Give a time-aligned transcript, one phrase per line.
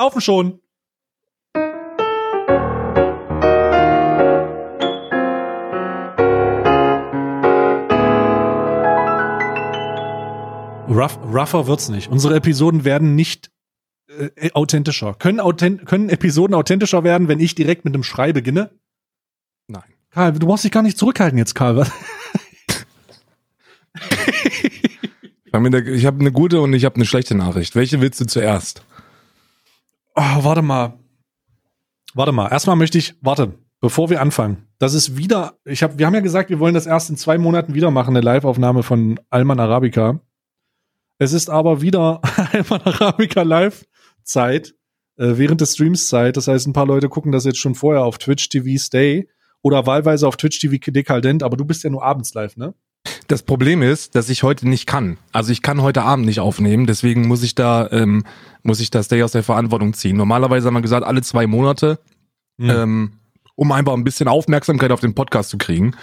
[0.00, 0.60] Auf und schon.
[10.88, 12.10] Rough, rougher wird's nicht.
[12.10, 13.50] Unsere Episoden werden nicht
[14.08, 15.12] äh, authentischer.
[15.12, 18.70] Können, authent können Episoden authentischer werden, wenn ich direkt mit einem Schrei beginne?
[19.66, 19.82] Nein.
[20.10, 21.86] Karl, du brauchst dich gar nicht zurückhalten jetzt, Karl.
[25.52, 27.74] Ich habe hab eine gute und ich habe eine schlechte Nachricht.
[27.74, 28.84] Welche willst du zuerst?
[30.14, 30.98] Oh, warte mal.
[32.14, 32.48] Warte mal.
[32.48, 34.68] Erstmal möchte ich, warte, bevor wir anfangen.
[34.78, 37.38] Das ist wieder, ich habe, wir haben ja gesagt, wir wollen das erst in zwei
[37.38, 40.20] Monaten wieder machen, eine Live-Aufnahme von Alman Arabica.
[41.18, 42.20] Es ist aber wieder
[42.52, 44.74] Alman Arabica Live-Zeit,
[45.16, 46.36] äh, während des Streams Zeit.
[46.36, 49.28] Das heißt, ein paar Leute gucken das jetzt schon vorher auf Twitch TV Stay
[49.62, 52.74] oder wahlweise auf Twitch TV Dekadent, aber du bist ja nur abends live, ne?
[53.30, 55.16] Das Problem ist, dass ich heute nicht kann.
[55.30, 58.24] Also ich kann heute Abend nicht aufnehmen, deswegen muss ich da ähm,
[58.64, 60.16] muss ich das Day aus der Verantwortung ziehen.
[60.16, 62.00] Normalerweise haben wir gesagt alle zwei Monate,
[62.56, 62.70] mhm.
[62.70, 63.12] ähm,
[63.54, 65.94] um einfach ein bisschen Aufmerksamkeit auf den Podcast zu kriegen.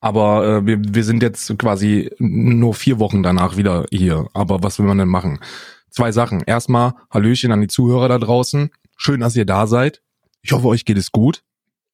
[0.00, 4.28] Aber äh, wir, wir sind jetzt quasi nur vier Wochen danach wieder hier.
[4.34, 5.40] Aber was will man denn machen?
[5.88, 6.42] Zwei Sachen.
[6.42, 8.68] Erstmal Hallöchen an die Zuhörer da draußen.
[8.98, 10.02] Schön, dass ihr da seid.
[10.42, 11.44] Ich hoffe, euch geht es gut.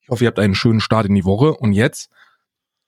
[0.00, 1.52] Ich hoffe, ihr habt einen schönen Start in die Woche.
[1.52, 2.10] Und jetzt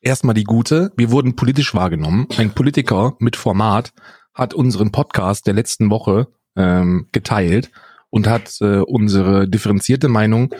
[0.03, 0.93] erstmal die gute.
[0.97, 2.27] Wir wurden politisch wahrgenommen.
[2.37, 3.93] Ein Politiker mit Format
[4.35, 7.71] hat unseren Podcast der letzten Woche ähm, geteilt
[8.11, 10.55] und hat äh, unsere differenzierte Meinung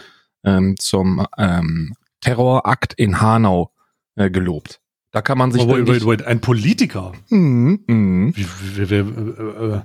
[0.45, 3.73] ähm, zum ähm, Terrorakt in Hanau
[4.15, 4.81] äh, gelobt.
[5.11, 5.63] Da kann man sich.
[5.63, 7.13] Oh, wait, wait, wait, ein Politiker.
[7.29, 8.33] Mhm, mh.
[8.35, 9.81] Wie, wie, wie, äh, äh,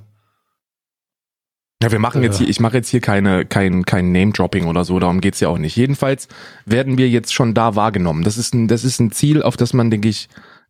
[1.81, 4.99] ja, wir machen jetzt hier, ich mache jetzt hier keine, kein, kein Name-Dropping oder so,
[4.99, 5.75] darum geht's ja auch nicht.
[5.75, 6.27] Jedenfalls
[6.65, 8.23] werden wir jetzt schon da wahrgenommen.
[8.23, 10.27] Das ist ein, das ist ein Ziel, auf das man, denke ich,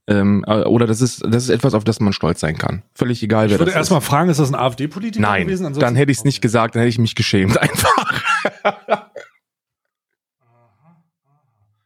[0.07, 2.83] ähm, äh, oder das ist, das ist etwas, auf das man stolz sein kann.
[2.93, 5.65] Völlig egal, wer ich würde erstmal fragen, ist das ein AfD-Politiker Nein, gewesen?
[5.65, 8.21] Ansonsten dann hätte ich es nicht gesagt, dann hätte ich mich geschämt einfach.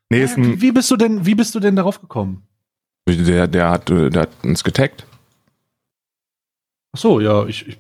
[0.10, 2.44] nee, ist ein, wie bist du denn, wie bist du denn darauf gekommen?
[3.08, 5.06] Der, der hat, äh, der hat uns getaggt.
[6.94, 7.78] Ach so, ja, ich, ich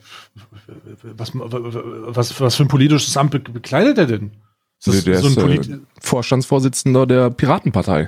[1.03, 4.31] was, was, was für ein politisches Amt bekleidet er denn?
[4.79, 8.07] Ist das der so ein ist äh, Vorstandsvorsitzender der Piratenpartei.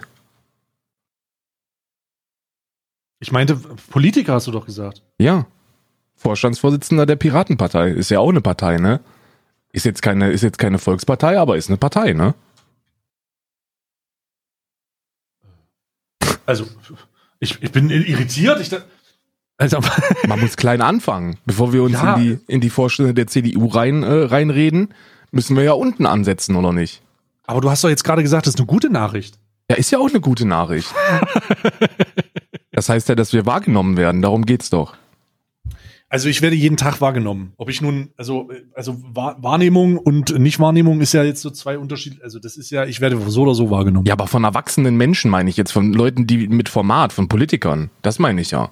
[3.20, 3.56] Ich meinte,
[3.90, 5.04] Politiker hast du doch gesagt.
[5.20, 5.46] Ja.
[6.16, 7.92] Vorstandsvorsitzender der Piratenpartei.
[7.92, 9.02] Ist ja auch eine Partei, ne?
[9.72, 12.34] Ist jetzt keine, ist jetzt keine Volkspartei, aber ist eine Partei, ne?
[16.46, 16.66] Also,
[17.40, 18.60] ich, ich bin irritiert.
[18.60, 18.70] Ich,
[19.58, 19.80] also,
[20.28, 21.38] man muss klein anfangen.
[21.46, 22.16] Bevor wir uns ja.
[22.16, 24.94] in die, in die Vorstände der CDU rein, äh, reinreden,
[25.32, 27.02] müssen wir ja unten ansetzen, oder nicht?
[27.46, 29.38] Aber du hast doch jetzt gerade gesagt, das ist eine gute Nachricht.
[29.70, 30.94] Ja, ist ja auch eine gute Nachricht.
[32.72, 34.22] das heißt ja, dass wir wahrgenommen werden.
[34.22, 34.96] Darum geht's doch.
[36.10, 37.54] Also ich werde jeden Tag wahrgenommen.
[37.58, 42.18] Ob ich nun, also, also Wahrnehmung und Nichtwahrnehmung ist ja jetzt so zwei Unterschiede.
[42.24, 44.06] Also das ist ja, ich werde so oder so wahrgenommen.
[44.06, 47.90] Ja, aber von erwachsenen Menschen meine ich jetzt, von Leuten, die mit Format, von Politikern.
[48.04, 48.70] Das meine ich ja.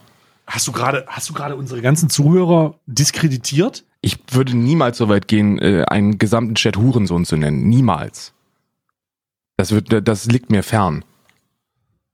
[0.51, 3.85] Hast du gerade, hast du gerade unsere ganzen Zuhörer diskreditiert?
[4.01, 7.69] Ich würde niemals so weit gehen, äh, einen gesamten Chat Hurensohn zu nennen.
[7.69, 8.33] Niemals.
[9.55, 11.05] Das wird, das liegt mir fern.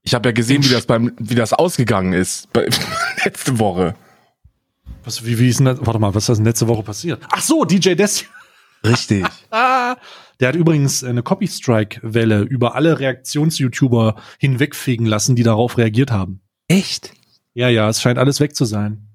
[0.02, 2.68] Ich habe ja gesehen, wie das beim, wie das ausgegangen ist bei,
[3.24, 3.96] letzte Woche.
[5.02, 7.20] Was, wie, wie ist denn das, warte mal, was ist denn letzte Woche passiert?
[7.30, 8.24] Ach so, DJ Des.
[8.84, 9.26] Richtig.
[9.50, 16.40] Der hat übrigens eine Copy-Strike-Welle über alle Reaktions-YouTuber hinwegfegen lassen, die darauf reagiert haben.
[16.68, 17.17] Echt?
[17.58, 19.08] Ja, ja, es scheint alles weg zu sein.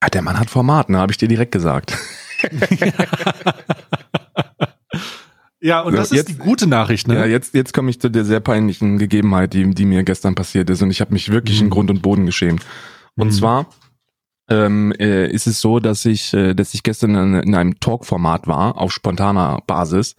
[0.00, 0.98] Ah, der Mann hat Format, ne?
[0.98, 1.96] Habe ich dir direkt gesagt.
[5.60, 7.14] ja, und das jetzt, ist die gute Nachricht, ne?
[7.14, 10.70] Ja, jetzt, jetzt komme ich zu der sehr peinlichen Gegebenheit, die, die mir gestern passiert
[10.70, 10.82] ist.
[10.82, 11.66] Und ich habe mich wirklich mhm.
[11.66, 12.66] in Grund und Boden geschämt.
[13.14, 13.32] Und mhm.
[13.32, 13.66] zwar
[14.50, 18.48] ähm, äh, ist es so, dass ich, äh, dass ich gestern in, in einem Talk-Format
[18.48, 20.16] war, auf spontaner Basis.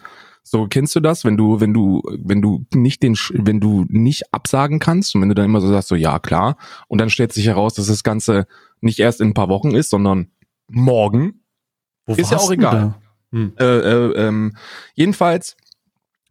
[0.47, 4.31] So, kennst du das, wenn du, wenn du, wenn du nicht den, wenn du nicht
[4.31, 6.57] absagen kannst und wenn du dann immer so sagst, so ja, klar,
[6.87, 8.45] und dann stellt sich heraus, dass das Ganze
[8.79, 10.27] nicht erst in ein paar Wochen ist, sondern
[10.67, 11.41] morgen.
[12.05, 12.93] Wo ist ja auch egal.
[13.31, 13.53] Hm.
[13.59, 14.55] Äh, äh, ähm,
[14.93, 15.57] jedenfalls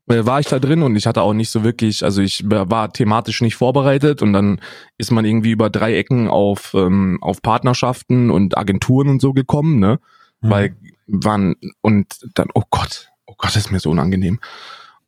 [0.06, 2.93] äh, war ich da drin und ich hatte auch nicht so wirklich, also ich war
[2.93, 4.61] thematisch nicht vorbereitet und dann
[4.97, 9.81] ist man irgendwie über drei Ecken auf, ähm, auf Partnerschaften und Agenturen und so gekommen,
[9.81, 9.99] ne?
[10.41, 10.50] Hm.
[10.50, 10.77] Weil
[11.09, 13.11] waren, und dann, oh Gott,
[13.44, 14.41] Gott, das ist mir so unangenehm.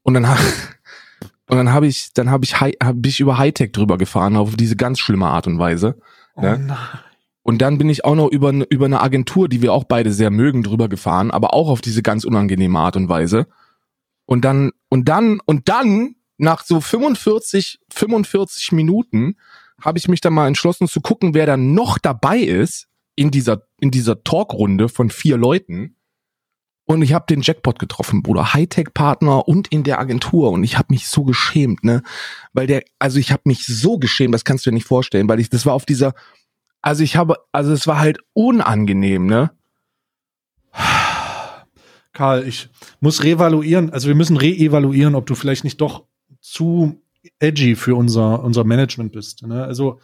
[0.02, 0.40] Und dann habe
[1.48, 4.76] und dann habe ich, dann habe ich, hab ich über Hightech drüber gefahren auf diese
[4.76, 5.98] ganz schlimme Art und Weise.
[6.34, 6.58] Oh ne?
[6.58, 6.78] nein.
[7.42, 10.30] Und dann bin ich auch noch über, über eine Agentur, die wir auch beide sehr
[10.30, 13.46] mögen, drüber gefahren, aber auch auf diese ganz unangenehme Art und Weise.
[14.26, 19.36] Und dann, und dann, und dann, nach so 45, 45 Minuten,
[19.80, 23.62] habe ich mich dann mal entschlossen zu gucken, wer da noch dabei ist in dieser,
[23.80, 25.95] in dieser Talkrunde von vier Leuten.
[26.86, 28.54] Und ich habe den Jackpot getroffen, Bruder.
[28.54, 30.52] Hightech-Partner und in der Agentur.
[30.52, 32.02] Und ich habe mich so geschämt, ne?
[32.52, 35.40] Weil der, also ich habe mich so geschämt, das kannst du dir nicht vorstellen, weil
[35.40, 36.14] ich, das war auf dieser,
[36.82, 39.50] also ich habe, also es war halt unangenehm, ne?
[42.12, 46.04] Karl, ich muss reevaluieren, also wir müssen reevaluieren, ob du vielleicht nicht doch
[46.40, 47.02] zu
[47.40, 49.42] edgy für unser, unser Management bist.
[49.42, 49.64] Ne?
[49.64, 50.00] Also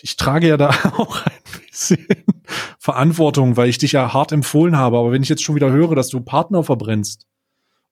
[0.00, 1.32] ich trage ja da auch ein
[1.68, 2.06] bisschen
[2.78, 4.98] Verantwortung, weil ich dich ja hart empfohlen habe.
[4.98, 7.26] Aber wenn ich jetzt schon wieder höre, dass du Partner verbrennst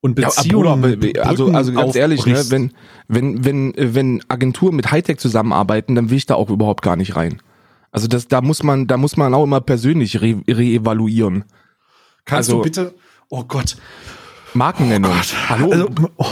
[0.01, 2.73] und Beziehungen, ja, also also ganz ehrlich, ne, wenn
[3.09, 7.17] wenn wenn wenn Agenturen mit Hightech zusammenarbeiten, dann will ich da auch überhaupt gar nicht
[7.17, 7.41] rein.
[7.91, 11.45] Also das da muss man da muss man auch immer persönlich re reevaluieren.
[12.25, 12.95] Kannst also, du bitte?
[13.29, 13.77] Oh Gott.
[14.53, 15.11] Markennennung.
[15.11, 15.49] Oh Gott.
[15.49, 15.73] Hallo.
[15.73, 16.27] Also, oh.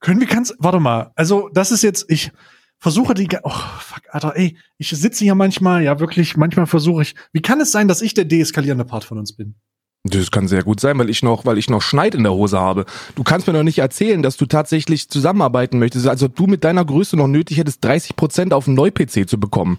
[0.00, 1.12] Können wir kannst warte mal.
[1.16, 2.32] Also das ist jetzt ich
[2.78, 7.14] versuche die, oh, fuck, Alter, ey, ich sitze hier manchmal, ja wirklich, manchmal versuche ich,
[7.32, 9.56] wie kann es sein, dass ich der deeskalierende Part von uns bin?
[10.04, 12.58] Das kann sehr gut sein, weil ich noch, weil ich noch Schneid in der Hose
[12.58, 12.86] habe.
[13.14, 16.06] Du kannst mir doch nicht erzählen, dass du tatsächlich zusammenarbeiten möchtest.
[16.06, 19.78] Also du mit deiner Größe noch nötig hättest, 30 Prozent auf einen Neu-PC zu bekommen.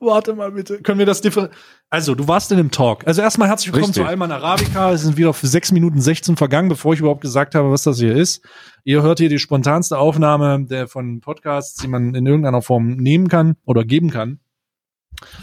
[0.00, 0.80] Warte mal bitte.
[0.82, 1.50] Können wir das differ
[1.90, 3.06] Also, du warst in dem Talk.
[3.06, 4.02] Also erstmal herzlich willkommen Richtig.
[4.02, 4.92] zu Alman Arabica.
[4.92, 7.98] Es sind wieder für 6 Minuten 16 vergangen, bevor ich überhaupt gesagt habe, was das
[7.98, 8.44] hier ist.
[8.84, 13.28] Ihr hört hier die spontanste Aufnahme der von Podcasts, die man in irgendeiner Form nehmen
[13.28, 14.40] kann oder geben kann.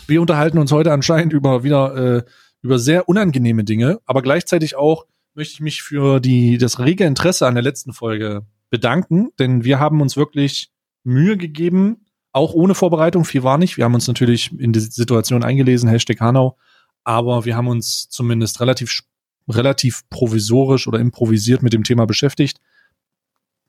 [0.06, 2.24] Wir unterhalten uns heute anscheinend über wieder äh,
[2.62, 7.48] über sehr unangenehme Dinge, aber gleichzeitig auch möchte ich mich für die das rege Interesse
[7.48, 10.72] an der letzten Folge bedanken, denn wir haben uns wirklich
[11.04, 12.05] Mühe gegeben,
[12.36, 13.78] auch ohne Vorbereitung, viel war nicht.
[13.78, 16.58] Wir haben uns natürlich in die Situation eingelesen, Hashtag Hanau,
[17.06, 19.04] aber wir haben uns zumindest relativ,
[19.48, 22.60] relativ provisorisch oder improvisiert mit dem Thema beschäftigt.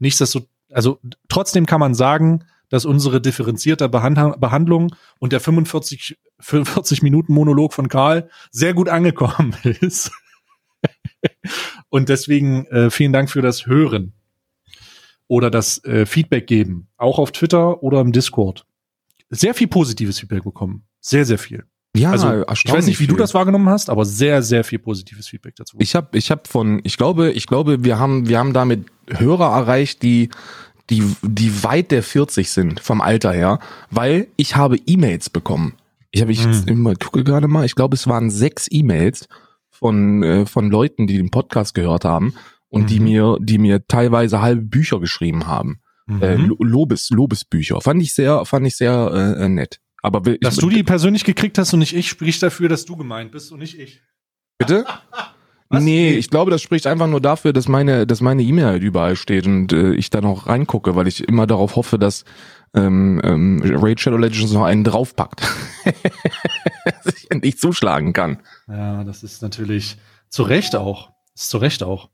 [0.00, 0.98] Nichtsdestotrotz, also
[1.28, 7.88] trotzdem kann man sagen, dass unsere differenzierte Behandlung und der 45, 45 Minuten Monolog von
[7.88, 10.10] Karl sehr gut angekommen ist.
[11.88, 14.12] und deswegen äh, vielen Dank für das Hören
[15.28, 18.66] oder das äh, Feedback geben, auch auf Twitter oder im Discord.
[19.30, 20.84] Sehr viel positives Feedback bekommen.
[21.00, 21.64] Sehr, sehr viel.
[21.96, 23.08] Ja, also, ich weiß nicht, wie viel.
[23.08, 25.76] du das wahrgenommen hast, aber sehr, sehr viel positives Feedback dazu.
[25.80, 29.56] Ich habe, ich habe von, ich glaube, ich glaube, wir haben, wir haben damit Hörer
[29.56, 30.28] erreicht, die,
[30.90, 35.74] die, die weit der 40 sind vom Alter her, weil ich habe E-Mails bekommen.
[36.10, 36.64] Ich habe, ich hm.
[36.66, 39.28] immer gucke gerade mal, ich glaube, es waren sechs E-Mails
[39.70, 42.34] von äh, von Leuten, die den Podcast gehört haben
[42.76, 42.86] und mhm.
[42.86, 45.80] die mir, die mir teilweise halbe Bücher geschrieben haben.
[46.06, 46.22] Mhm.
[46.22, 47.80] Äh, Lobes, Lobesbücher.
[47.80, 49.80] Fand ich sehr, fand ich sehr äh, äh nett.
[50.02, 52.84] Aber will, dass ich, du die persönlich gekriegt hast und nicht ich, spricht dafür, dass
[52.84, 54.02] du gemeint bist und nicht ich.
[54.58, 54.84] Bitte?
[55.68, 55.82] Was?
[55.82, 59.16] Nee, ich glaube, das spricht einfach nur dafür, dass meine, dass meine E-Mail halt überall
[59.16, 62.24] steht und äh, ich da noch reingucke, weil ich immer darauf hoffe, dass
[62.72, 65.42] ähm, ähm, Raid Shadow Legends noch einen draufpackt.
[66.84, 68.38] dass ich endlich zuschlagen kann.
[68.68, 69.96] Ja, das ist natürlich
[70.28, 71.10] zu Recht auch.
[71.34, 72.10] Ist zu Recht auch.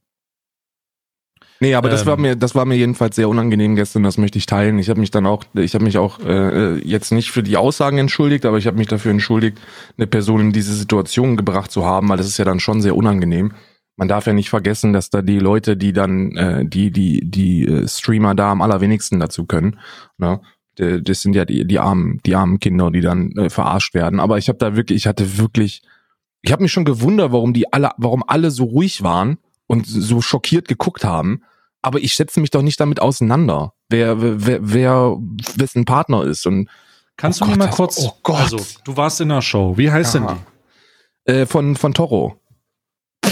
[1.63, 2.23] Nee, aber ähm, das war ähm.
[2.23, 4.03] mir, das war mir jedenfalls sehr unangenehm gestern.
[4.03, 4.81] Das möchte ich teilen.
[4.81, 7.99] Ich habe mich dann auch, ich habe mich auch äh, jetzt nicht für die Aussagen
[7.99, 9.59] entschuldigt, aber ich habe mich dafür entschuldigt,
[9.97, 12.97] eine Person in diese Situation gebracht zu haben, weil das ist ja dann schon sehr
[12.97, 13.53] unangenehm.
[13.95, 17.65] Man darf ja nicht vergessen, dass da die Leute, die dann, äh, die die die
[17.65, 19.79] äh, Streamer da am allerwenigsten dazu können.
[20.19, 20.41] Ne?
[20.75, 24.19] Das sind ja die die armen die armen Kinder, die dann äh, verarscht werden.
[24.19, 25.83] Aber ich habe da wirklich, ich hatte wirklich,
[26.41, 29.39] ich habe mich schon gewundert, warum die alle, warum alle so ruhig waren
[29.69, 31.43] und so schockiert geguckt haben
[31.83, 35.17] aber ich setze mich doch nicht damit auseinander, wer, wer, wer
[35.57, 36.47] wessen Partner ist.
[36.47, 36.69] Und
[37.17, 38.41] Kannst oh du mir mal kurz, oh Gott.
[38.41, 40.21] also du warst in der Show, wie heißt ja.
[40.21, 40.37] denn
[41.27, 41.33] die?
[41.33, 42.37] Äh, von, von Toro.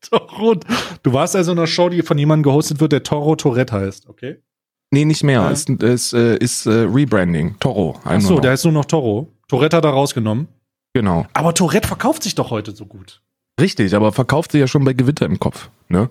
[0.00, 0.56] Toro.
[1.02, 4.08] Du warst also in einer Show, die von jemandem gehostet wird, der Toro Tourette heißt,
[4.08, 4.42] okay?
[4.90, 5.42] Nee, nicht mehr.
[5.42, 5.50] Ja.
[5.50, 7.56] Ist, ist, äh, ist äh, Rebranding.
[7.60, 8.00] Toro.
[8.04, 9.32] Ach so, der heißt nur noch Toro.
[9.48, 10.48] Tourette hat er rausgenommen.
[10.94, 11.26] Genau.
[11.34, 13.22] Aber Tourette verkauft sich doch heute so gut.
[13.60, 16.08] Richtig, aber verkauft sich ja schon bei Gewitter im Kopf, ne?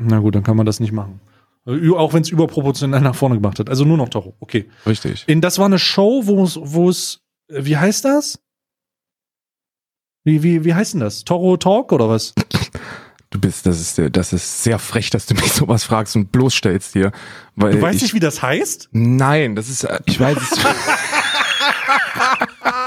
[0.00, 1.20] Na gut, dann kann man das nicht machen.
[1.66, 3.68] Auch wenn es überproportional nach vorne gemacht hat.
[3.68, 4.34] Also nur noch Toro.
[4.40, 4.68] Okay.
[4.86, 5.24] Richtig.
[5.28, 8.40] In, das war eine Show, wo es, wo es, äh, wie heißt das?
[10.24, 11.24] Wie, wie, wie heißt denn das?
[11.24, 12.34] Toro Talk oder was?
[13.30, 16.94] Du bist, das ist, das ist sehr frech, dass du mich sowas fragst und bloßstellst
[16.94, 17.12] hier.
[17.56, 18.88] Weil du weißt ich, nicht, wie das heißt?
[18.92, 20.50] Nein, das ist, ich weiß es.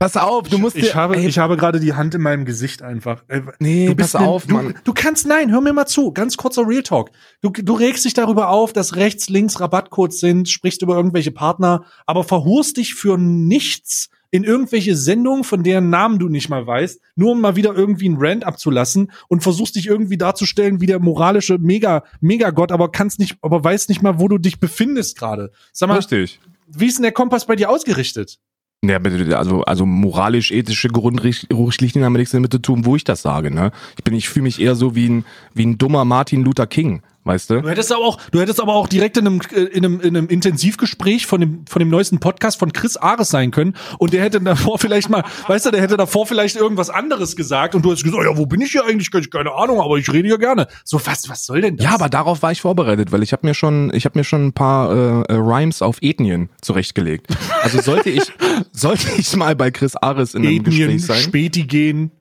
[0.00, 2.46] Pass auf, du musst ich, dir, habe, ey, ich habe gerade die Hand in meinem
[2.46, 3.22] Gesicht einfach.
[3.58, 4.74] Nee, du pass auf, ne, Mann.
[4.84, 6.10] Du, kannst, nein, hör mir mal zu.
[6.12, 7.10] Ganz kurzer Real Talk.
[7.42, 11.84] Du, du regst dich darüber auf, dass rechts, links Rabattcodes sind, sprichst über irgendwelche Partner,
[12.06, 16.98] aber verhurst dich für nichts in irgendwelche Sendungen, von deren Namen du nicht mal weißt,
[17.16, 21.00] nur um mal wieder irgendwie einen Rant abzulassen und versuchst dich irgendwie darzustellen wie der
[21.00, 25.50] moralische Mega, Megagott, aber kannst nicht, aber weißt nicht mal, wo du dich befindest gerade.
[25.74, 26.40] Sag mal, Richtig.
[26.68, 28.38] wie ist denn der Kompass bei dir ausgerichtet?
[28.82, 28.98] Ja,
[29.36, 33.72] also, also moralisch-ethische Grundrichtlinien haben nichts damit zu tun, wo ich das sage, ne?
[33.98, 37.02] Ich bin, ich fühle mich eher so wie ein, wie ein dummer Martin Luther King
[37.24, 37.60] weißt du?
[37.60, 40.16] Du hättest aber auch, du hättest aber auch direkt in einem, äh, in einem, in
[40.16, 44.22] einem Intensivgespräch von dem, von dem neuesten Podcast von Chris Ares sein können und der
[44.22, 47.92] hätte davor vielleicht mal, weißt du, der hätte davor vielleicht irgendwas anderes gesagt und du
[47.92, 49.10] hast gesagt, ja, wo bin ich hier eigentlich?
[49.30, 50.66] Keine Ahnung, aber ich rede ja gerne.
[50.84, 51.84] So, was, was soll denn das?
[51.84, 54.46] Ja, aber darauf war ich vorbereitet, weil ich habe mir schon, ich habe mir schon
[54.46, 57.26] ein paar äh, äh, Rhymes auf Ethnien zurechtgelegt.
[57.62, 58.32] Also sollte ich,
[58.72, 61.18] sollte ich mal bei Chris Ares in einem Ethnien, Gespräch sein.
[61.18, 62.12] Späti gehen.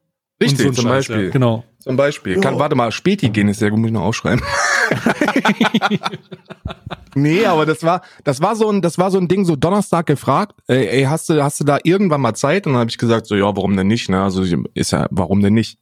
[0.42, 1.26] Richtig, so zum Scheiß, Beispiel.
[1.26, 1.66] Ja, genau.
[1.80, 2.40] Zum Beispiel.
[2.40, 4.42] Kann, warte mal, Späti gehen ist sehr gut, muss ich noch aufschreiben.
[7.16, 10.06] nee, aber das war, das war so ein, das war so ein Ding, so Donnerstag
[10.06, 12.68] gefragt, ey, ey hast du, hast du da irgendwann mal Zeit?
[12.68, 14.22] Und dann habe ich gesagt, so, ja, warum denn nicht, ne?
[14.22, 14.44] Also
[14.74, 15.80] ist ja, warum denn nicht?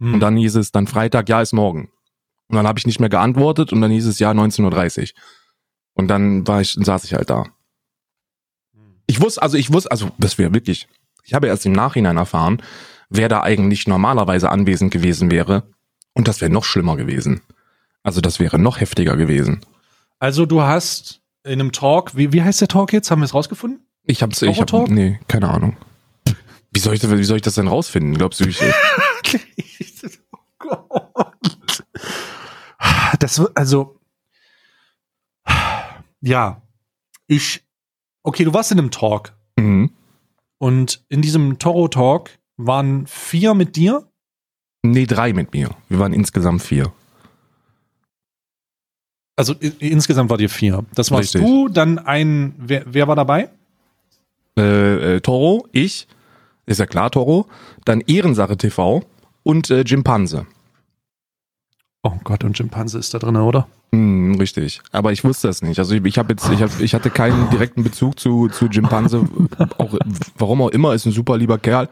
[0.00, 0.14] Hm.
[0.14, 1.90] Und dann hieß es, dann Freitag, ja, ist morgen.
[2.48, 5.08] Und dann habe ich nicht mehr geantwortet und dann hieß es, ja, 19.30 Uhr.
[5.94, 7.46] Und dann war ich, saß ich halt da.
[9.06, 10.88] Ich wusste, also ich wusste, also das wäre wirklich,
[11.24, 12.62] ich habe erst im Nachhinein erfahren,
[13.12, 15.64] wer da eigentlich normalerweise anwesend gewesen wäre.
[16.14, 17.42] Und das wäre noch schlimmer gewesen.
[18.02, 19.60] Also das wäre noch heftiger gewesen.
[20.18, 23.10] Also du hast in einem Talk, wie, wie heißt der Talk jetzt?
[23.10, 23.80] Haben wir es rausgefunden?
[24.04, 25.76] Ich hab's, ich hab, nee, keine Ahnung.
[26.72, 28.16] Wie soll ich, wie soll ich das denn rausfinden?
[28.16, 28.58] Glaubst du, ich,
[30.32, 31.84] oh Gott.
[33.18, 34.00] Das also,
[36.20, 36.62] ja,
[37.26, 37.62] ich,
[38.22, 39.92] okay, du warst in einem Talk mhm.
[40.58, 42.30] und in diesem Toro-Talk
[42.66, 44.06] waren vier mit dir.
[44.82, 45.70] Nee, drei mit mir.
[45.88, 46.92] Wir waren insgesamt vier.
[49.36, 50.84] Also insgesamt war dir vier.
[50.94, 51.42] Das warst Richtig.
[51.42, 53.48] du, dann ein, wer, wer war dabei?
[54.58, 56.06] Äh, äh, Toro, ich,
[56.66, 57.46] ist ja klar, Toro,
[57.84, 59.02] dann Ehrensache TV
[59.42, 60.46] und äh, Jimpanse.
[62.02, 63.68] Oh Gott, und Schimpanse ist da drin, oder?
[63.94, 64.80] Hm, richtig.
[64.90, 65.78] Aber ich wusste es nicht.
[65.78, 69.28] Also ich, ich habe jetzt, ich, hab, ich hatte keinen direkten Bezug zu zu Jimpanse.
[69.78, 69.94] auch,
[70.36, 71.88] warum auch immer, ist ein super lieber Kerl.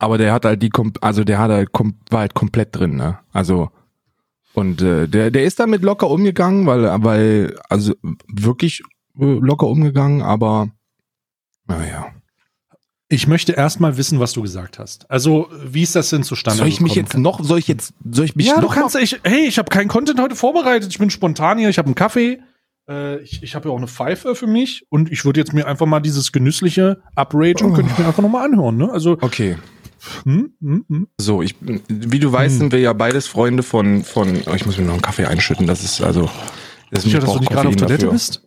[0.00, 3.18] Aber der hat halt die, also der hat halt, kom- war halt komplett drin, ne?
[3.32, 3.70] Also
[4.54, 7.94] und äh, der, der ist damit locker umgegangen, weil, weil, also
[8.26, 8.82] wirklich
[9.20, 10.70] äh, locker umgegangen, aber
[11.66, 12.06] naja.
[13.12, 15.10] Ich möchte erstmal wissen, was du gesagt hast.
[15.10, 18.24] Also, wie ist das denn zustande Soll ich mich jetzt noch, soll ich jetzt, soll
[18.24, 20.90] ich mich ja, du noch kannst, ich, hey, ich habe keinen Content heute vorbereitet.
[20.90, 21.68] Ich bin spontan hier.
[21.68, 22.40] Ich habe einen Kaffee.
[22.88, 24.84] Äh, ich ich habe ja auch eine Pfeife für mich.
[24.90, 28.44] Und ich würde jetzt mir einfach mal dieses genüssliche Upragen, könnte ich mir einfach nochmal
[28.46, 28.76] anhören.
[28.76, 28.90] Ne?
[28.92, 29.56] Also, Okay.
[30.24, 31.08] Hm, hm, hm.
[31.18, 32.58] So, ich, wie du weißt, Hm.
[32.60, 35.66] sind wir ja beides Freunde von, von, oh, ich muss mir noch einen Kaffee einschütten,
[35.66, 36.30] das ist also,
[36.90, 38.12] das sicher, ich dass du nicht gerade auf Toilette dafür.
[38.12, 38.42] bist?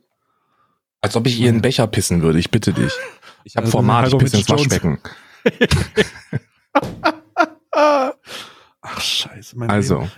[1.01, 2.93] Als ob ich ihr in den Becher pissen würde, ich bitte dich.
[3.43, 4.49] Ich habe Also, Format, ich halber pisse ins.
[4.49, 4.99] Waschbecken.
[8.81, 9.57] Ach, scheiße.
[9.57, 10.11] Mein Also, Leben.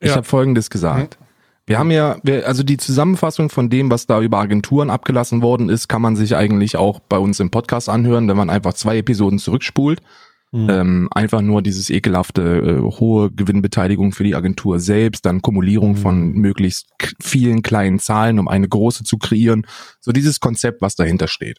[0.00, 0.16] ich Ja.
[0.16, 1.18] habe Folgendes gesagt.
[1.64, 5.68] Wir haben ja, wir, also die Zusammenfassung von dem, was da über Agenturen abgelassen worden
[5.68, 8.98] ist, kann man sich eigentlich auch bei uns im Podcast anhören, wenn man einfach zwei
[8.98, 10.00] Episoden zurückspult.
[10.54, 10.68] Hm.
[10.68, 16.32] Ähm, einfach nur dieses ekelhafte äh, hohe Gewinnbeteiligung für die Agentur selbst, dann Kumulierung von
[16.32, 16.90] möglichst
[17.22, 19.66] vielen kleinen Zahlen, um eine große zu kreieren.
[20.00, 21.58] So dieses Konzept, was dahinter steht.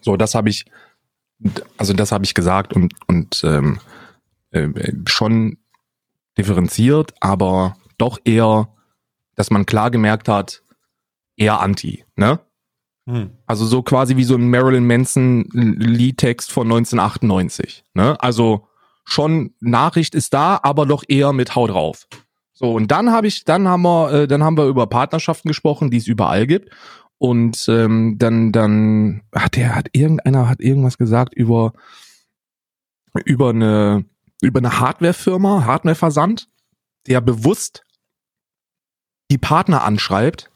[0.00, 0.66] So, das habe ich,
[1.76, 3.80] also das habe ich gesagt und und ähm,
[4.52, 4.68] äh,
[5.06, 5.58] schon
[6.38, 8.68] differenziert, aber doch eher,
[9.34, 10.62] dass man klar gemerkt hat,
[11.36, 12.38] eher anti, ne?
[13.06, 13.30] Hm.
[13.46, 17.84] Also so quasi wie so ein Marilyn Manson Liedtext von 1998.
[17.94, 18.20] Ne?
[18.20, 18.66] Also
[19.04, 22.06] schon Nachricht ist da, aber doch eher mit Hau drauf.
[22.54, 25.90] So und dann habe ich, dann haben wir, äh, dann haben wir über Partnerschaften gesprochen,
[25.90, 26.70] die es überall gibt.
[27.18, 31.72] Und ähm, dann, dann hat der, hat irgendeiner hat irgendwas gesagt über
[33.24, 34.04] über eine
[34.42, 36.48] über eine Hardwarefirma, Hardwareversand,
[37.06, 37.84] der bewusst
[39.30, 40.50] die Partner anschreibt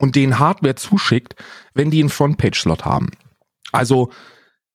[0.00, 1.36] und denen Hardware zuschickt,
[1.74, 3.10] wenn die einen Frontpage-Slot haben.
[3.70, 4.10] Also,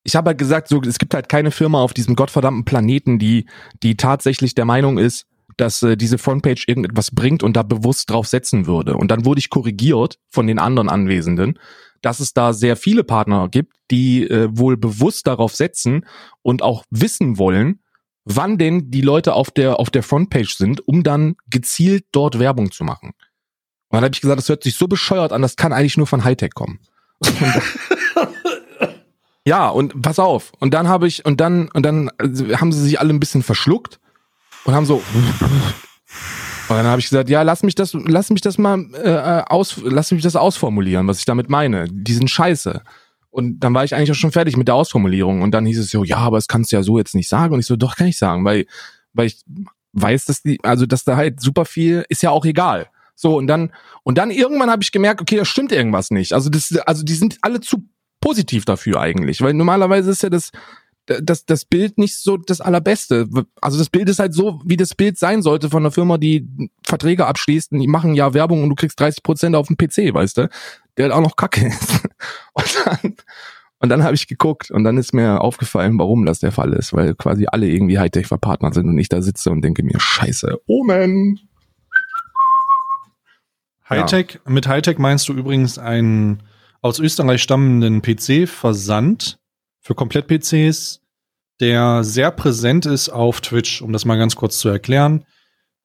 [0.04, 3.46] ich habe halt gesagt, so, es gibt halt keine Firma auf diesem gottverdammten Planeten, die,
[3.82, 8.28] die tatsächlich der Meinung ist, dass äh, diese Frontpage irgendetwas bringt und da bewusst drauf
[8.28, 8.96] setzen würde.
[8.96, 11.58] Und dann wurde ich korrigiert von den anderen Anwesenden,
[12.02, 16.06] dass es da sehr viele Partner gibt, die äh, wohl bewusst darauf setzen
[16.42, 17.80] und auch wissen wollen,
[18.24, 22.70] wann denn die Leute auf der, auf der Frontpage sind, um dann gezielt dort Werbung
[22.70, 23.12] zu machen.
[23.88, 26.06] Und dann habe ich gesagt, das hört sich so bescheuert an, das kann eigentlich nur
[26.06, 26.80] von Hightech kommen.
[29.46, 30.52] Ja, und pass auf.
[30.58, 33.44] Und dann habe ich, und dann, und dann äh, haben sie sich alle ein bisschen
[33.44, 34.00] verschluckt
[34.64, 35.02] und haben so.
[36.68, 39.80] Und dann habe ich gesagt, ja, lass mich das, lass mich das mal äh, aus,
[39.84, 41.86] lass mich das ausformulieren, was ich damit meine.
[41.88, 42.82] Die sind scheiße.
[43.30, 45.42] Und dann war ich eigentlich auch schon fertig mit der Ausformulierung.
[45.42, 47.54] Und dann hieß es so, ja, aber das kannst du ja so jetzt nicht sagen.
[47.54, 48.66] Und ich so, doch, kann ich sagen, weil,
[49.12, 49.44] weil ich
[49.92, 52.88] weiß, dass die, also dass da halt super viel, ist ja auch egal.
[53.16, 53.72] So, und dann,
[54.04, 56.34] und dann irgendwann habe ich gemerkt, okay, da stimmt irgendwas nicht.
[56.34, 57.88] Also das, also die sind alle zu
[58.20, 60.50] positiv dafür eigentlich, weil normalerweise ist ja das,
[61.06, 63.26] das, das Bild nicht so das allerbeste.
[63.60, 66.48] Also das Bild ist halt so, wie das Bild sein sollte von einer Firma, die
[66.84, 70.12] Verträge abschließt und die machen ja Werbung und du kriegst 30 Prozent auf dem PC,
[70.12, 70.48] weißt du?
[70.96, 72.02] Der halt auch noch kacke ist.
[72.54, 73.14] Und dann,
[73.78, 76.94] und dann habe ich geguckt und dann ist mir aufgefallen, warum das der Fall ist,
[76.94, 80.58] weil quasi alle irgendwie Hightech verpartnert sind und ich da sitze und denke mir, scheiße,
[80.66, 81.38] Omen.
[83.88, 84.50] Hightech, ja.
[84.50, 86.42] mit Hightech meinst du übrigens einen
[86.82, 89.38] aus Österreich stammenden PC-Versand
[89.80, 91.02] für Komplett-PCs,
[91.60, 95.24] der sehr präsent ist auf Twitch, um das mal ganz kurz zu erklären.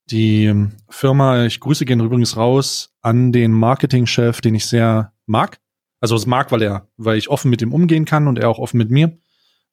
[0.09, 0.53] Die
[0.89, 5.59] Firma, ich grüße gehen übrigens raus an den Marketingchef, den ich sehr mag.
[5.99, 8.57] Also es mag, weil er, weil ich offen mit ihm umgehen kann und er auch
[8.57, 9.17] offen mit mir.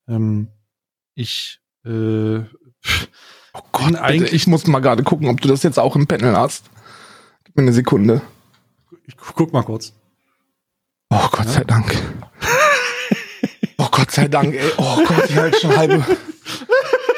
[0.07, 0.49] Ähm,
[1.15, 2.41] ich äh,
[3.55, 6.37] Oh Gott, eigentlich, ich muss mal gerade gucken, ob du das jetzt auch im Panel
[6.37, 6.71] hast.
[7.59, 8.23] Eine Sekunde.
[9.05, 9.93] Ich guck mal kurz.
[11.11, 11.51] Oh Gott ja.
[11.51, 11.93] sei Dank.
[13.79, 14.71] oh Gott sei Dank, ey.
[14.77, 16.07] Oh Gott, ich halt schon halbe,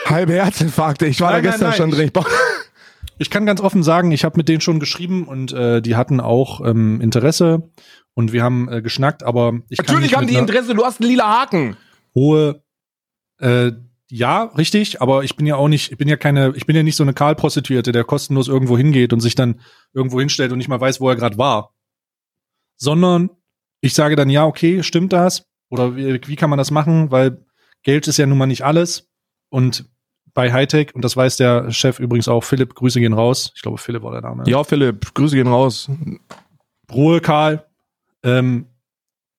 [0.06, 1.04] halbe Herzinfarkte.
[1.04, 1.90] Ich war nein, da gestern nein, nein.
[1.90, 2.10] schon drin.
[2.14, 5.94] Ich, ich kann ganz offen sagen, ich habe mit denen schon geschrieben und äh, die
[5.94, 7.70] hatten auch ähm, Interesse
[8.14, 11.40] und wir haben äh, geschnackt, aber ich Natürlich haben die Interesse, du hast einen lila
[11.42, 11.76] Haken.
[12.14, 12.62] Hohe
[13.40, 13.72] äh,
[14.10, 16.82] ja, richtig, aber ich bin ja auch nicht, ich bin ja keine, ich bin ja
[16.82, 19.60] nicht so eine Karl-Prostituierte, der kostenlos irgendwo hingeht und sich dann
[19.92, 21.74] irgendwo hinstellt und nicht mal weiß, wo er gerade war.
[22.76, 23.30] Sondern
[23.80, 25.46] ich sage dann, ja, okay, stimmt das?
[25.70, 27.10] Oder wie, wie kann man das machen?
[27.10, 27.44] Weil
[27.82, 29.10] Geld ist ja nun mal nicht alles.
[29.48, 29.88] Und
[30.34, 33.52] bei Hightech, und das weiß der Chef übrigens auch, Philipp, Grüße gehen raus.
[33.54, 34.44] Ich glaube, Philipp war der Name.
[34.46, 35.90] Ja, Philipp, Grüße gehen raus.
[36.92, 37.66] Ruhe, Karl.
[38.22, 38.66] Ähm,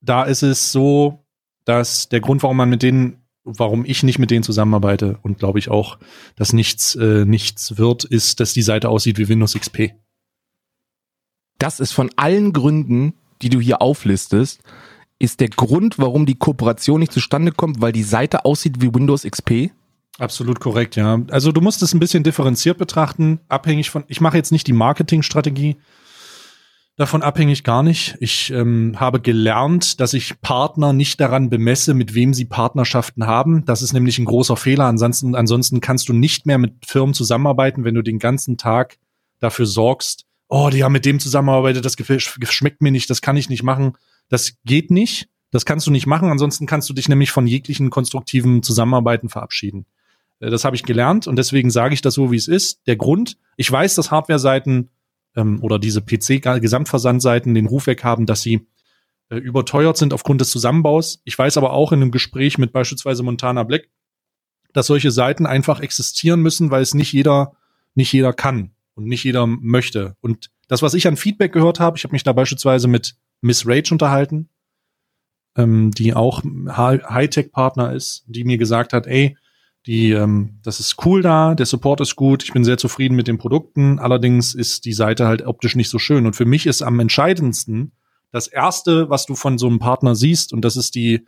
[0.02, 1.26] da ist es so,
[1.66, 5.60] dass der Grund, warum man mit denen, warum ich nicht mit denen zusammenarbeite und glaube
[5.60, 6.00] ich auch,
[6.36, 9.94] dass nichts, äh, nichts wird, ist, dass die Seite aussieht wie Windows XP.
[11.62, 14.62] Das ist von allen Gründen die du hier auflistest,
[15.20, 19.24] ist der Grund, warum die Kooperation nicht zustande kommt, weil die Seite aussieht wie Windows
[19.24, 19.72] XP?
[20.18, 21.22] Absolut korrekt, ja.
[21.30, 24.74] Also du musst es ein bisschen differenziert betrachten, abhängig von, ich mache jetzt nicht die
[24.74, 25.78] Marketingstrategie,
[26.98, 28.18] davon abhängig gar nicht.
[28.20, 33.64] Ich ähm, habe gelernt, dass ich Partner nicht daran bemesse, mit wem sie Partnerschaften haben.
[33.66, 34.86] Das ist nämlich ein großer Fehler.
[34.86, 38.98] Ansonsten, ansonsten kannst du nicht mehr mit Firmen zusammenarbeiten, wenn du den ganzen Tag
[39.40, 41.96] dafür sorgst, oh, die haben mit dem zusammengearbeitet, das
[42.54, 43.98] schmeckt mir nicht, das kann ich nicht machen.
[44.28, 45.30] Das geht nicht.
[45.50, 46.30] Das kannst du nicht machen.
[46.30, 49.86] Ansonsten kannst du dich nämlich von jeglichen konstruktiven Zusammenarbeiten verabschieden.
[50.40, 52.86] Äh, das habe ich gelernt und deswegen sage ich das so, wie es ist.
[52.86, 54.90] Der Grund, ich weiß, dass Hardware-Seiten
[55.36, 58.68] ähm, oder diese PC-Gesamtversandseiten den Ruf weg haben, dass sie
[59.30, 61.22] äh, überteuert sind aufgrund des Zusammenbaus.
[61.24, 63.88] Ich weiß aber auch in einem Gespräch mit beispielsweise Montana Black,
[64.74, 67.54] dass solche Seiten einfach existieren müssen, weil es nicht jeder,
[67.96, 70.16] nicht jeder kann und nicht jeder möchte.
[70.22, 73.68] Und das, was ich an Feedback gehört habe, ich habe mich da beispielsweise mit Miss
[73.68, 74.50] Rage unterhalten,
[75.56, 79.38] ähm, die auch Hightech-Partner ist, die mir gesagt hat, ey,
[79.88, 83.28] die, ähm, das ist cool da, der Support ist gut, ich bin sehr zufrieden mit
[83.28, 86.26] den Produkten, allerdings ist die Seite halt optisch nicht so schön.
[86.26, 87.94] Und für mich ist am entscheidendsten
[88.32, 91.26] das erste, was du von so einem Partner siehst, und das ist die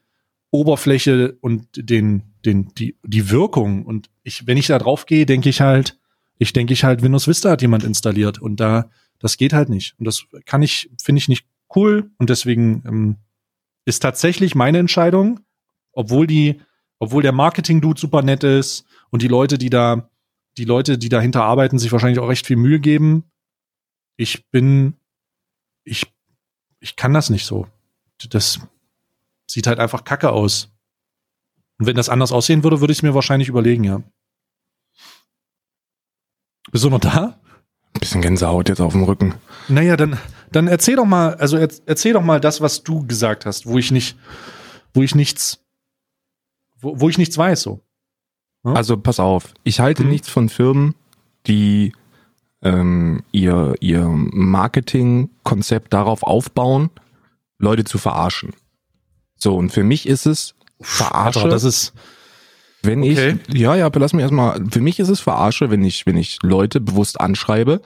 [0.52, 3.86] Oberfläche und den, den, die, die Wirkung.
[3.86, 5.98] Und ich, wenn ich da drauf gehe, denke ich halt,
[6.38, 9.96] ich denke ich halt, Windows Vista hat jemand installiert und da, das geht halt nicht.
[10.00, 13.18] Und das kann ich, finde ich nicht cool und deswegen ähm,
[13.86, 15.40] ist tatsächlich meine Entscheidung,
[15.92, 16.62] obwohl die,
[17.00, 20.10] obwohl der Marketing-Dude super nett ist und die Leute, die da,
[20.58, 23.26] die Leute, die dahinter arbeiten, sich wahrscheinlich auch recht viel Mühe geben.
[24.16, 24.96] Ich bin,
[25.84, 26.08] ich,
[26.80, 27.68] ich kann das nicht so.
[28.30, 28.60] Das
[29.48, 30.72] sieht halt einfach kacke aus.
[31.80, 34.04] Und wenn das anders aussehen würde, würde ich es mir wahrscheinlich überlegen, ja.
[36.74, 37.40] Bist du noch da?
[37.94, 39.36] Ein bisschen Gänsehaut jetzt auf dem Rücken.
[39.68, 40.18] Naja, dann,
[40.52, 43.92] dann erzähl doch mal, also erzähl doch mal das, was du gesagt hast, wo ich
[43.92, 44.18] nicht,
[44.92, 45.60] wo ich nichts,
[46.82, 47.82] wo, wo ich nichts weiß, so.
[48.64, 48.76] Hm?
[48.76, 50.10] Also pass auf, ich halte hm.
[50.10, 50.96] nichts von Firmen,
[51.46, 51.94] die
[52.64, 56.90] ähm, ihr, ihr Marketingkonzept darauf aufbauen,
[57.60, 58.56] Leute zu verarschen.
[59.36, 61.42] So, und für mich ist es Verarsche.
[61.42, 61.94] Alter, das ist,
[62.84, 63.40] wenn okay.
[63.48, 66.40] ich, ja, ja, lass mich erstmal, für mich ist es Verarsche, wenn ich, wenn ich
[66.44, 67.82] Leute bewusst anschreibe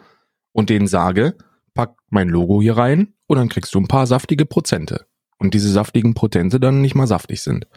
[0.51, 1.35] und denen sage,
[1.75, 5.05] pack mein Logo hier rein und dann kriegst du ein paar saftige Prozente.
[5.37, 7.67] Und diese saftigen Prozente dann nicht mal saftig sind.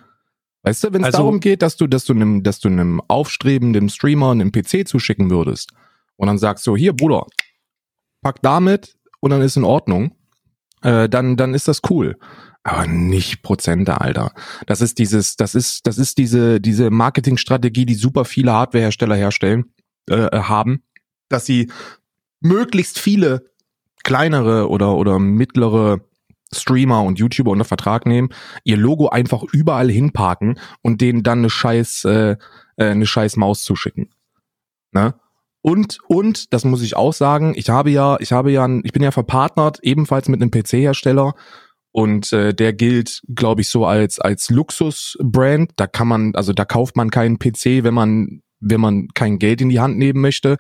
[0.62, 3.02] Weißt du, wenn es also, darum geht, dass du, dass du einem, dass du einem
[3.06, 5.72] aufstrebenden Streamer einen PC zuschicken würdest
[6.16, 7.26] und dann sagst du, hier, Bruder,
[8.22, 10.12] pack damit und dann ist in Ordnung,
[10.82, 12.16] äh, dann, dann ist das cool
[12.62, 14.32] aber nicht Prozente, Alter.
[14.66, 19.72] Das ist dieses, das ist, das ist diese, diese Marketingstrategie, die super viele Hardwarehersteller herstellen,
[20.08, 20.82] äh, äh, haben,
[21.28, 21.70] dass sie
[22.40, 23.50] möglichst viele
[24.02, 26.00] kleinere oder, oder mittlere
[26.52, 28.30] Streamer und YouTuber unter Vertrag nehmen,
[28.64, 32.36] ihr Logo einfach überall hinparken und denen dann eine scheiß, äh, äh,
[32.76, 34.10] eine scheiß Maus zuschicken.
[34.92, 35.14] Ne?
[35.62, 39.02] Und, und, das muss ich auch sagen, ich habe ja, ich habe ja, ich bin
[39.02, 41.34] ja verpartnert, ebenfalls mit einem PC-Hersteller
[41.92, 45.72] und äh, der gilt, glaube ich, so als als Luxus-Brand.
[45.76, 49.60] Da kann man, also da kauft man keinen PC, wenn man wenn man kein Geld
[49.60, 50.58] in die Hand nehmen möchte.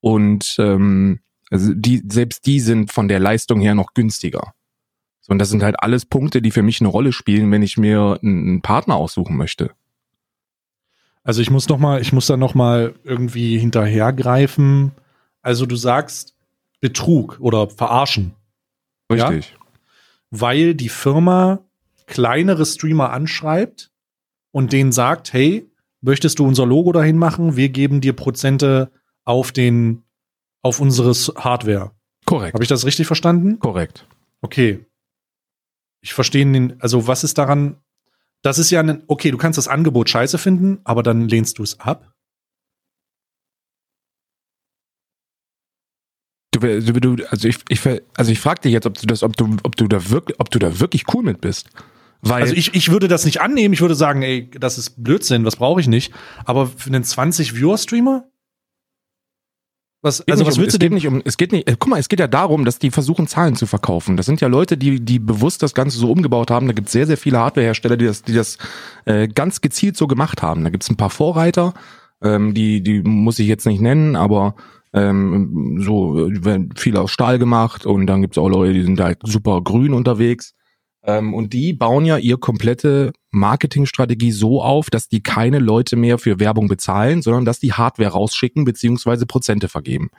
[0.00, 4.54] Und ähm, also die selbst die sind von der Leistung her noch günstiger.
[5.20, 7.76] So, und das sind halt alles Punkte, die für mich eine Rolle spielen, wenn ich
[7.76, 9.70] mir einen Partner aussuchen möchte.
[11.24, 14.92] Also ich muss noch mal, ich muss da noch mal irgendwie hinterhergreifen.
[15.40, 16.34] Also du sagst
[16.80, 18.34] Betrug oder Verarschen.
[19.10, 19.50] Richtig.
[19.50, 19.61] Ja?
[20.32, 21.60] Weil die Firma
[22.06, 23.92] kleinere Streamer anschreibt
[24.50, 27.54] und denen sagt, hey, möchtest du unser Logo dahin machen?
[27.54, 28.90] Wir geben dir Prozente
[29.24, 30.04] auf den,
[30.62, 31.92] auf unsere Hardware.
[32.24, 32.54] Korrekt.
[32.54, 33.58] Habe ich das richtig verstanden?
[33.58, 34.06] Korrekt.
[34.40, 34.86] Okay.
[36.00, 37.76] Ich verstehe den, also was ist daran,
[38.40, 41.62] das ist ja ein, okay, du kannst das Angebot scheiße finden, aber dann lehnst du
[41.62, 42.11] es ab.
[46.52, 47.80] Du, du, also ich, ich,
[48.14, 50.50] also ich frage dich jetzt, ob du das, ob du, ob du da wirklich, ob
[50.50, 51.70] du da wirklich cool mit bist.
[52.20, 55.44] Weil also ich, ich würde das nicht annehmen, ich würde sagen, ey, das ist Blödsinn,
[55.44, 56.12] was brauche ich nicht.
[56.44, 58.28] Aber für einen 20-Viewer-Streamer?
[60.02, 61.98] Was, also was um, willst du denn nicht um, es geht nicht, äh, guck mal,
[61.98, 64.16] es geht ja darum, dass die versuchen, Zahlen zu verkaufen.
[64.16, 66.66] Das sind ja Leute, die, die bewusst das Ganze so umgebaut haben.
[66.66, 68.58] Da gibt es sehr, sehr viele Hardwarehersteller, die das, die das
[69.04, 70.64] äh, ganz gezielt so gemacht haben.
[70.64, 71.72] Da gibt es ein paar Vorreiter,
[72.20, 74.56] ähm, die, die muss ich jetzt nicht nennen, aber
[74.92, 78.82] ähm, so äh, werden viel aus Stahl gemacht und dann gibt es auch Leute, die
[78.82, 80.54] sind halt super grün unterwegs.
[81.04, 86.18] Ähm, und die bauen ja ihr komplette Marketingstrategie so auf, dass die keine Leute mehr
[86.18, 90.10] für Werbung bezahlen, sondern dass die Hardware rausschicken beziehungsweise Prozente vergeben.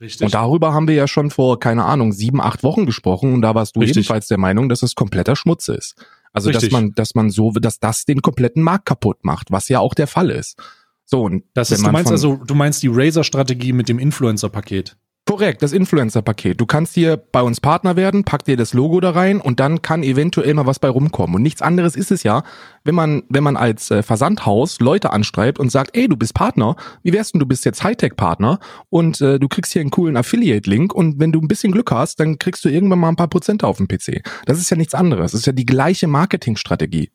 [0.00, 0.26] Richtig.
[0.26, 3.54] Und darüber haben wir ja schon vor, keine Ahnung, sieben, acht Wochen gesprochen und da
[3.54, 3.98] warst du Richtig.
[3.98, 5.94] ebenfalls der Meinung, dass es kompletter Schmutz ist.
[6.32, 6.68] Also Richtig.
[6.68, 9.94] dass man, dass man so, dass das den kompletten Markt kaputt macht, was ja auch
[9.94, 10.58] der Fall ist.
[11.06, 14.96] So und das ist, du meinst also, du meinst die Razer-Strategie mit dem Influencer-Paket.
[15.28, 16.60] Korrekt, das Influencer-Paket.
[16.60, 19.82] Du kannst hier bei uns Partner werden, pack dir das Logo da rein und dann
[19.82, 21.34] kann eventuell mal was bei rumkommen.
[21.34, 22.44] Und nichts anderes ist es ja,
[22.84, 26.76] wenn man, wenn man als äh, Versandhaus Leute anschreibt und sagt, ey, du bist Partner,
[27.02, 30.94] wie wär's denn, du bist jetzt Hightech-Partner und äh, du kriegst hier einen coolen Affiliate-Link
[30.94, 33.66] und wenn du ein bisschen Glück hast, dann kriegst du irgendwann mal ein paar Prozente
[33.66, 34.22] auf dem PC.
[34.44, 35.32] Das ist ja nichts anderes.
[35.32, 37.10] Das ist ja die gleiche Marketingstrategie.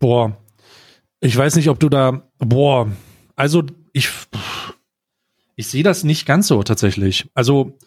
[0.00, 0.36] Boah,
[1.20, 2.88] ich weiß nicht, ob du da, boah,
[3.36, 4.10] also ich,
[5.56, 7.30] ich sehe das nicht ganz so tatsächlich.
[7.34, 7.78] Also,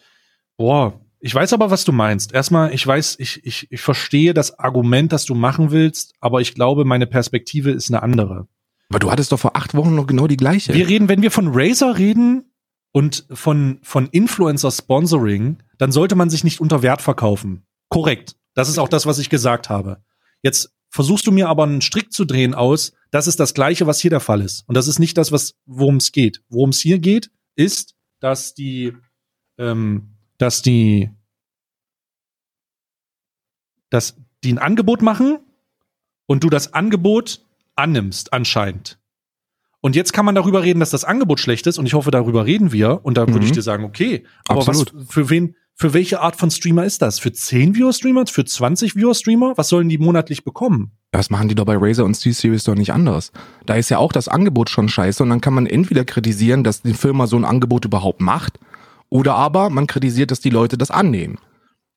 [0.58, 2.34] boah, ich weiß aber, was du meinst.
[2.34, 6.56] Erstmal, ich weiß, ich, ich, ich verstehe das Argument, das du machen willst, aber ich
[6.56, 8.48] glaube, meine Perspektive ist eine andere.
[8.90, 10.74] Aber du hattest doch vor acht Wochen noch genau die gleiche.
[10.74, 12.52] Wir reden, wenn wir von Razer reden
[12.92, 17.64] und von, von Influencer-Sponsoring, dann sollte man sich nicht unter Wert verkaufen.
[17.88, 18.36] Korrekt.
[18.54, 20.04] Das ist auch das, was ich gesagt habe.
[20.42, 24.00] Jetzt versuchst du mir aber einen Strick zu drehen aus, das ist das Gleiche, was
[24.00, 24.68] hier der Fall ist.
[24.68, 26.44] Und das ist nicht das, was, worum es geht.
[26.50, 28.94] Worum es hier geht, ist, dass die,
[29.58, 31.10] ähm, dass die,
[33.90, 35.40] dass die ein Angebot machen
[36.26, 39.00] und du das Angebot annimmst, anscheinend.
[39.80, 42.46] Und jetzt kann man darüber reden, dass das Angebot schlecht ist und ich hoffe, darüber
[42.46, 43.34] reden wir und da mhm.
[43.34, 44.94] würde ich dir sagen, okay, aber Absolut.
[44.94, 47.18] was für wen, für welche Art von Streamer ist das?
[47.18, 48.28] Für 10 Viewer-Streamer?
[48.28, 49.54] Für 20 Viewer-Streamer?
[49.56, 50.92] Was sollen die monatlich bekommen?
[51.10, 53.32] Das machen die doch bei Razer und C-Series doch nicht anders.
[53.66, 56.84] Da ist ja auch das Angebot schon scheiße und dann kann man entweder kritisieren, dass
[56.84, 58.60] die Firma so ein Angebot überhaupt macht
[59.10, 61.40] oder aber man kritisiert, dass die Leute das annehmen.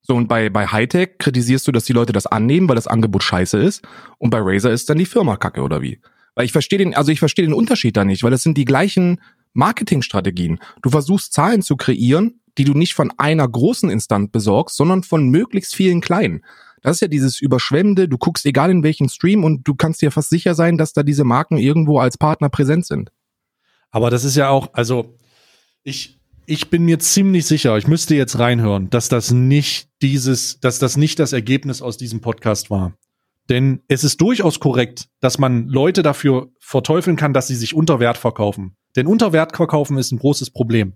[0.00, 3.22] So, und bei, bei Hightech kritisierst du, dass die Leute das annehmen, weil das Angebot
[3.22, 3.86] scheiße ist.
[4.16, 6.00] Und bei Razer ist dann die Firma kacke, oder wie?
[6.34, 8.64] Weil ich verstehe den, also ich verstehe den Unterschied da nicht, weil das sind die
[8.64, 9.20] gleichen
[9.52, 10.58] Marketingstrategien.
[10.80, 15.28] Du versuchst Zahlen zu kreieren, die du nicht von einer großen Instanz besorgst, sondern von
[15.28, 16.44] möglichst vielen kleinen.
[16.82, 20.10] Das ist ja dieses Überschwemmende, du guckst egal in welchen Stream und du kannst dir
[20.10, 23.10] fast sicher sein, dass da diese Marken irgendwo als Partner präsent sind.
[23.90, 25.16] Aber das ist ja auch, also
[25.82, 30.78] ich, ich bin mir ziemlich sicher, ich müsste jetzt reinhören, dass das nicht dieses, dass
[30.78, 32.92] das nicht das Ergebnis aus diesem Podcast war.
[33.48, 38.00] Denn es ist durchaus korrekt, dass man Leute dafür verteufeln kann, dass sie sich unter
[38.00, 38.76] Wert verkaufen.
[38.96, 40.94] Denn unter Wert verkaufen ist ein großes Problem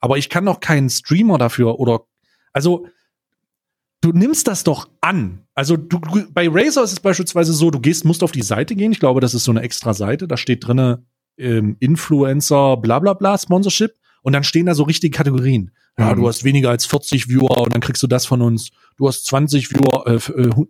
[0.00, 2.02] aber ich kann doch keinen Streamer dafür oder
[2.52, 2.86] also
[4.00, 5.46] du nimmst das doch an.
[5.54, 8.92] Also du, bei Razer ist es beispielsweise so, du gehst, musst auf die Seite gehen.
[8.92, 10.28] Ich glaube, das ist so eine extra Seite.
[10.28, 11.04] Da steht drinne
[11.36, 13.94] ähm, Influencer, bla bla bla, Sponsorship.
[14.22, 15.72] Und dann stehen da so richtige Kategorien.
[15.98, 16.20] Ja, mhm.
[16.20, 18.70] du hast weniger als 40 Viewer und dann kriegst du das von uns.
[18.96, 20.18] Du hast 20 Viewer, äh,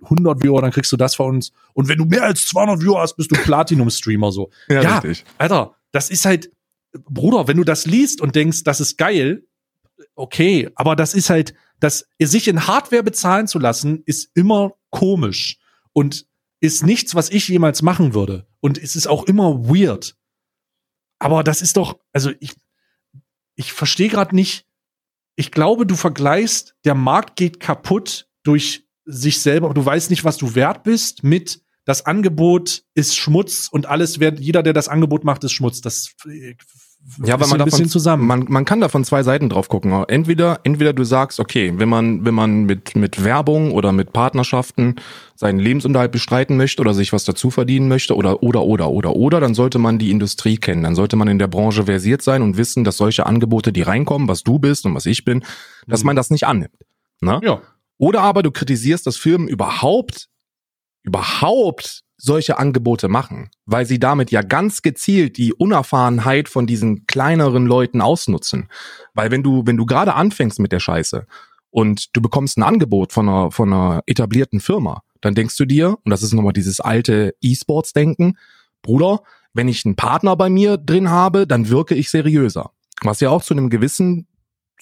[0.04, 1.52] 100 äh, Viewer, dann kriegst du das von uns.
[1.74, 4.50] Und wenn du mehr als 200 Viewer hast, bist du Platinum-Streamer so.
[4.68, 5.24] Ja, ja richtig.
[5.36, 6.50] Alter, das ist halt,
[6.92, 9.46] Bruder, wenn du das liest und denkst, das ist geil,
[10.14, 15.58] okay, aber das ist halt, das sich in Hardware bezahlen zu lassen, ist immer komisch
[15.92, 16.26] und
[16.60, 18.46] ist nichts, was ich jemals machen würde.
[18.60, 20.16] Und es ist auch immer weird.
[21.18, 22.54] Aber das ist doch, also ich,
[23.54, 24.66] ich verstehe gerade nicht.
[25.36, 29.72] Ich glaube, du vergleichst, der Markt geht kaputt durch sich selber.
[29.72, 34.40] Du weißt nicht, was du wert bist mit das Angebot ist Schmutz und alles wird,
[34.40, 35.80] jeder, der das Angebot macht, ist Schmutz.
[35.80, 36.10] Das
[37.24, 38.26] ja, weil man davon, zusammen.
[38.26, 40.04] Man, man kann da von zwei Seiten drauf gucken.
[40.08, 44.96] Entweder, entweder du sagst, okay, wenn man, wenn man mit, mit Werbung oder mit Partnerschaften
[45.34, 49.40] seinen Lebensunterhalt bestreiten möchte oder sich was dazu verdienen möchte oder, oder, oder, oder, oder,
[49.40, 50.82] dann sollte man die Industrie kennen.
[50.82, 54.28] Dann sollte man in der Branche versiert sein und wissen, dass solche Angebote, die reinkommen,
[54.28, 55.42] was du bist und was ich bin,
[55.86, 56.08] dass mhm.
[56.08, 56.76] man das nicht annimmt.
[57.22, 57.40] Ne?
[57.42, 57.62] Ja.
[57.96, 60.28] Oder aber du kritisierst, dass Firmen überhaupt,
[61.08, 67.64] überhaupt solche Angebote machen, weil sie damit ja ganz gezielt die Unerfahrenheit von diesen kleineren
[67.64, 68.68] Leuten ausnutzen.
[69.14, 71.26] Weil wenn du, wenn du gerade anfängst mit der Scheiße
[71.70, 75.96] und du bekommst ein Angebot von einer, von einer etablierten Firma, dann denkst du dir,
[76.04, 78.36] und das ist nochmal dieses alte E-Sports-Denken,
[78.82, 79.20] Bruder,
[79.54, 82.70] wenn ich einen Partner bei mir drin habe, dann wirke ich seriöser.
[83.02, 84.26] Was ja auch zu einem gewissen,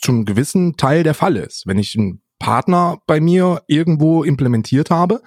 [0.00, 1.66] zum gewissen Teil der Fall ist.
[1.66, 5.22] Wenn ich einen Partner bei mir irgendwo implementiert habe,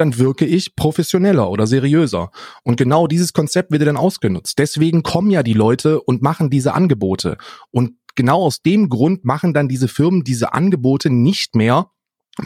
[0.00, 2.30] dann wirke ich professioneller oder seriöser.
[2.62, 4.58] Und genau dieses Konzept wird dann ausgenutzt.
[4.58, 7.36] Deswegen kommen ja die Leute und machen diese Angebote.
[7.70, 11.90] Und genau aus dem Grund machen dann diese Firmen diese Angebote nicht mehr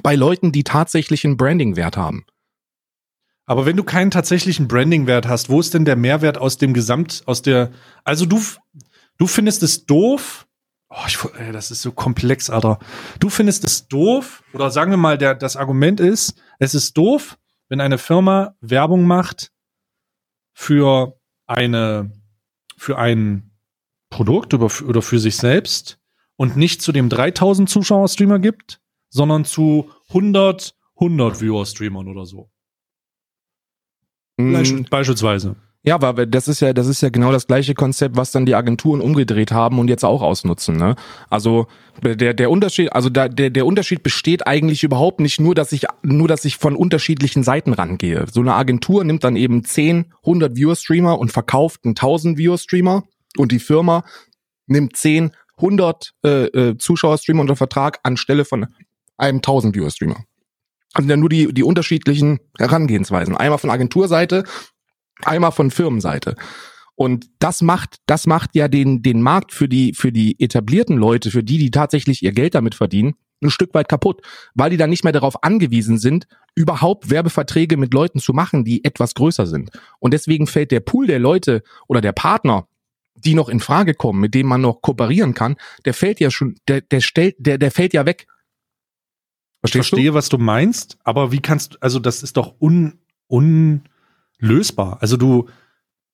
[0.02, 2.24] bei Leuten, die tatsächlich einen Branding-Wert haben.
[3.46, 7.22] Aber wenn du keinen tatsächlichen Branding-Wert hast, wo ist denn der Mehrwert aus dem Gesamt,
[7.26, 7.70] aus der,
[8.04, 8.40] also du,
[9.18, 10.46] du findest es doof,
[10.88, 12.78] oh, ich, ey, das ist so komplex, Alter.
[13.18, 17.36] Du findest es doof, oder sagen wir mal, der, das Argument ist, es ist doof,
[17.72, 19.50] wenn eine Firma Werbung macht
[20.52, 22.12] für eine,
[22.76, 23.50] für ein
[24.10, 25.98] Produkt oder für, sich selbst
[26.36, 32.50] und nicht zu dem 3000 Zuschauer-Streamer gibt, sondern zu 100, 100 Viewer-Streamern oder so.
[34.36, 34.82] Mm.
[34.90, 35.56] Beispielsweise.
[35.84, 38.54] Ja, aber das ist ja, das ist ja genau das gleiche Konzept, was dann die
[38.54, 40.76] Agenturen umgedreht haben und jetzt auch ausnutzen.
[40.76, 40.94] Ne?
[41.28, 41.66] Also
[42.02, 45.86] der der Unterschied, also da, der der Unterschied besteht eigentlich überhaupt nicht nur, dass ich
[46.02, 48.26] nur, dass ich von unterschiedlichen Seiten rangehe.
[48.32, 52.58] So eine Agentur nimmt dann eben 10, 100 Viewer Streamer und verkauft einen 1000 Viewer
[52.58, 53.02] Streamer
[53.36, 54.04] und die Firma
[54.66, 58.68] nimmt 10, 100 äh, äh, Zuschauer Streamer unter Vertrag anstelle von
[59.16, 60.24] einem 1000 Viewer Streamer.
[60.94, 63.36] Also ja nur die, die unterschiedlichen Herangehensweisen.
[63.36, 64.44] Einmal von Agenturseite
[65.26, 66.36] einmal von Firmenseite.
[66.94, 71.30] Und das macht, das macht ja den, den Markt für die, für die etablierten Leute,
[71.30, 74.22] für die, die tatsächlich ihr Geld damit verdienen, ein Stück weit kaputt,
[74.54, 78.84] weil die dann nicht mehr darauf angewiesen sind, überhaupt Werbeverträge mit Leuten zu machen, die
[78.84, 79.70] etwas größer sind.
[79.98, 82.68] Und deswegen fällt der Pool der Leute oder der Partner,
[83.14, 86.56] die noch in Frage kommen, mit denen man noch kooperieren kann, der fällt ja schon,
[86.68, 88.26] der, der stellt, der, der fällt ja weg.
[89.60, 90.14] Verstehst ich verstehe, du?
[90.14, 93.82] was du meinst, aber wie kannst, du, also das ist doch un, un,
[94.42, 94.98] lösbar.
[95.00, 95.48] Also du,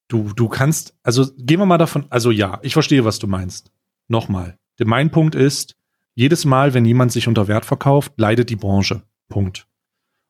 [0.06, 3.72] du, du kannst, also gehen wir mal davon, also ja, ich verstehe, was du meinst.
[4.06, 4.58] Nochmal.
[4.78, 5.74] Mein Punkt ist,
[6.14, 9.02] jedes Mal, wenn jemand sich unter Wert verkauft, leidet die Branche.
[9.28, 9.66] Punkt.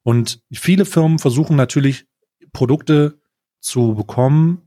[0.02, 2.06] Und viele Firmen versuchen natürlich,
[2.52, 3.18] Produkte
[3.60, 4.62] zu bekommen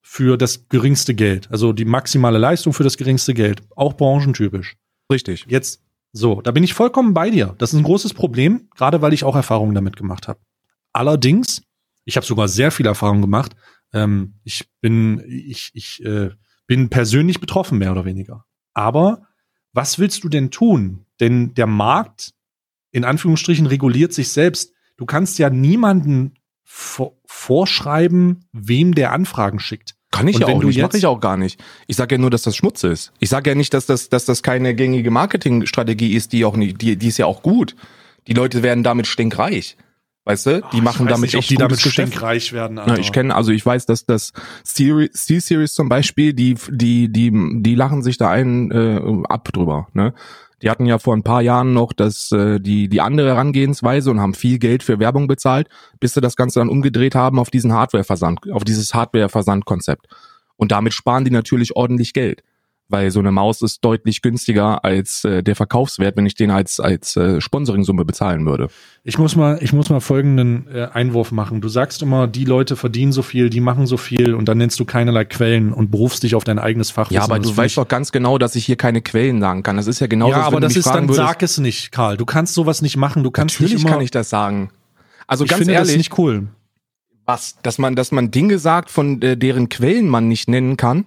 [0.00, 1.48] für das geringste Geld.
[1.50, 3.62] Also die maximale Leistung für das geringste Geld.
[3.76, 4.76] Auch branchentypisch.
[5.10, 5.46] Richtig.
[5.48, 5.82] Jetzt,
[6.12, 7.54] so, da bin ich vollkommen bei dir.
[7.58, 10.40] Das ist ein großes Problem, gerade weil ich auch Erfahrungen damit gemacht habe.
[10.92, 11.62] Allerdings
[12.04, 13.52] ich habe sogar sehr viel Erfahrung gemacht.
[13.92, 16.30] Ähm, ich bin, ich, ich äh,
[16.66, 18.44] bin persönlich betroffen, mehr oder weniger.
[18.74, 19.26] Aber
[19.72, 21.06] was willst du denn tun?
[21.20, 22.32] Denn der Markt,
[22.90, 24.72] in Anführungsstrichen, reguliert sich selbst.
[24.96, 26.34] Du kannst ja niemanden
[26.64, 29.94] vorschreiben, wem der Anfragen schickt.
[30.10, 31.62] Kann ich ja auch nicht, mache ich auch gar nicht.
[31.86, 33.12] Ich sage ja nur, dass das Schmutz ist.
[33.18, 36.80] Ich sage ja nicht, dass das, dass das keine gängige Marketingstrategie ist, die auch nicht,
[36.82, 37.76] die, die ist ja auch gut.
[38.26, 39.76] Die Leute werden damit stinkreich.
[40.24, 42.78] Weißt du, die Ach, machen damit nicht, echt die damit stinkreich werden.
[42.78, 42.94] Alter.
[42.94, 44.32] Ja, ich kenne, also ich weiß, dass das
[44.62, 49.88] C-Series zum Beispiel, die, die, die, die lachen sich da einen äh, ab drüber.
[49.94, 50.14] Ne?
[50.62, 54.20] Die hatten ja vor ein paar Jahren noch das, äh, die, die andere Herangehensweise und
[54.20, 57.72] haben viel Geld für Werbung bezahlt, bis sie das Ganze dann umgedreht haben auf diesen
[57.72, 60.06] Hardware-Versand, auf dieses Hardware-Versand-Konzept.
[60.54, 62.44] Und damit sparen die natürlich ordentlich Geld
[62.92, 66.78] weil so eine Maus ist deutlich günstiger als äh, der Verkaufswert, wenn ich den als
[66.78, 68.68] als äh, Sponsoringsumme bezahlen würde.
[69.02, 71.60] Ich muss mal ich muss mal folgenden äh, Einwurf machen.
[71.60, 74.78] Du sagst immer, die Leute verdienen so viel, die machen so viel und dann nennst
[74.78, 77.16] du keinerlei Quellen und berufst dich auf dein eigenes Fachwissen.
[77.16, 79.76] Ja, aber du weißt doch ganz genau, dass ich hier keine Quellen sagen kann.
[79.76, 82.16] Das ist ja genau Ja, aber das ist dann würdest, sag es nicht, Karl.
[82.16, 83.24] Du kannst sowas nicht machen.
[83.24, 84.70] Du kannst Natürlich nicht immer, kann ich das sagen.
[85.26, 86.48] Also ich ganz finde ehrlich, das nicht cool.
[87.24, 91.06] Was, dass man dass man Dinge sagt, von äh, deren Quellen man nicht nennen kann?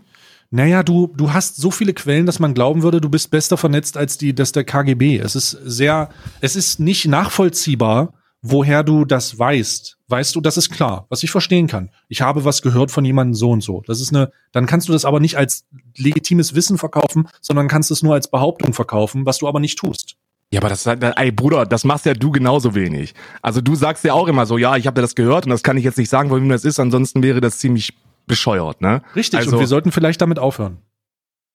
[0.52, 3.98] Naja, du, du hast so viele Quellen, dass man glauben würde, du bist besser vernetzt
[3.98, 5.18] als die, das der KGB.
[5.18, 6.10] Es ist sehr,
[6.42, 9.98] es ist nicht nachvollziehbar, woher du das weißt.
[10.08, 11.90] Weißt du, das ist klar, was ich verstehen kann.
[12.10, 13.82] Ich habe was gehört von jemandem so und so.
[13.88, 15.66] Das ist eine, dann kannst du das aber nicht als
[15.98, 20.16] legitimes Wissen verkaufen, sondern kannst es nur als Behauptung verkaufen, was du aber nicht tust.
[20.52, 23.16] Ja, aber das, ey Bruder, das machst ja du genauso wenig.
[23.42, 25.76] Also du sagst ja auch immer so, ja, ich habe das gehört und das kann
[25.76, 27.94] ich jetzt nicht sagen, warum das ist, ansonsten wäre das ziemlich
[28.28, 29.02] bescheuert, ne?
[29.16, 30.80] Richtig, also, und wir sollten vielleicht damit aufhören.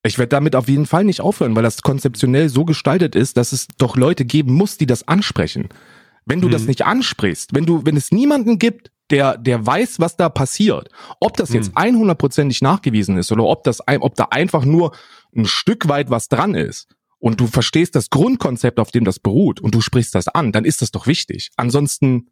[0.03, 3.53] Ich werde damit auf jeden Fall nicht aufhören, weil das konzeptionell so gestaltet ist, dass
[3.53, 5.69] es doch Leute geben muss, die das ansprechen.
[6.25, 6.53] Wenn du hm.
[6.53, 10.89] das nicht ansprichst, wenn du, wenn es niemanden gibt, der, der weiß, was da passiert,
[11.19, 12.65] ob das jetzt 100%ig hm.
[12.65, 14.93] nachgewiesen ist oder ob das, ob da einfach nur
[15.37, 19.61] ein Stück weit was dran ist und du verstehst das Grundkonzept, auf dem das beruht
[19.61, 21.51] und du sprichst das an, dann ist das doch wichtig.
[21.57, 22.29] Ansonsten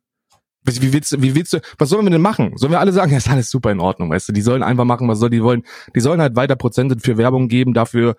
[0.81, 2.57] wie willst du, wie willst du, was sollen wir denn machen?
[2.57, 4.33] Sollen wir alle sagen, ja, ist alles super in Ordnung, weißt du?
[4.33, 5.65] Die sollen einfach machen, was soll die wollen.
[5.95, 8.17] Die sollen halt weiter Prozente für Werbung geben, dafür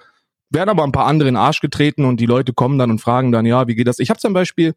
[0.50, 3.00] werden aber ein paar andere in den Arsch getreten und die Leute kommen dann und
[3.00, 4.00] fragen dann, ja, wie geht das?
[4.00, 4.74] Ich habe zum Beispiel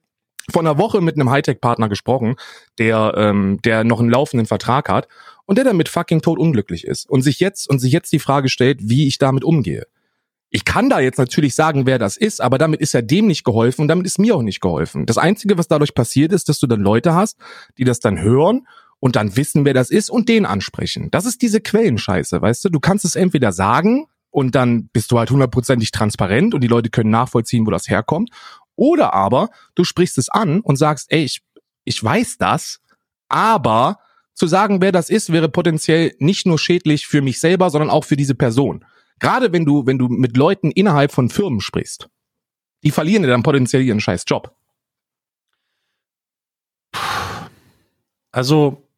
[0.51, 2.35] vor einer Woche mit einem Hightech-Partner gesprochen,
[2.79, 5.09] der, ähm, der noch einen laufenden Vertrag hat
[5.47, 8.49] und der damit fucking tot unglücklich ist und sich jetzt und sich jetzt die Frage
[8.49, 9.87] stellt, wie ich damit umgehe.
[10.55, 13.43] Ich kann da jetzt natürlich sagen, wer das ist, aber damit ist ja dem nicht
[13.43, 15.07] geholfen und damit ist mir auch nicht geholfen.
[15.07, 17.39] Das Einzige, was dadurch passiert ist, dass du dann Leute hast,
[17.79, 18.67] die das dann hören
[19.01, 21.11] und dann wissen, wer das ist und den ansprechen.
[21.11, 22.69] Das ist diese Quellenscheiße, weißt du?
[22.69, 26.91] Du kannst es entweder sagen und dann bist du halt hundertprozentig transparent und die Leute
[26.91, 28.29] können nachvollziehen, wo das herkommt.
[28.77, 31.41] Oder aber du sprichst es an und sagst, ey, ich,
[31.85, 32.81] ich weiß das,
[33.31, 34.01] aber
[34.35, 38.05] zu sagen, wer das ist, wäre potenziell nicht nur schädlich für mich selber, sondern auch
[38.05, 38.85] für diese Person.
[39.23, 42.11] Gerade wenn du, wenn du mit Leuten innerhalb von Firmen sprichst,
[42.83, 44.53] die verlieren dir dann potenziell ihren scheiß Job.
[48.33, 48.89] Also,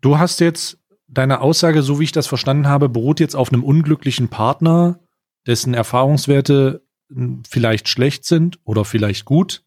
[0.00, 3.64] du hast jetzt deine Aussage, so wie ich das verstanden habe, beruht jetzt auf einem
[3.64, 5.00] unglücklichen Partner,
[5.44, 9.64] dessen Erfahrungswerte hm, vielleicht schlecht sind oder vielleicht gut.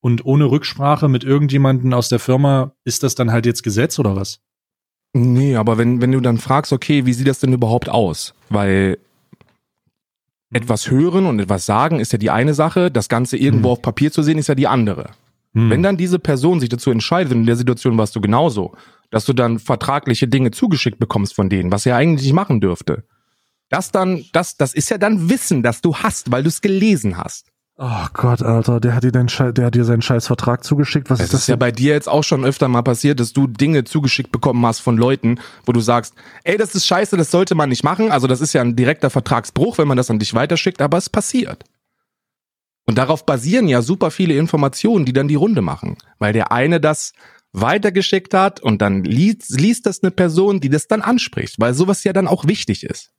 [0.00, 4.16] Und ohne Rücksprache mit irgendjemanden aus der Firma ist das dann halt jetzt Gesetz oder
[4.16, 4.40] was?
[5.12, 8.34] Nee, aber wenn, wenn du dann fragst, okay, wie sieht das denn überhaupt aus?
[8.48, 8.98] Weil
[10.52, 13.72] etwas hören und etwas sagen ist ja die eine Sache, das Ganze irgendwo hm.
[13.72, 15.10] auf Papier zu sehen ist ja die andere.
[15.54, 15.70] Hm.
[15.70, 18.72] Wenn dann diese Person sich dazu entscheidet, und in der Situation warst du genauso,
[19.10, 23.04] dass du dann vertragliche Dinge zugeschickt bekommst von denen, was er eigentlich nicht machen dürfte.
[23.68, 27.16] Das dann, das, das ist ja dann Wissen, das du hast, weil du es gelesen
[27.16, 27.49] hast.
[27.82, 31.08] Oh Gott, Alter, der hat dir den Schei der hat dir seinen scheiß Vertrag zugeschickt.
[31.08, 31.40] Was es ist das?
[31.40, 34.66] ist ja bei dir jetzt auch schon öfter mal passiert, dass du Dinge zugeschickt bekommen
[34.66, 36.12] hast von Leuten, wo du sagst,
[36.44, 38.12] ey, das ist scheiße, das sollte man nicht machen.
[38.12, 41.08] Also das ist ja ein direkter Vertragsbruch, wenn man das an dich weiterschickt, aber es
[41.08, 41.64] passiert.
[42.84, 45.96] Und darauf basieren ja super viele Informationen, die dann die Runde machen.
[46.18, 47.14] Weil der eine das
[47.52, 52.04] weitergeschickt hat und dann liest, liest das eine Person, die das dann anspricht, weil sowas
[52.04, 53.10] ja dann auch wichtig ist.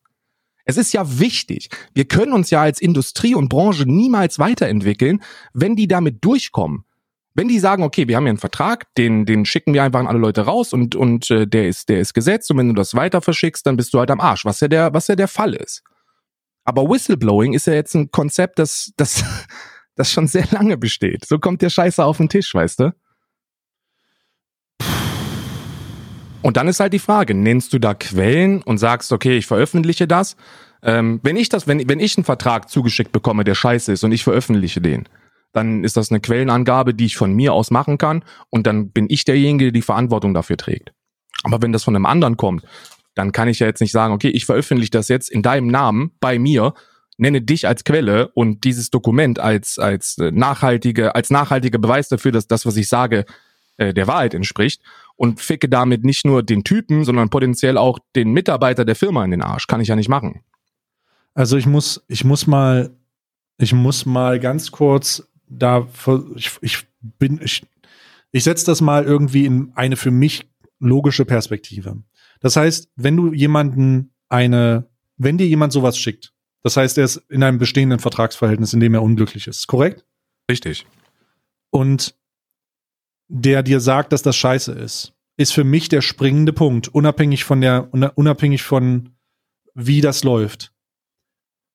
[0.71, 1.67] Es ist ja wichtig.
[1.93, 5.21] Wir können uns ja als Industrie und Branche niemals weiterentwickeln,
[5.53, 6.85] wenn die damit durchkommen.
[7.33, 10.07] Wenn die sagen, okay, wir haben ja einen Vertrag, den, den schicken wir einfach an
[10.07, 12.95] alle Leute raus und, und äh, der ist, der ist gesetzt und wenn du das
[12.95, 15.55] weiter verschickst, dann bist du halt am Arsch, was ja der, was ja der Fall
[15.55, 15.83] ist.
[16.63, 19.25] Aber Whistleblowing ist ja jetzt ein Konzept, das, das,
[19.95, 21.25] das schon sehr lange besteht.
[21.25, 22.93] So kommt der Scheiße auf den Tisch, weißt du?
[26.41, 30.07] Und dann ist halt die Frage, nennst du da Quellen und sagst, okay, ich veröffentliche
[30.07, 30.35] das?
[30.83, 34.11] Ähm, wenn ich das, wenn, wenn ich einen Vertrag zugeschickt bekomme, der scheiße ist und
[34.11, 35.07] ich veröffentliche den,
[35.53, 39.05] dann ist das eine Quellenangabe, die ich von mir aus machen kann und dann bin
[39.09, 40.91] ich derjenige, der die Verantwortung dafür trägt.
[41.43, 42.63] Aber wenn das von einem anderen kommt,
[43.13, 46.11] dann kann ich ja jetzt nicht sagen, okay, ich veröffentliche das jetzt in deinem Namen
[46.19, 46.73] bei mir,
[47.17, 52.31] nenne dich als Quelle und dieses Dokument als als äh, nachhaltige als nachhaltiger Beweis dafür,
[52.31, 53.25] dass das, was ich sage,
[53.77, 54.81] äh, der Wahrheit entspricht
[55.15, 59.31] und ficke damit nicht nur den Typen, sondern potenziell auch den Mitarbeiter der Firma in
[59.31, 59.67] den Arsch.
[59.67, 60.41] Kann ich ja nicht machen.
[61.33, 62.91] Also ich muss, ich muss mal,
[63.57, 65.87] ich muss mal ganz kurz da,
[66.35, 67.65] ich, ich bin, ich,
[68.31, 72.01] ich setze das mal irgendwie in eine für mich logische Perspektive.
[72.39, 77.17] Das heißt, wenn du jemanden eine, wenn dir jemand sowas schickt, das heißt, er ist
[77.29, 80.05] in einem bestehenden Vertragsverhältnis, in dem er unglücklich ist, korrekt?
[80.49, 80.85] Richtig.
[81.69, 82.15] Und
[83.33, 87.61] der dir sagt, dass das scheiße ist, ist für mich der springende Punkt, unabhängig von
[87.61, 89.15] der, unabhängig von
[89.73, 90.73] wie das läuft.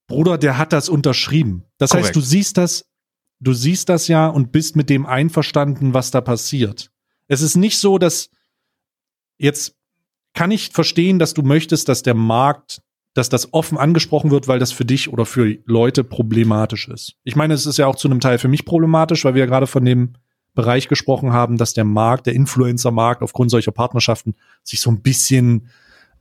[0.06, 1.64] Bruder, der hat das unterschrieben.
[1.78, 2.08] Das Korrekt.
[2.08, 2.84] heißt, du siehst das,
[3.40, 6.92] du siehst das ja und bist mit dem einverstanden, was da passiert.
[7.26, 8.28] Es ist nicht so, dass
[9.38, 9.74] jetzt
[10.34, 12.82] kann ich verstehen, dass du möchtest, dass der Markt,
[13.14, 17.14] dass das offen angesprochen wird, weil das für dich oder für Leute problematisch ist.
[17.24, 19.46] Ich meine, es ist ja auch zu einem Teil für mich problematisch, weil wir ja
[19.46, 20.12] gerade von dem
[20.56, 24.34] Bereich gesprochen haben, dass der Markt, der Influencer-Markt aufgrund solcher Partnerschaften
[24.64, 25.68] sich so ein bisschen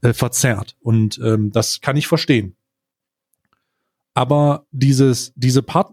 [0.02, 0.76] äh, verzerrt.
[0.78, 2.54] Und ähm, das kann ich verstehen.
[4.14, 5.92] Aber dieses, diese Part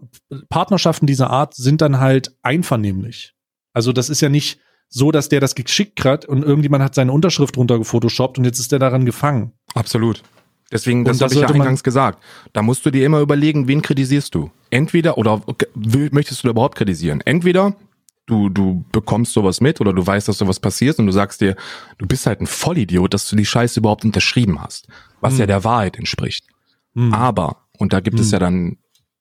[0.49, 3.33] Partnerschaften dieser Art sind dann halt einvernehmlich.
[3.73, 7.11] Also das ist ja nicht so, dass der das geschickt hat und irgendjemand hat seine
[7.11, 9.53] Unterschrift runter gefotoshoppt und jetzt ist der daran gefangen.
[9.73, 10.21] Absolut.
[10.71, 12.23] Deswegen, das, das habe ich ja eingangs gesagt.
[12.53, 14.51] Da musst du dir immer überlegen, wen kritisierst du.
[14.69, 15.41] Entweder, oder
[15.75, 17.21] möchtest du überhaupt kritisieren?
[17.21, 17.75] Entweder
[18.25, 21.55] du, du bekommst sowas mit oder du weißt, dass sowas passiert und du sagst dir,
[21.97, 24.87] du bist halt ein Vollidiot, dass du die Scheiße überhaupt unterschrieben hast,
[25.21, 25.39] was hm.
[25.41, 26.45] ja der Wahrheit entspricht.
[26.95, 27.13] Hm.
[27.13, 28.25] Aber, und da gibt hm.
[28.25, 28.77] es ja dann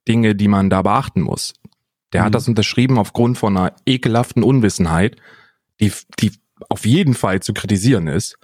[0.08, 1.54] Dinge, die man da beachten muss.
[2.12, 2.32] Der hat hm.
[2.32, 5.16] das unterschrieben aufgrund von einer ekelhaften Unwissenheit,
[5.80, 6.32] die, die
[6.68, 8.38] auf jeden Fall zu kritisieren ist.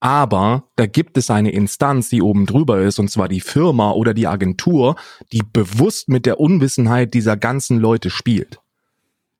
[0.00, 4.14] Aber da gibt es eine Instanz, die oben drüber ist, und zwar die Firma oder
[4.14, 4.94] die Agentur,
[5.32, 8.60] die bewusst mit der Unwissenheit dieser ganzen Leute spielt.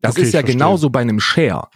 [0.00, 1.68] Das okay, ist ja genauso bei einem Share.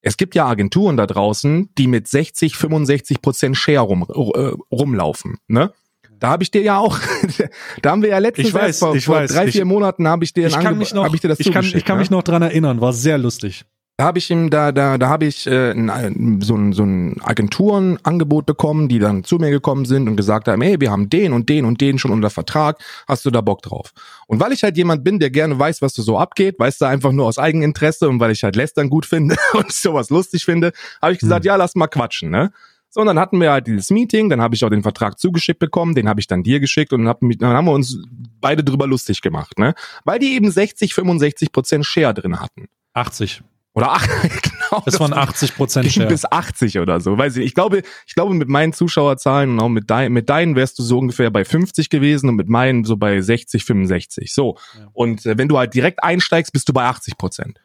[0.00, 5.38] Es gibt ja Agenturen da draußen, die mit 60, 65 Prozent Share rum, äh, rumlaufen.
[5.46, 5.72] Ne?
[6.18, 6.98] Da habe ich dir ja auch,
[7.82, 10.06] da haben wir ja letztens ich weiß, vor, ich vor weiß, drei, vier ich, Monaten
[10.06, 11.96] habe ich dir ich kann mich noch, hab ich dir das ich kann, ich kann
[11.96, 12.02] ne?
[12.02, 13.64] mich noch dran erinnern, war sehr lustig.
[14.02, 17.22] Da habe ich ihm, da, da, da habe ich äh, ein, so ein, so ein
[17.22, 21.32] Agenturenangebot bekommen, die dann zu mir gekommen sind und gesagt haben, hey, wir haben den
[21.32, 23.92] und den und den schon unter Vertrag, hast du da Bock drauf?
[24.26, 26.86] Und weil ich halt jemand bin, der gerne weiß, was du so abgeht, weißt du
[26.86, 30.72] einfach nur aus Eigeninteresse und weil ich halt Lästern gut finde und sowas lustig finde,
[31.00, 31.50] habe ich gesagt, hm.
[31.50, 32.50] ja, lass mal quatschen, ne?
[32.90, 35.60] So, und dann hatten wir halt dieses Meeting, dann habe ich auch den Vertrag zugeschickt
[35.60, 37.98] bekommen, den habe ich dann dir geschickt und hab, dann haben wir uns
[38.40, 39.74] beide drüber lustig gemacht, ne?
[40.04, 42.66] Weil die eben 60, 65 Prozent Share drin hatten.
[42.94, 43.44] 80.
[43.74, 44.82] Oder ach, genau.
[44.84, 46.08] Das waren 80 Prozent Share.
[46.08, 47.16] Bis 80 oder so.
[47.16, 50.56] Weiß ich, ich glaube, ich glaube, mit meinen Zuschauerzahlen und auch mit, dein, mit deinen
[50.56, 54.32] wärst du so ungefähr bei 50 gewesen und mit meinen so bei 60, 65.
[54.34, 54.58] So.
[54.78, 54.88] Ja.
[54.92, 57.60] Und äh, wenn du halt direkt einsteigst, bist du bei 80 Prozent.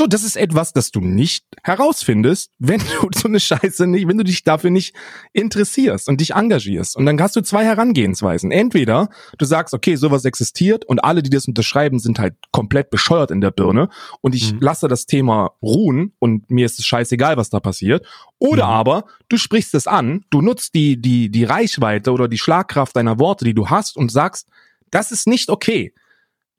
[0.00, 4.16] So, das ist etwas, das du nicht herausfindest, wenn du so eine Scheiße nicht, wenn
[4.16, 4.96] du dich dafür nicht
[5.34, 6.96] interessierst und dich engagierst.
[6.96, 8.50] Und dann hast du zwei Herangehensweisen.
[8.50, 13.30] Entweder du sagst, okay, sowas existiert und alle, die das unterschreiben, sind halt komplett bescheuert
[13.30, 13.90] in der Birne
[14.22, 14.60] und ich mhm.
[14.60, 18.06] lasse das Thema ruhen und mir ist es scheißegal, was da passiert.
[18.38, 18.72] Oder mhm.
[18.72, 23.18] aber du sprichst es an, du nutzt die, die, die Reichweite oder die Schlagkraft deiner
[23.18, 24.48] Worte, die du hast und sagst,
[24.90, 25.92] das ist nicht okay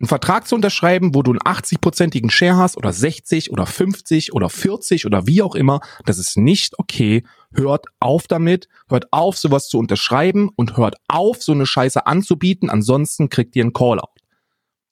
[0.02, 4.50] einen Vertrag zu unterschreiben, wo du einen 80-prozentigen Share hast oder 60 oder 50 oder
[4.50, 7.24] 40 oder wie auch immer, das ist nicht okay.
[7.54, 12.72] Hört auf damit, hört auf, sowas zu unterschreiben und hört auf, so eine Scheiße anzubieten,
[12.72, 14.10] ansonsten kriegt ihr einen Callout.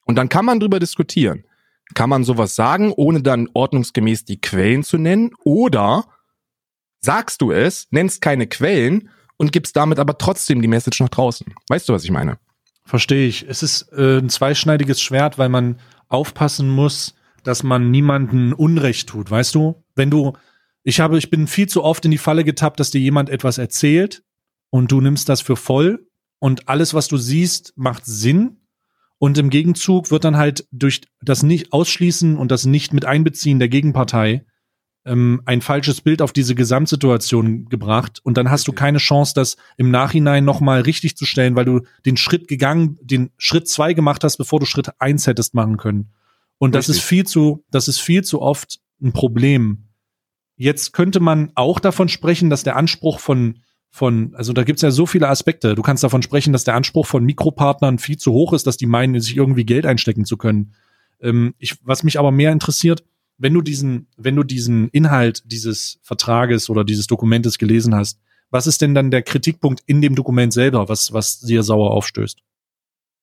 [0.06, 1.44] Und dann kann man drüber diskutieren.
[1.96, 5.32] Kann man sowas sagen, ohne dann ordnungsgemäß die Quellen zu nennen?
[5.44, 6.06] Oder
[7.00, 11.52] sagst du es, nennst keine Quellen und gibst damit aber trotzdem die Message nach draußen?
[11.68, 12.38] Weißt du, was ich meine?
[12.90, 13.46] Verstehe ich.
[13.48, 15.76] Es ist äh, ein zweischneidiges Schwert, weil man
[16.08, 17.14] aufpassen muss,
[17.44, 19.84] dass man niemanden Unrecht tut, weißt du?
[19.94, 20.34] Wenn du,
[20.82, 23.60] ich habe, ich bin viel zu oft in die Falle getappt, dass dir jemand etwas
[23.60, 24.24] erzählt
[24.72, 26.08] und du nimmst das für voll
[26.40, 28.58] und alles, was du siehst, macht Sinn.
[29.20, 33.60] Und im Gegenzug wird dann halt durch das nicht ausschließen und das nicht mit einbeziehen
[33.60, 34.48] der Gegenpartei
[35.10, 39.58] ähm, ein falsches Bild auf diese Gesamtsituation gebracht und dann hast du keine Chance, das
[39.76, 44.24] im Nachhinein nochmal richtig zu stellen, weil du den Schritt gegangen, den Schritt zwei gemacht
[44.24, 46.12] hast, bevor du Schritt eins hättest machen können.
[46.60, 49.86] Und das ist viel zu, das ist viel zu oft ein Problem.
[50.56, 53.60] Jetzt könnte man auch davon sprechen, dass der Anspruch von
[53.92, 55.74] von, also da gibt's ja so viele Aspekte.
[55.74, 58.86] Du kannst davon sprechen, dass der Anspruch von Mikropartnern viel zu hoch ist, dass die
[58.86, 60.76] meinen, sich irgendwie Geld einstecken zu können.
[61.20, 63.04] Ähm, ich, was mich aber mehr interessiert,
[63.40, 68.20] wenn du diesen, wenn du diesen Inhalt dieses Vertrages oder dieses Dokumentes gelesen hast,
[68.52, 72.40] was ist denn dann der Kritikpunkt in dem Dokument selber, was, was dir sauer aufstößt?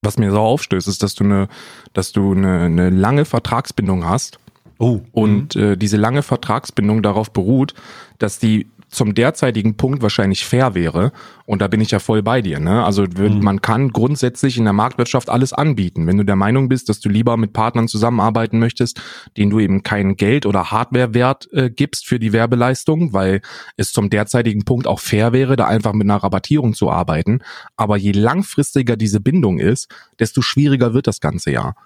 [0.02, 1.48] Was mir sauer aufstößt, ist, dass du eine,
[1.92, 4.38] dass du eine, eine lange Vertragsbindung hast.
[4.78, 5.00] Oh.
[5.12, 5.62] Und mhm.
[5.62, 7.74] äh, diese lange Vertragsbindung darauf beruht,
[8.18, 8.66] dass die
[8.96, 11.12] zum derzeitigen Punkt wahrscheinlich fair wäre.
[11.44, 12.58] Und da bin ich ja voll bei dir.
[12.58, 12.82] Ne?
[12.82, 13.40] Also mhm.
[13.40, 16.06] man kann grundsätzlich in der Marktwirtschaft alles anbieten.
[16.06, 19.00] Wenn du der Meinung bist, dass du lieber mit Partnern zusammenarbeiten möchtest,
[19.36, 23.42] denen du eben kein Geld oder Hardwarewert äh, gibst für die Werbeleistung, weil
[23.76, 27.40] es zum derzeitigen Punkt auch fair wäre, da einfach mit einer Rabattierung zu arbeiten.
[27.76, 31.76] Aber je langfristiger diese Bindung ist, desto schwieriger wird das ganze Jahr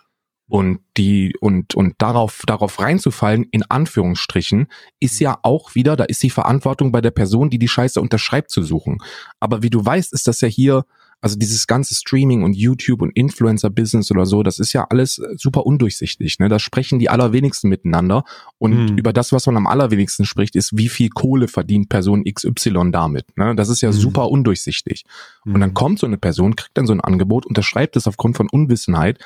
[0.50, 4.66] und die und und darauf darauf reinzufallen in Anführungsstrichen
[4.98, 8.50] ist ja auch wieder da ist die Verantwortung bei der Person die die Scheiße unterschreibt
[8.50, 8.98] zu suchen
[9.38, 10.84] aber wie du weißt ist das ja hier
[11.22, 15.22] also dieses ganze Streaming und YouTube und Influencer Business oder so das ist ja alles
[15.36, 18.24] super undurchsichtig ne da sprechen die allerwenigsten miteinander
[18.58, 18.98] und mhm.
[18.98, 23.26] über das was man am allerwenigsten spricht ist wie viel Kohle verdient Person XY damit
[23.36, 23.94] ne das ist ja mhm.
[23.94, 25.04] super undurchsichtig
[25.44, 25.54] mhm.
[25.54, 25.74] und dann mhm.
[25.74, 29.20] kommt so eine Person kriegt dann so ein Angebot unterschreibt es aufgrund von Unwissenheit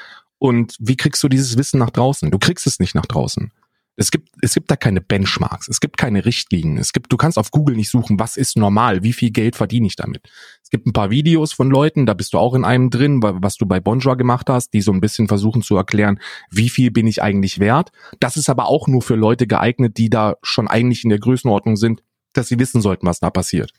[0.44, 2.30] und wie kriegst du dieses Wissen nach draußen?
[2.30, 3.50] Du kriegst es nicht nach draußen.
[3.96, 6.76] Es gibt, es gibt da keine Benchmarks, es gibt keine Richtlinien.
[6.76, 9.86] Es gibt, du kannst auf Google nicht suchen, was ist normal, wie viel Geld verdiene
[9.86, 10.28] ich damit.
[10.62, 13.56] Es gibt ein paar Videos von Leuten, da bist du auch in einem drin, was
[13.56, 16.20] du bei Bonjour gemacht hast, die so ein bisschen versuchen zu erklären,
[16.50, 17.90] wie viel bin ich eigentlich wert.
[18.20, 21.76] Das ist aber auch nur für Leute geeignet, die da schon eigentlich in der Größenordnung
[21.76, 22.02] sind,
[22.34, 23.72] dass sie wissen sollten, was da passiert.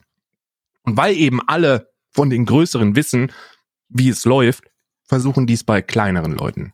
[0.81, 3.31] Und weil eben alle von den Größeren wissen,
[3.87, 4.63] wie es läuft,
[5.05, 6.73] versuchen dies bei kleineren Leuten.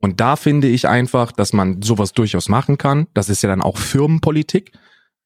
[0.00, 3.06] Und da finde ich einfach, dass man sowas durchaus machen kann.
[3.14, 4.72] Das ist ja dann auch Firmenpolitik.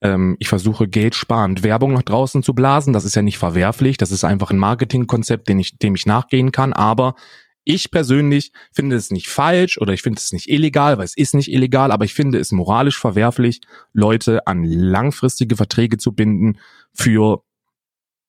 [0.00, 2.92] Ähm, ich versuche Geld sparend Werbung nach draußen zu blasen.
[2.92, 3.96] Das ist ja nicht verwerflich.
[3.96, 6.72] Das ist einfach ein Marketingkonzept, den ich, dem ich nachgehen kann.
[6.72, 7.14] Aber
[7.64, 11.34] ich persönlich finde es nicht falsch oder ich finde es nicht illegal, weil es ist
[11.34, 13.60] nicht illegal, aber ich finde es moralisch verwerflich,
[13.92, 16.58] Leute an langfristige Verträge zu binden
[16.94, 17.42] für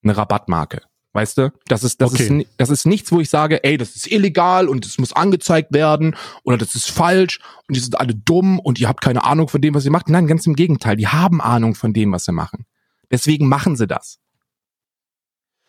[0.02, 0.82] eine Rabattmarke.
[1.14, 1.52] Weißt du?
[1.66, 2.40] Das ist, das okay.
[2.40, 5.72] ist, das ist nichts, wo ich sage, ey, das ist illegal und es muss angezeigt
[5.74, 7.38] werden oder das ist falsch
[7.68, 10.08] und die sind alle dumm und ihr habt keine Ahnung von dem, was ihr macht.
[10.08, 10.96] Nein, ganz im Gegenteil.
[10.96, 12.64] Die haben Ahnung von dem, was sie machen.
[13.10, 14.20] Deswegen machen sie das.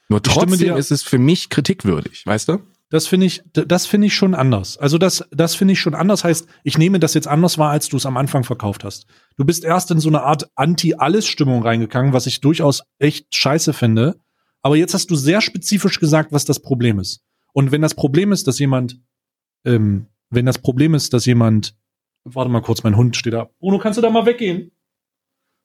[0.07, 2.59] Nur trotzdem ist es für mich kritikwürdig, weißt du?
[2.89, 4.77] Das finde ich, das finde ich schon anders.
[4.77, 6.23] Also das, das finde ich schon anders.
[6.23, 9.07] Heißt, ich nehme das jetzt anders wahr, als du es am Anfang verkauft hast.
[9.35, 14.22] Du bist erst in so eine Art Anti-Alles-Stimmung reingegangen, was ich durchaus echt scheiße finde
[14.63, 17.21] aber jetzt hast du sehr spezifisch gesagt, was das Problem ist.
[17.51, 18.99] Und wenn das Problem ist, dass jemand,
[19.65, 21.75] ähm, wenn das Problem ist, dass jemand,
[22.23, 23.49] warte mal kurz, mein Hund steht da.
[23.59, 24.71] Bruno, kannst du da mal weggehen?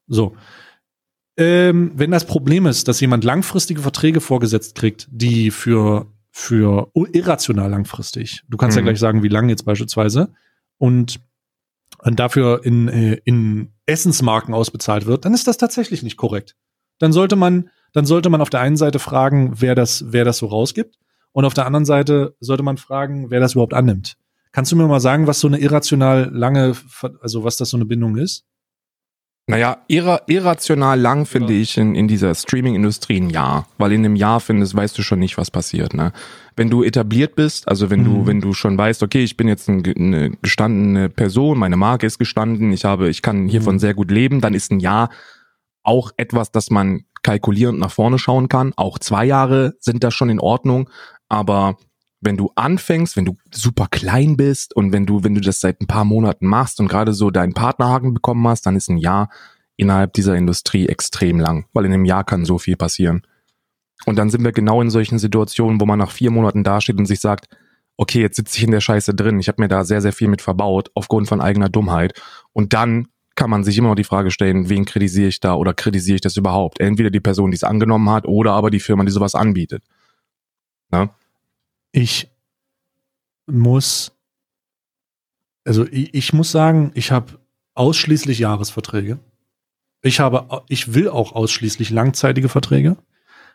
[0.08, 0.36] So.
[1.36, 7.70] Ähm, wenn das Problem ist, dass jemand langfristige Verträge vorgesetzt kriegt, die für, für irrational
[7.70, 8.80] langfristig, du kannst mhm.
[8.80, 10.34] ja gleich sagen, wie lang jetzt beispielsweise,
[10.76, 11.20] und
[12.04, 16.56] dafür in, äh, in Essensmarken ausbezahlt wird, dann ist das tatsächlich nicht korrekt.
[16.98, 20.38] Dann sollte man dann sollte man auf der einen Seite fragen, wer das, wer das
[20.38, 20.98] so rausgibt.
[21.32, 24.16] Und auf der anderen Seite sollte man fragen, wer das überhaupt annimmt.
[24.52, 26.74] Kannst du mir mal sagen, was so eine irrational lange,
[27.20, 28.44] also was das so eine Bindung ist?
[29.50, 31.60] Naja, irra irrational lang finde ja.
[31.60, 35.20] ich in, in dieser Streaming-Industrie ein Jahr, weil in einem Jahr findest, weißt du schon
[35.20, 35.94] nicht, was passiert.
[35.94, 36.12] Ne?
[36.54, 38.04] Wenn du etabliert bist, also wenn mhm.
[38.04, 42.06] du, wenn du schon weißt, okay, ich bin jetzt ein, eine gestandene Person, meine Marke
[42.06, 43.78] ist gestanden, ich habe, ich kann hiervon mhm.
[43.78, 45.08] sehr gut leben, dann ist ein Jahr
[45.82, 48.72] auch etwas, das man kalkulierend nach vorne schauen kann.
[48.76, 50.90] Auch zwei Jahre sind da schon in Ordnung,
[51.28, 51.76] aber
[52.20, 55.80] wenn du anfängst, wenn du super klein bist und wenn du, wenn du das seit
[55.80, 59.30] ein paar Monaten machst und gerade so deinen Partnerhaken bekommen hast, dann ist ein Jahr
[59.76, 63.22] innerhalb dieser Industrie extrem lang, weil in einem Jahr kann so viel passieren.
[64.06, 67.06] Und dann sind wir genau in solchen Situationen, wo man nach vier Monaten dasteht und
[67.06, 67.48] sich sagt,
[67.96, 70.28] okay, jetzt sitze ich in der Scheiße drin, ich habe mir da sehr, sehr viel
[70.28, 72.20] mit verbaut, aufgrund von eigener Dummheit.
[72.52, 73.08] Und dann
[73.38, 76.20] kann man sich immer noch die Frage stellen, wen kritisiere ich da oder kritisiere ich
[76.20, 76.80] das überhaupt?
[76.80, 79.84] Entweder die Person, die es angenommen hat, oder aber die Firma, die sowas anbietet.
[80.90, 81.14] Na?
[81.92, 82.28] Ich
[83.46, 84.10] muss,
[85.64, 87.38] also ich, ich muss sagen, ich habe
[87.74, 89.20] ausschließlich Jahresverträge.
[90.02, 92.96] Ich habe, ich will auch ausschließlich langzeitige Verträge.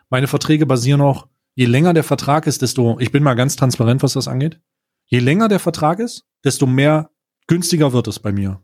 [0.08, 4.02] Meine Verträge basieren auch, je länger der Vertrag ist, desto, ich bin mal ganz transparent,
[4.02, 4.58] was das angeht.
[5.04, 7.10] Je länger der Vertrag ist, desto mehr
[7.48, 8.62] günstiger wird es bei mir.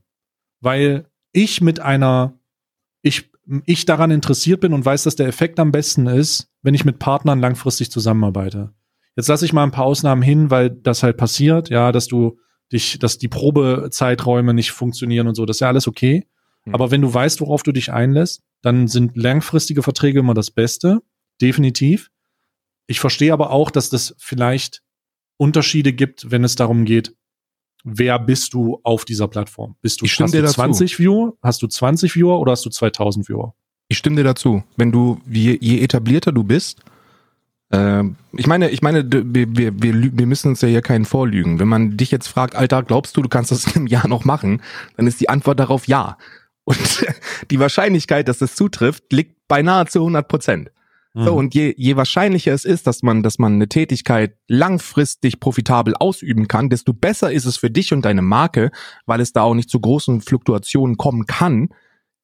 [0.63, 2.39] Weil ich mit einer,
[3.03, 3.31] ich,
[3.67, 6.99] ich daran interessiert bin und weiß, dass der Effekt am besten ist, wenn ich mit
[6.99, 8.73] Partnern langfristig zusammenarbeite.
[9.17, 12.39] Jetzt lasse ich mal ein paar Ausnahmen hin, weil das halt passiert, ja, dass du
[12.73, 16.27] dich, dass die Probezeiträume nicht funktionieren und so, das ist ja alles okay.
[16.65, 16.75] Mhm.
[16.75, 21.01] Aber wenn du weißt, worauf du dich einlässt, dann sind langfristige Verträge immer das Beste,
[21.41, 22.11] definitiv.
[22.87, 24.83] Ich verstehe aber auch, dass das vielleicht
[25.37, 27.15] Unterschiede gibt, wenn es darum geht,
[27.85, 29.77] wer bist du auf dieser Plattform?
[29.81, 31.35] Bist du, ich hast du 20 Viewer?
[31.43, 33.55] Hast du 20 Viewer oder hast du 2000 Viewer?
[33.89, 34.63] Ich stimme dir dazu.
[34.77, 36.81] Wenn du, je, je etablierter du bist,
[37.71, 39.25] äh, ich meine, ich meine, wir,
[39.57, 41.59] wir, wir, wir müssen uns ja hier keinen vorlügen.
[41.59, 44.25] Wenn man dich jetzt fragt, Alter, glaubst du, du kannst das in einem Jahr noch
[44.25, 44.63] machen?
[44.97, 46.19] Dann ist die Antwort darauf ja.
[46.65, 47.07] Und
[47.51, 50.71] die Wahrscheinlichkeit, dass das zutrifft, liegt beinahe zu 100 Prozent.
[51.13, 51.39] So, mhm.
[51.39, 56.47] und je, je wahrscheinlicher es ist, dass man, dass man eine Tätigkeit langfristig profitabel ausüben
[56.47, 58.71] kann, desto besser ist es für dich und deine Marke,
[59.07, 61.71] weil es da auch nicht zu großen Fluktuationen kommen kann.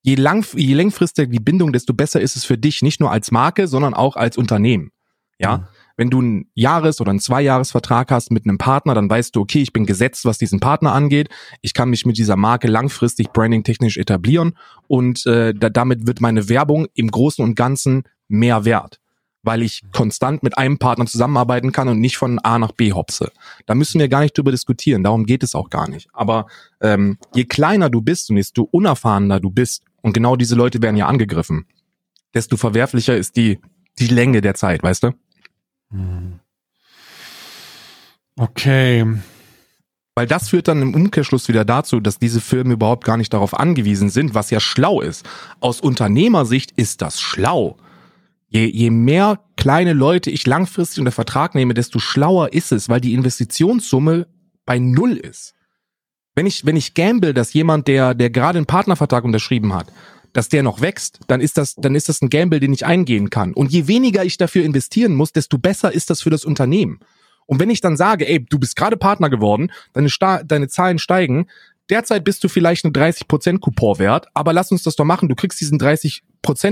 [0.03, 3.33] Je, lang, je längfristiger die Bindung, desto besser ist es für dich, nicht nur als
[3.33, 4.93] Marke, sondern auch als Unternehmen.
[5.39, 5.59] Ja.
[5.59, 5.65] Mhm.
[5.99, 9.63] Wenn du einen Jahres- oder einen Zweijahresvertrag hast mit einem Partner, dann weißt du, okay,
[9.63, 11.31] ich bin gesetzt, was diesen Partner angeht.
[11.63, 14.53] Ich kann mich mit dieser Marke langfristig branding-technisch etablieren
[14.89, 19.01] und äh, da, damit wird meine Werbung im Großen und Ganzen mehr wert,
[19.43, 23.31] weil ich konstant mit einem Partner zusammenarbeiten kann und nicht von A nach B hopse.
[23.67, 26.09] Da müssen wir gar nicht drüber diskutieren, darum geht es auch gar nicht.
[26.13, 26.47] Aber
[26.81, 30.97] ähm, je kleiner du bist und desto unerfahrener du bist, und genau diese Leute werden
[30.97, 31.67] ja angegriffen,
[32.33, 33.59] desto verwerflicher ist die,
[33.99, 35.13] die Länge der Zeit, weißt du?
[35.91, 36.39] Hm.
[38.39, 39.05] Okay.
[40.15, 43.59] Weil das führt dann im Umkehrschluss wieder dazu, dass diese Firmen überhaupt gar nicht darauf
[43.59, 45.27] angewiesen sind, was ja schlau ist.
[45.61, 47.77] Aus Unternehmersicht ist das schlau.
[48.49, 53.01] Je, je mehr kleine Leute ich langfristig unter Vertrag nehme, desto schlauer ist es, weil
[53.01, 54.27] die Investitionssumme
[54.65, 55.55] bei Null ist.
[56.35, 59.91] Wenn ich, wenn ich gamble, dass jemand, der, der gerade einen Partnervertrag unterschrieben hat,
[60.33, 63.31] dass der noch wächst, dann ist das, dann ist das ein Gamble, den ich eingehen
[63.31, 63.55] kann.
[63.55, 67.01] Und je weniger ich dafür investieren muss, desto besser ist das für das Unternehmen.
[67.47, 70.99] Und wenn ich dann sage, ey, du bist gerade Partner geworden, deine, Sta deine Zahlen
[70.99, 71.47] steigen,
[71.91, 75.29] derzeit bist du vielleicht ein 30% Coupon wert, aber lass uns das doch machen.
[75.29, 76.21] Du kriegst diesen 30%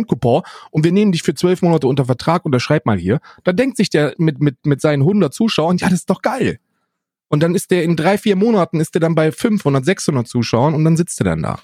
[0.07, 3.21] Coupon und wir nehmen dich für zwölf Monate unter Vertrag, unterschreib mal hier.
[3.45, 6.59] Da denkt sich der mit, mit, mit seinen 100 Zuschauern, ja, das ist doch geil.
[7.29, 10.75] Und dann ist der in drei, vier Monaten ist der dann bei 500, 600 Zuschauern
[10.75, 11.59] und dann sitzt er dann da.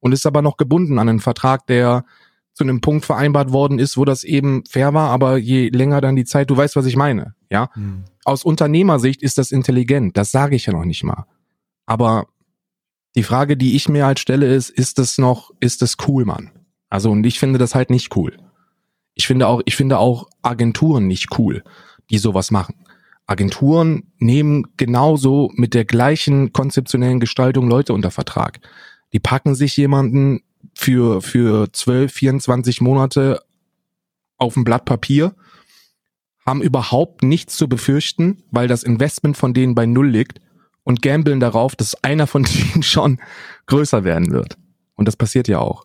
[0.00, 2.04] Und ist aber noch gebunden an einen Vertrag, der
[2.52, 6.14] zu einem Punkt vereinbart worden ist, wo das eben fair war, aber je länger dann
[6.14, 7.68] die Zeit, du weißt, was ich meine, ja?
[7.74, 8.04] Hm.
[8.24, 11.26] Aus Unternehmersicht ist das intelligent, das sage ich ja noch nicht mal.
[11.86, 12.28] Aber
[13.14, 16.50] die Frage, die ich mir halt stelle, ist, ist das noch, ist das cool, Mann?
[16.88, 18.36] Also, und ich finde das halt nicht cool.
[19.14, 21.62] Ich finde auch, ich finde auch Agenturen nicht cool,
[22.10, 22.74] die sowas machen.
[23.26, 28.60] Agenturen nehmen genauso mit der gleichen konzeptionellen Gestaltung Leute unter Vertrag.
[29.12, 30.42] Die packen sich jemanden
[30.74, 33.42] für, für 12, 24 Monate
[34.36, 35.34] auf ein Blatt Papier,
[36.44, 40.40] haben überhaupt nichts zu befürchten, weil das Investment von denen bei Null liegt
[40.84, 43.18] und gambeln darauf, dass einer von denen schon
[43.66, 44.56] größer werden wird.
[44.94, 45.84] Und das passiert ja auch.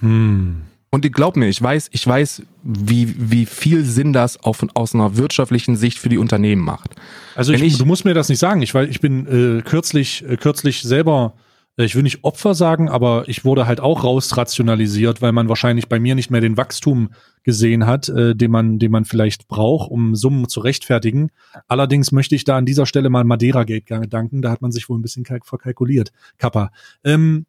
[0.00, 0.62] Hm.
[0.90, 5.16] Und glaub mir, ich weiß, ich weiß, wie, wie viel Sinn das auf, aus einer
[5.16, 6.90] wirtschaftlichen Sicht für die Unternehmen macht.
[7.34, 8.62] Also ich, ich, du musst mir das nicht sagen.
[8.62, 9.26] Ich, weil ich bin
[9.58, 11.32] äh, kürzlich, äh, kürzlich selber
[11.76, 15.98] ich will nicht Opfer sagen, aber ich wurde halt auch rausrationalisiert, weil man wahrscheinlich bei
[15.98, 17.10] mir nicht mehr den Wachstum
[17.42, 21.30] gesehen hat, äh, den man, den man vielleicht braucht, um Summen zu rechtfertigen.
[21.66, 24.40] Allerdings möchte ich da an dieser Stelle mal Madeira Gate danken.
[24.40, 26.12] Da hat man sich wohl ein bisschen verkalkuliert.
[26.38, 26.70] Kappa.
[27.02, 27.44] Ähm,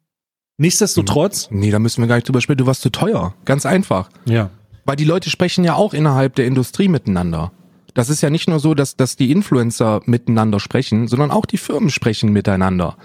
[0.56, 1.48] nichtsdestotrotz.
[1.52, 2.58] Nee, da müssen wir gar nicht drüber sprechen.
[2.58, 3.34] Du warst zu teuer.
[3.44, 4.08] Ganz einfach.
[4.24, 4.50] Ja.
[4.84, 7.52] Weil die Leute sprechen ja auch innerhalb der Industrie miteinander.
[7.94, 11.56] Das ist ja nicht nur so, dass, dass die Influencer miteinander sprechen, sondern auch die
[11.58, 12.96] Firmen sprechen miteinander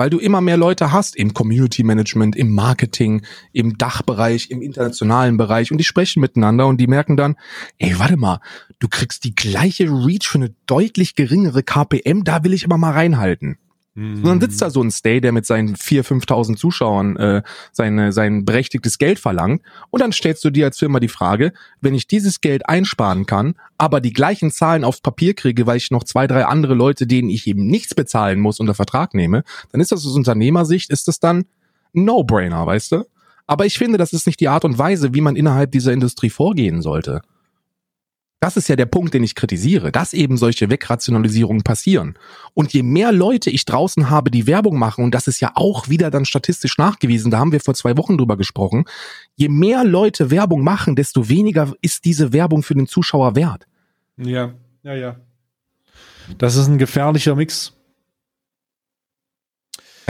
[0.00, 3.20] weil du immer mehr Leute hast im Community Management, im Marketing,
[3.52, 7.36] im Dachbereich, im internationalen Bereich und die sprechen miteinander und die merken dann,
[7.76, 8.40] ey, warte mal,
[8.78, 12.92] du kriegst die gleiche Reach für eine deutlich geringere KPM, da will ich aber mal
[12.92, 13.58] reinhalten.
[13.96, 18.12] Und dann sitzt da so ein Stay, der mit seinen 4.000, 5.000 Zuschauern äh, seine,
[18.12, 19.62] sein berechtigtes Geld verlangt.
[19.90, 23.54] Und dann stellst du dir als Firma die Frage, wenn ich dieses Geld einsparen kann,
[23.78, 27.30] aber die gleichen Zahlen aufs Papier kriege, weil ich noch zwei, drei andere Leute, denen
[27.30, 31.18] ich eben nichts bezahlen muss, unter Vertrag nehme, dann ist das aus Unternehmersicht, ist das
[31.18, 31.46] dann
[31.92, 33.04] No-Brainer, weißt du?
[33.48, 36.30] Aber ich finde, das ist nicht die Art und Weise, wie man innerhalb dieser Industrie
[36.30, 37.22] vorgehen sollte.
[38.40, 42.18] Das ist ja der Punkt, den ich kritisiere, dass eben solche Wegrationalisierungen passieren.
[42.54, 45.90] Und je mehr Leute ich draußen habe, die Werbung machen, und das ist ja auch
[45.90, 48.86] wieder dann statistisch nachgewiesen, da haben wir vor zwei Wochen drüber gesprochen,
[49.36, 53.66] je mehr Leute Werbung machen, desto weniger ist diese Werbung für den Zuschauer wert.
[54.16, 55.16] Ja, ja, ja.
[56.38, 57.74] Das ist ein gefährlicher Mix.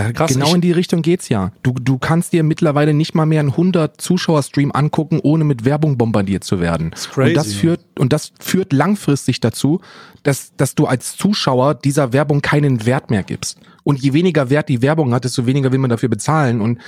[0.05, 1.53] Ja, Krass, genau in die Richtung geht's ja.
[1.63, 5.99] Du, du kannst dir mittlerweile nicht mal mehr einen 100 Zuschauer-Stream angucken, ohne mit Werbung
[5.99, 6.91] bombardiert zu werden.
[6.91, 9.81] Das crazy, und das führt, und das führt langfristig dazu,
[10.23, 13.59] dass, dass du als Zuschauer dieser Werbung keinen Wert mehr gibst.
[13.85, 16.61] Und je weniger Wert die Werbung hat, desto weniger will man dafür bezahlen.
[16.61, 16.81] Und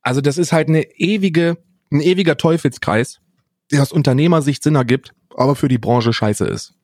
[0.00, 1.58] also das ist halt eine ewige,
[1.90, 3.20] ein ewiger Teufelskreis,
[3.72, 6.74] der aus Unternehmersicht Sinn ergibt, aber für die Branche scheiße ist.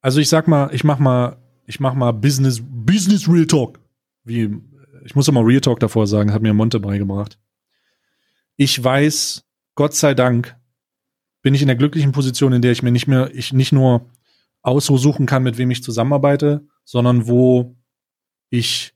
[0.00, 3.80] Also ich sag mal, ich mach mal, ich mach mal Business, Business Real Talk,
[4.24, 4.60] wie
[5.08, 7.38] ich muss immer Real Talk davor sagen, hat mir Monte beigebracht.
[8.56, 9.42] Ich weiß,
[9.74, 10.54] Gott sei Dank,
[11.40, 14.10] bin ich in der glücklichen Position, in der ich mir nicht mehr, ich nicht nur
[14.60, 17.74] aussuchen kann, mit wem ich zusammenarbeite, sondern wo
[18.50, 18.92] ich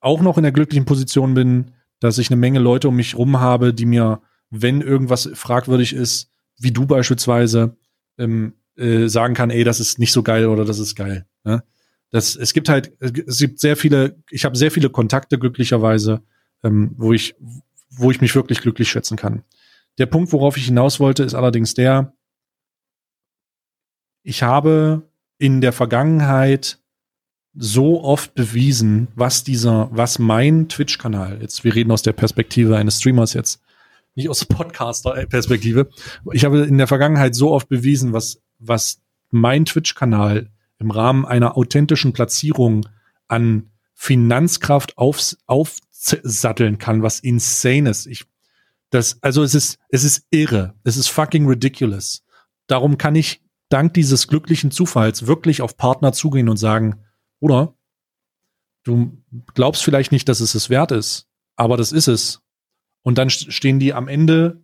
[0.00, 3.40] auch noch in der glücklichen Position bin, dass ich eine Menge Leute um mich rum
[3.40, 4.20] habe, die mir,
[4.50, 7.78] wenn irgendwas fragwürdig ist, wie du beispielsweise,
[8.18, 11.26] ähm, äh, sagen kann, ey, das ist nicht so geil oder das ist geil.
[11.42, 11.64] Ne?
[12.12, 16.22] Das, es gibt halt, es gibt sehr viele, ich habe sehr viele Kontakte glücklicherweise,
[16.62, 17.34] ähm, wo ich,
[17.90, 19.42] wo ich mich wirklich glücklich schätzen kann.
[19.98, 22.14] Der Punkt, worauf ich hinaus wollte, ist allerdings der,
[24.22, 26.78] ich habe in der Vergangenheit
[27.54, 32.98] so oft bewiesen, was dieser, was mein Twitch-Kanal, jetzt, wir reden aus der Perspektive eines
[32.98, 33.62] Streamers jetzt,
[34.14, 35.88] nicht aus Podcaster-Perspektive.
[36.32, 39.00] Ich habe in der Vergangenheit so oft bewiesen, was, was
[39.30, 40.50] mein Twitch-Kanal
[40.82, 42.86] im Rahmen einer authentischen Platzierung
[43.28, 48.06] an Finanzkraft aufs, aufsatteln kann, was insane ist.
[48.06, 48.26] Ich,
[48.90, 50.74] das, also es ist, es ist irre.
[50.84, 52.24] Es ist fucking ridiculous.
[52.66, 57.00] Darum kann ich dank dieses glücklichen Zufalls wirklich auf Partner zugehen und sagen,
[57.40, 57.74] oder
[58.82, 59.22] du
[59.54, 62.42] glaubst vielleicht nicht, dass es es wert ist, aber das ist es.
[63.02, 64.62] Und dann stehen die am Ende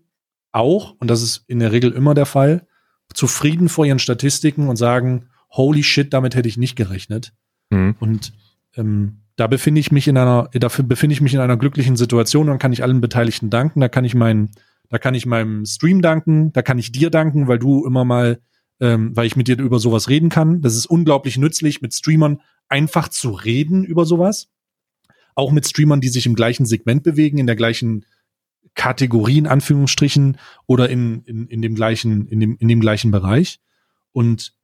[0.53, 2.67] auch, und das ist in der Regel immer der Fall,
[3.15, 7.33] zufrieden vor ihren Statistiken und sagen, holy shit, damit hätte ich nicht gerechnet.
[7.71, 7.97] Mhm.
[8.01, 8.33] Und
[8.77, 12.49] ähm, da befinde ich mich in einer, dafür befinde ich mich in einer glücklichen Situation,
[12.49, 14.51] dann kann ich allen Beteiligten danken, da kann ich meinen,
[14.89, 18.41] da kann ich meinem Stream danken, da kann ich dir danken, weil du immer mal,
[18.81, 20.61] ähm, weil ich mit dir über sowas reden kann.
[20.61, 24.49] Das ist unglaublich nützlich, mit Streamern einfach zu reden über sowas.
[25.35, 28.05] Auch mit Streamern, die sich im gleichen Segment bewegen, in der gleichen
[28.75, 33.61] Kategorie in Anführungsstrichen oder in, in, in dem gleichen, in dem, in dem gleichen Bereich.
[34.13, 34.58] Und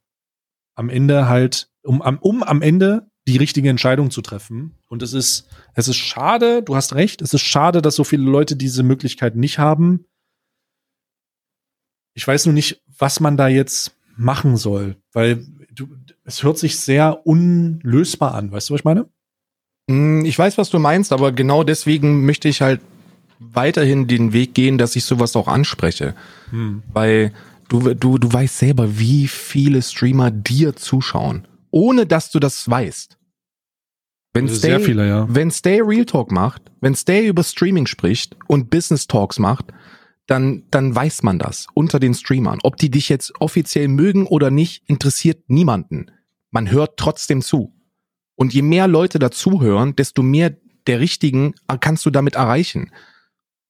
[0.75, 4.75] am Ende halt, um, um am Ende die richtige Entscheidung zu treffen.
[4.89, 8.25] Und es ist, es ist schade, du hast recht, es ist schade, dass so viele
[8.25, 10.05] Leute diese Möglichkeit nicht haben.
[12.15, 15.89] Ich weiß nur nicht, was man da jetzt machen soll, weil du,
[16.25, 18.53] es hört sich sehr unlösbar an.
[18.53, 19.09] Weißt du, was ich meine?
[19.91, 22.81] Hm, ich weiß, was du meinst, aber genau deswegen möchte ich halt
[23.39, 26.15] weiterhin den Weg gehen, dass ich sowas auch anspreche.
[26.51, 26.83] Hm.
[26.93, 27.33] Weil
[27.81, 33.19] du, du, du weißt selber, wie viele Streamer dir zuschauen, ohne dass du das weißt.
[34.33, 35.27] Wenn also Stay, sehr viele, ja.
[35.29, 39.67] wenn Stay Real Talk macht, wenn Stay über Streaming spricht und Business Talks macht,
[40.27, 42.59] dann, dann weiß man das unter den Streamern.
[42.63, 46.11] Ob die dich jetzt offiziell mögen oder nicht, interessiert niemanden.
[46.51, 47.75] Man hört trotzdem zu.
[48.37, 50.57] Und je mehr Leute dazuhören, desto mehr
[50.87, 52.91] der richtigen kannst du damit erreichen.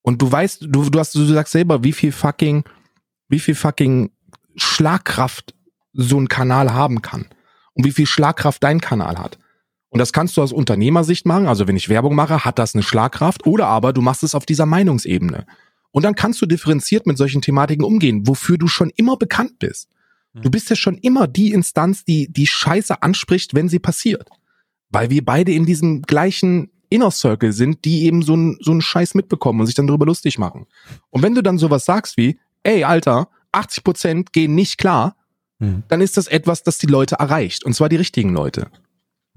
[0.02, 2.64] Und du weißt, du, du hast, du sagst selber, wie viel fucking,
[3.28, 4.10] wie viel fucking
[4.56, 5.54] Schlagkraft
[5.92, 7.26] so ein Kanal haben kann.
[7.72, 9.38] Und wie viel Schlagkraft dein Kanal hat.
[9.88, 11.46] Und das kannst du aus Unternehmersicht machen.
[11.46, 13.46] Also wenn ich Werbung mache, hat das eine Schlagkraft.
[13.46, 15.46] Oder aber du machst es auf dieser Meinungsebene.
[15.90, 19.88] Und dann kannst du differenziert mit solchen Thematiken umgehen, wofür du schon immer bekannt bist.
[20.34, 24.28] Du bist ja schon immer die Instanz, die die Scheiße anspricht, wenn sie passiert.
[24.90, 28.80] Weil wir beide in diesem gleichen Inner Circle sind, die eben so einen so einen
[28.80, 30.66] Scheiß mitbekommen und sich dann darüber lustig machen.
[31.10, 35.16] Und wenn du dann sowas sagst wie, ey, Alter, 80 Prozent gehen nicht klar,
[35.60, 35.84] mhm.
[35.88, 37.64] dann ist das etwas, das die Leute erreicht.
[37.64, 38.68] Und zwar die richtigen Leute.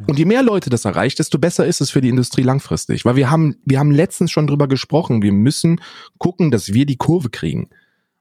[0.06, 3.04] Und je mehr Leute das erreicht, desto besser ist es für die Industrie langfristig.
[3.04, 5.24] Weil wir haben, wir haben letztens schon drüber gesprochen.
[5.24, 5.82] Wir müssen
[6.20, 7.70] gucken, dass wir die Kurve kriegen.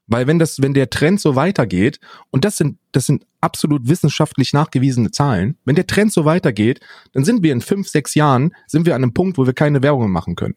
[0.07, 1.99] Weil wenn das, wenn der Trend so weitergeht,
[2.31, 6.79] und das sind, das sind absolut wissenschaftlich nachgewiesene Zahlen, wenn der Trend so weitergeht,
[7.11, 9.83] dann sind wir in fünf, sechs Jahren, sind wir an einem Punkt, wo wir keine
[9.83, 10.55] Werbung machen können.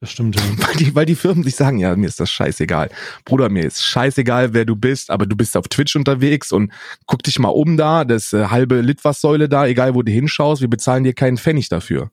[0.00, 0.36] Das stimmt.
[0.36, 0.42] Ja.
[0.58, 2.90] Weil die, weil die Firmen sich sagen, ja, mir ist das scheißegal.
[3.24, 6.70] Bruder, mir ist scheißegal, wer du bist, aber du bist auf Twitch unterwegs und
[7.06, 10.68] guck dich mal um da, das äh, halbe Litfaßsäule da, egal wo du hinschaust, wir
[10.68, 12.10] bezahlen dir keinen Pfennig dafür.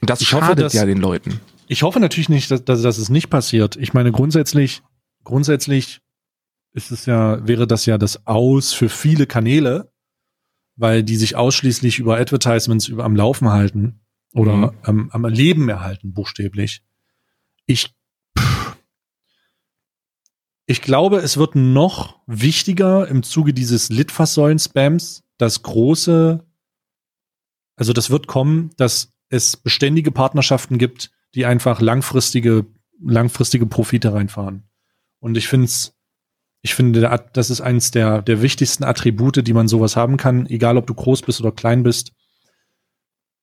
[0.00, 1.40] Und das ich schadet hoffe, dass, ja den Leuten.
[1.66, 3.74] Ich hoffe natürlich nicht, dass, dass, dass es nicht passiert.
[3.74, 4.82] Ich meine, grundsätzlich,
[5.24, 6.00] grundsätzlich
[6.74, 9.90] ist es ja, wäre das ja das Aus für viele Kanäle,
[10.76, 13.98] weil die sich ausschließlich über Advertisements über am Laufen halten
[14.32, 14.70] oder mhm.
[14.82, 16.82] am, am Leben erhalten, buchstäblich.
[17.66, 17.94] Ich,
[20.66, 26.44] ich glaube, es wird noch wichtiger im Zuge dieses Litfaßsäulen-Spams, das große,
[27.76, 32.66] also das wird kommen, dass es beständige Partnerschaften gibt, die einfach langfristige,
[33.00, 34.68] langfristige Profite reinfahren.
[35.18, 35.94] Und ich finde es,
[36.62, 40.76] ich finde, das ist eines der, der wichtigsten Attribute, die man sowas haben kann, egal
[40.76, 42.12] ob du groß bist oder klein bist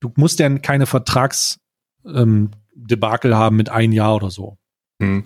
[0.04, 4.58] du musst ja keine Vertragsdebakel ähm, haben mit ein Jahr oder so.
[5.00, 5.24] Mhm.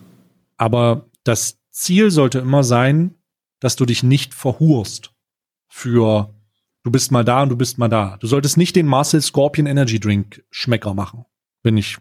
[0.56, 3.16] Aber das Ziel sollte immer sein,
[3.60, 5.12] dass du dich nicht verhurst
[5.68, 6.34] für
[6.84, 8.18] du bist mal da und du bist mal da.
[8.20, 11.26] Du solltest nicht den Marcel Scorpion Energy Drink Schmecker machen,
[11.64, 11.98] wenn ich,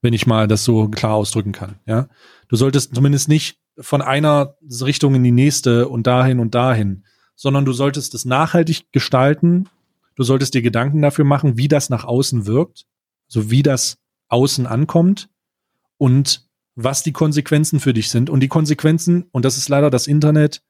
[0.00, 1.78] wenn ich mal das so klar ausdrücken kann.
[1.86, 2.08] Ja,
[2.48, 7.04] du solltest zumindest nicht von einer Richtung in die nächste und dahin und dahin,
[7.36, 9.68] sondern du solltest es nachhaltig gestalten
[10.14, 12.86] Du solltest dir Gedanken dafür machen, wie das nach außen wirkt,
[13.26, 13.98] so wie das
[14.28, 15.28] außen ankommt
[15.98, 18.30] und was die Konsequenzen für dich sind.
[18.30, 20.62] Und die Konsequenzen, und das ist leider das Internet,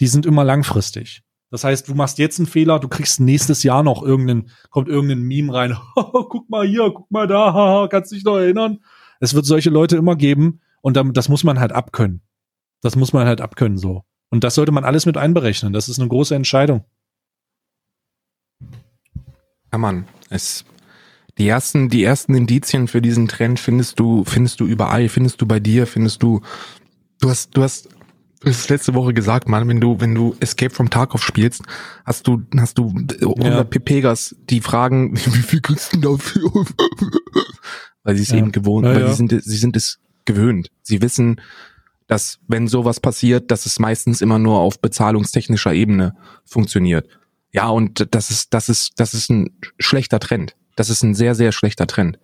[0.00, 1.22] die sind immer langfristig.
[1.50, 5.22] Das heißt, du machst jetzt einen Fehler, du kriegst nächstes Jahr noch irgendeinen, kommt irgendein
[5.22, 8.78] Meme rein, guck mal hier, guck mal da, kannst dich noch erinnern.
[9.20, 12.22] Es wird solche Leute immer geben und das muss man halt abkönnen.
[12.80, 14.02] Das muss man halt abkönnen so.
[14.30, 15.74] Und das sollte man alles mit einberechnen.
[15.74, 16.84] Das ist eine große Entscheidung.
[19.72, 20.64] Ja, Mann, es,
[21.38, 25.46] die ersten, die ersten Indizien für diesen Trend findest du, findest du überall, findest du
[25.46, 26.42] bei dir, findest du,
[27.20, 27.88] du hast, du hast,
[28.40, 31.62] du hast letzte Woche gesagt, Mann, wenn du, wenn du Escape from Tarkov spielst,
[32.04, 33.64] hast du, hast du 100 ja.
[33.64, 36.50] Pepegas, die fragen, wie viel kriegst du dafür?
[38.04, 38.36] weil sie es ja.
[38.36, 40.68] eben gewohnt, ja, weil sie sind, sie sind es gewöhnt.
[40.82, 41.40] Sie wissen,
[42.08, 46.14] dass wenn sowas passiert, dass es meistens immer nur auf bezahlungstechnischer Ebene
[46.44, 47.08] funktioniert.
[47.52, 50.56] Ja, und das ist, das ist, das ist ein schlechter Trend.
[50.76, 52.18] Das ist ein sehr, sehr schlechter Trend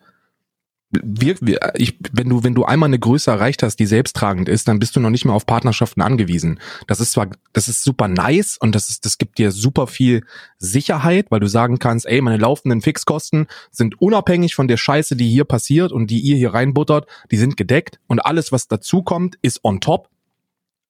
[0.91, 4.68] wir, wir, ich, wenn du, wenn du einmal eine Größe erreicht hast, die selbsttragend ist,
[4.68, 6.61] dann bist du noch nicht mehr auf Partnerschaften angewiesen.
[6.87, 10.24] Das ist zwar, das ist super nice und das ist, das gibt dir super viel
[10.59, 15.29] Sicherheit, weil du sagen kannst, ey, meine laufenden Fixkosten sind unabhängig von der Scheiße, die
[15.29, 19.64] hier passiert und die ihr hier reinbuttert, die sind gedeckt und alles, was dazukommt, ist
[19.64, 20.09] on top.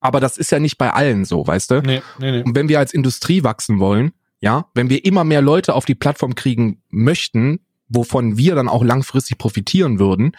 [0.00, 1.82] Aber das ist ja nicht bei allen so, weißt du?
[1.82, 2.42] Nee, nee, nee.
[2.42, 5.94] Und wenn wir als Industrie wachsen wollen, ja, wenn wir immer mehr Leute auf die
[5.94, 10.32] Plattform kriegen möchten, wovon wir dann auch langfristig profitieren würden,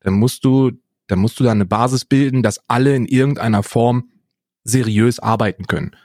[0.00, 0.72] dann musst du,
[1.08, 4.10] dann musst du da eine Basis bilden, dass alle in irgendeiner Form
[4.64, 5.96] seriös arbeiten können.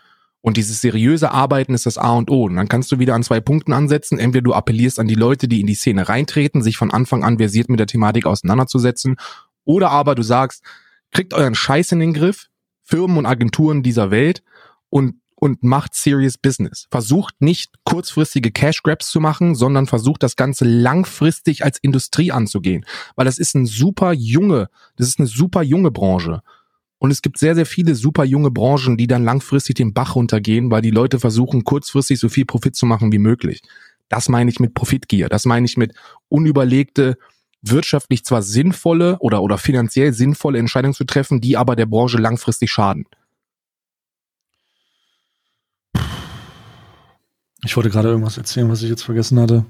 [0.42, 2.46] Und dieses seriöse Arbeiten ist das A und O.
[2.46, 4.18] Und dann kannst du wieder an zwei Punkten ansetzen.
[4.18, 7.38] Entweder du appellierst an die Leute, die in die Szene reintreten, sich von Anfang an
[7.38, 9.18] versiert mit der Thematik auseinanderzusetzen.
[9.66, 10.64] Oder aber du sagst,
[11.12, 12.48] kriegt euren Scheiß in den Griff,
[12.84, 14.42] Firmen und Agenturen dieser Welt
[14.90, 16.88] und und macht Serious Business.
[16.90, 22.86] Versucht nicht kurzfristige Cash Grabs zu machen, sondern versucht das Ganze langfristig als Industrie anzugehen.
[23.16, 26.42] Weil das ist ein super junge, das ist eine super junge Branche.
[26.98, 30.72] Und es gibt sehr, sehr viele super junge Branchen, die dann langfristig den Bach runtergehen,
[30.72, 33.62] weil die Leute versuchen, kurzfristig so viel Profit zu machen wie möglich.
[34.10, 35.30] Das meine ich mit Profitgier.
[35.30, 35.94] Das meine ich mit
[36.30, 37.18] unüberlegte,
[37.62, 42.72] wirtschaftlich zwar sinnvolle oder, oder finanziell sinnvolle Entscheidungen zu treffen, die aber der Branche langfristig
[42.72, 43.06] schaden.
[47.64, 49.66] Ich wollte gerade irgendwas erzählen, was ich jetzt vergessen hatte.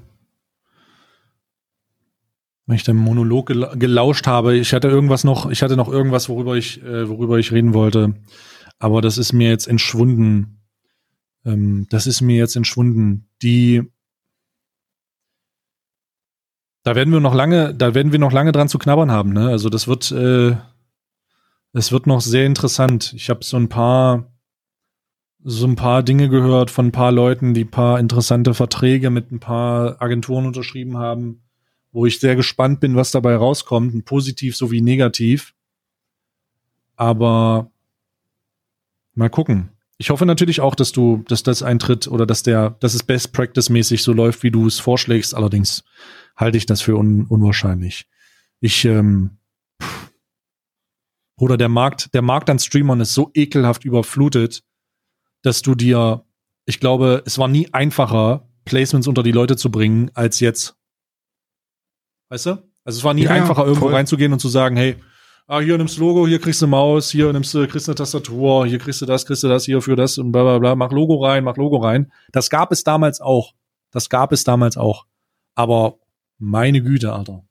[2.66, 6.54] Wenn ich den Monolog gelauscht habe, ich hatte irgendwas noch, ich hatte noch irgendwas, worüber
[6.56, 8.14] ich, äh, worüber ich reden wollte.
[8.78, 10.60] Aber das ist mir jetzt entschwunden.
[11.46, 13.30] Ähm, das ist mir jetzt entschwunden.
[13.42, 13.82] Die,
[16.82, 19.32] da werden wir noch lange, da werden wir noch lange dran zu knabbern haben.
[19.32, 19.48] Ne?
[19.48, 20.56] Also das wird, äh,
[21.72, 23.14] es wird noch sehr interessant.
[23.14, 24.37] Ich habe so ein paar
[25.44, 29.30] so ein paar Dinge gehört von ein paar Leuten, die ein paar interessante Verträge mit
[29.30, 31.42] ein paar Agenturen unterschrieben haben,
[31.92, 35.54] wo ich sehr gespannt bin, was dabei rauskommt, positiv sowie negativ.
[36.96, 37.70] Aber
[39.14, 39.70] mal gucken.
[40.00, 43.32] Ich hoffe natürlich auch, dass du, dass das eintritt oder dass der, dass es Best
[43.32, 45.34] Practice mäßig so läuft, wie du es vorschlägst.
[45.34, 45.84] Allerdings
[46.36, 48.06] halte ich das für un, unwahrscheinlich.
[48.60, 49.38] Ich, ähm,
[51.36, 54.62] oder der Markt, der Markt an Streamern ist so ekelhaft überflutet,
[55.42, 56.24] dass du dir,
[56.66, 60.76] ich glaube, es war nie einfacher, Placements unter die Leute zu bringen, als jetzt.
[62.28, 62.50] Weißt du?
[62.84, 63.94] Also es war nie ja, einfacher, irgendwo voll.
[63.94, 64.96] reinzugehen und zu sagen, hey,
[65.46, 67.96] ah, hier nimmst du Logo, hier kriegst du Maus, hier nimmst du, kriegst du eine
[67.96, 70.74] Tastatur, hier kriegst du das, kriegst du das, hier für das und bla bla bla,
[70.74, 72.12] mach Logo rein, mach Logo rein.
[72.32, 73.54] Das gab es damals auch.
[73.90, 75.06] Das gab es damals auch.
[75.54, 75.98] Aber
[76.38, 77.44] meine Güte, Alter.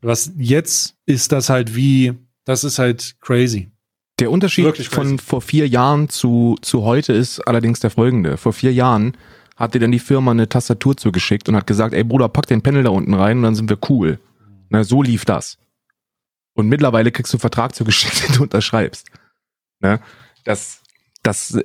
[0.00, 2.12] Was jetzt ist das halt wie,
[2.44, 3.71] das ist halt crazy.
[4.18, 8.36] Der Unterschied von vor vier Jahren zu, zu heute ist allerdings der folgende.
[8.36, 9.16] Vor vier Jahren
[9.56, 12.62] hat dir dann die Firma eine Tastatur zugeschickt und hat gesagt, ey Bruder, pack den
[12.62, 14.18] Panel da unten rein und dann sind wir cool.
[14.68, 15.58] Na, so lief das.
[16.54, 19.08] Und mittlerweile kriegst du einen Vertrag zugeschickt, den du unterschreibst.
[19.80, 20.00] Ne?
[20.44, 20.82] Das,
[21.22, 21.58] das,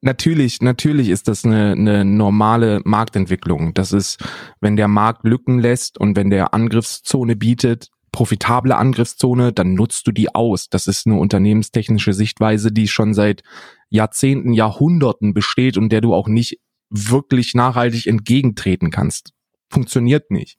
[0.00, 3.74] natürlich, natürlich ist das eine, eine normale Marktentwicklung.
[3.74, 4.18] Das ist,
[4.60, 10.10] wenn der Markt Lücken lässt und wenn der Angriffszone bietet, profitable Angriffszone, dann nutzt du
[10.10, 10.68] die aus.
[10.68, 13.44] Das ist eine unternehmenstechnische Sichtweise, die schon seit
[13.90, 16.58] Jahrzehnten, Jahrhunderten besteht und der du auch nicht
[16.90, 19.34] wirklich nachhaltig entgegentreten kannst.
[19.70, 20.58] Funktioniert nicht.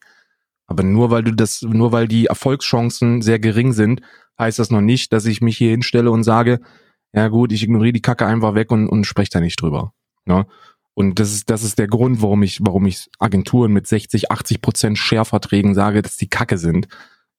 [0.67, 4.03] Aber nur weil du das, nur weil die Erfolgschancen sehr gering sind,
[4.39, 6.61] heißt das noch nicht, dass ich mich hier hinstelle und sage,
[7.11, 9.91] ja gut, ich ignoriere die Kacke einfach weg und, und spreche da nicht drüber.
[10.23, 10.47] Ne?
[10.93, 14.61] Und das ist, das ist der Grund, warum ich, warum ich Agenturen mit 60, 80
[14.61, 16.87] Prozent Share-Verträgen sage, dass die Kacke sind.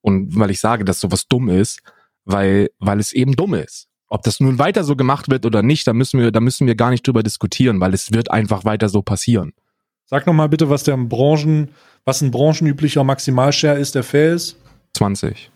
[0.03, 1.81] Und weil ich sage, dass sowas dumm ist,
[2.25, 3.89] weil, weil es eben dumm ist.
[4.09, 6.75] Ob das nun weiter so gemacht wird oder nicht, da müssen wir, da müssen wir
[6.75, 9.53] gar nicht drüber diskutieren, weil es wird einfach weiter so passieren.
[10.07, 11.69] Sag noch mal bitte, was der Branchen,
[12.05, 14.57] was ein branchenüblicher Maximalshare ist, der fair ist.
[14.95, 15.51] 20.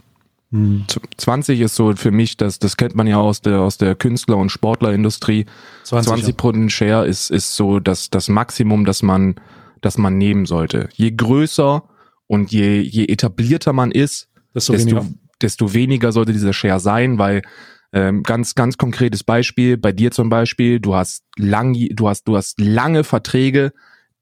[0.53, 0.85] Hm.
[1.17, 4.37] 20 ist so für mich, das, das kennt man ja aus der, aus der Künstler-
[4.37, 5.47] und Sportlerindustrie.
[5.83, 9.35] 20, 20 Prozent Share ist, ist so das, das Maximum, das man,
[9.81, 10.89] das man nehmen sollte.
[10.93, 11.83] Je größer
[12.29, 15.15] und je, je etablierter man ist, desto, desto, weniger.
[15.43, 17.43] desto weniger sollte dieser Share sein, weil
[17.93, 22.37] ähm, ganz, ganz konkretes Beispiel, bei dir zum Beispiel, du hast lang, du hast, du
[22.37, 23.73] hast lange Verträge,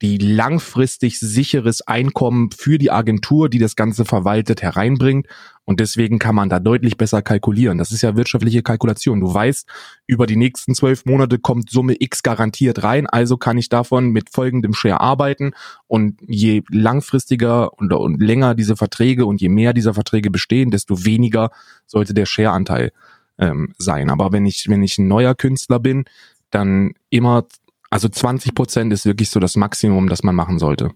[0.03, 5.27] die langfristig sicheres Einkommen für die Agentur, die das Ganze verwaltet, hereinbringt.
[5.65, 7.77] Und deswegen kann man da deutlich besser kalkulieren.
[7.77, 9.21] Das ist ja wirtschaftliche Kalkulation.
[9.21, 9.67] Du weißt,
[10.07, 14.29] über die nächsten zwölf Monate kommt Summe X garantiert rein, also kann ich davon mit
[14.29, 15.53] folgendem Share arbeiten.
[15.87, 21.05] Und je langfristiger und, und länger diese Verträge und je mehr dieser Verträge bestehen, desto
[21.05, 21.51] weniger
[21.85, 22.91] sollte der Share-Anteil
[23.37, 24.09] ähm, sein.
[24.09, 26.05] Aber wenn ich, wenn ich ein neuer Künstler bin,
[26.49, 27.45] dann immer,
[27.89, 30.91] also 20 Prozent ist wirklich so das Maximum, das man machen sollte.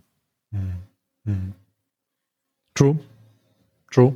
[0.51, 0.73] Hm.
[1.25, 1.53] Hm.
[2.75, 2.99] True.
[3.91, 4.15] True.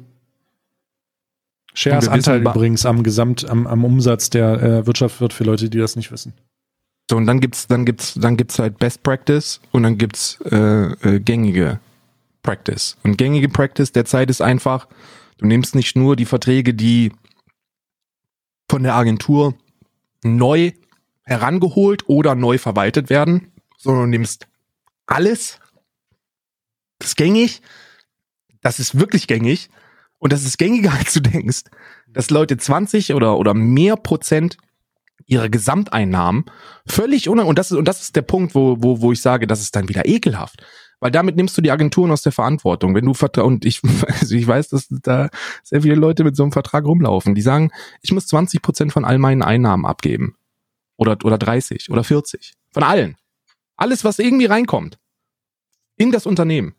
[1.73, 5.77] Shares Anteil übrigens am Gesamt, am, am Umsatz der äh, Wirtschaft wird für Leute, die
[5.77, 6.33] das nicht wissen.
[7.09, 10.57] So, und dann gibt's, dann gibt's, dann gibt's halt Best Practice und dann gibt's äh,
[10.57, 11.79] äh, gängige
[12.43, 12.97] Practice.
[13.03, 14.87] Und gängige Practice derzeit ist einfach,
[15.37, 17.11] du nimmst nicht nur die Verträge, die
[18.69, 19.55] von der Agentur
[20.23, 20.71] neu
[21.23, 24.47] herangeholt oder neu verwaltet werden, sondern du nimmst
[25.05, 25.59] alles,
[26.99, 27.61] das ist gängig,
[28.61, 29.69] das ist wirklich gängig
[30.21, 31.63] und das ist gängiger, als du denkst,
[32.07, 34.57] dass Leute 20 oder, oder mehr Prozent
[35.25, 36.45] ihrer Gesamteinnahmen
[36.87, 39.47] völlig un und das ist und das ist der Punkt, wo wo wo ich sage,
[39.47, 40.63] das ist dann wieder ekelhaft,
[40.99, 42.93] weil damit nimmst du die Agenturen aus der Verantwortung.
[42.93, 45.29] Wenn du Vertrag und ich also ich weiß, dass da
[45.63, 47.71] sehr viele Leute mit so einem Vertrag rumlaufen, die sagen,
[48.03, 50.35] ich muss 20 Prozent von all meinen Einnahmen abgeben.
[50.97, 53.17] Oder oder 30 oder 40 von allen,
[53.75, 54.99] alles was irgendwie reinkommt.
[55.97, 56.75] In das Unternehmen.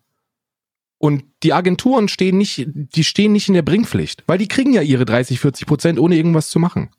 [1.05, 4.83] Und die Agenturen stehen nicht, die stehen nicht in der Bringpflicht, weil die kriegen ja
[4.83, 6.91] ihre 30, 40 Prozent, ohne irgendwas zu machen.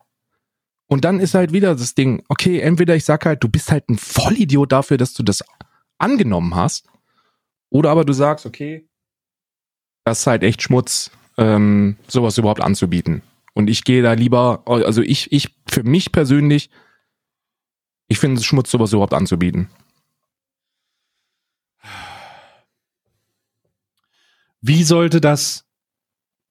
[0.87, 3.87] Und dann ist halt wieder das Ding, okay, entweder ich sag halt, du bist halt
[3.87, 5.41] ein Vollidiot dafür, dass du das
[5.99, 6.85] angenommen hast,
[7.69, 8.89] oder aber du sagst, okay,
[10.03, 13.21] das ist halt echt Schmutz, ähm, sowas überhaupt anzubieten.
[13.53, 16.69] Und ich gehe da lieber, also ich, ich, für mich persönlich,
[18.09, 19.69] ich finde es Schmutz, sowas überhaupt anzubieten.
[24.63, 25.65] Wie sollte das?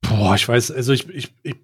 [0.03, 1.57] Boah, ich weiß, also ich, ich, ich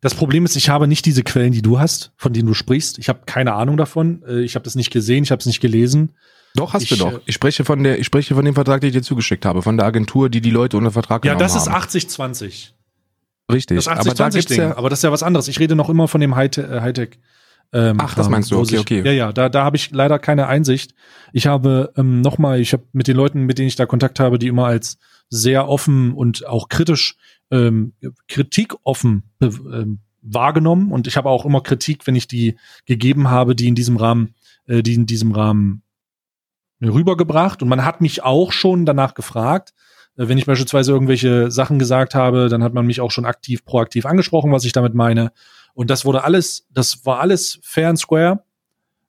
[0.00, 2.98] das Problem ist, ich habe nicht diese Quellen, die du hast, von denen du sprichst.
[2.98, 4.22] Ich habe keine Ahnung davon.
[4.28, 6.10] Äh, ich habe das nicht gesehen, ich habe es nicht gelesen.
[6.54, 7.14] Doch, hast ich, du doch.
[7.14, 9.62] Äh, ich spreche von der, ich spreche von dem Vertrag, den ich dir zugeschickt habe,
[9.62, 11.66] von der Agentur, die die Leute unter Vertrag ja, genommen haben.
[11.66, 12.68] Ja, das ist 80-20.
[13.50, 13.76] Richtig.
[13.76, 15.48] Das 80 aber da gibt's Ding, ja, aber das ist ja was anderes.
[15.48, 16.70] Ich rede noch immer von dem Hightech.
[16.70, 17.18] Äh, Hightech
[17.72, 18.58] ähm, Ach, das meinst du?
[18.58, 19.02] Okay, ich, okay.
[19.04, 20.94] Ja, ja, da, da habe ich leider keine Einsicht.
[21.32, 24.38] Ich habe ähm, nochmal, ich habe mit den Leuten, mit denen ich da Kontakt habe,
[24.38, 24.98] die immer als
[25.28, 27.16] sehr offen und auch kritisch,
[27.50, 27.92] ähm,
[28.28, 32.56] Kritik offen ähm, wahrgenommen und ich habe auch immer Kritik, wenn ich die
[32.86, 34.34] gegeben habe, die in diesem Rahmen,
[34.66, 35.82] äh, die in diesem Rahmen
[36.82, 39.74] rübergebracht und man hat mich auch schon danach gefragt,
[40.16, 43.64] äh, wenn ich beispielsweise irgendwelche Sachen gesagt habe, dann hat man mich auch schon aktiv,
[43.64, 45.32] proaktiv angesprochen, was ich damit meine.
[45.74, 48.42] Und das wurde alles, das war alles fair and square.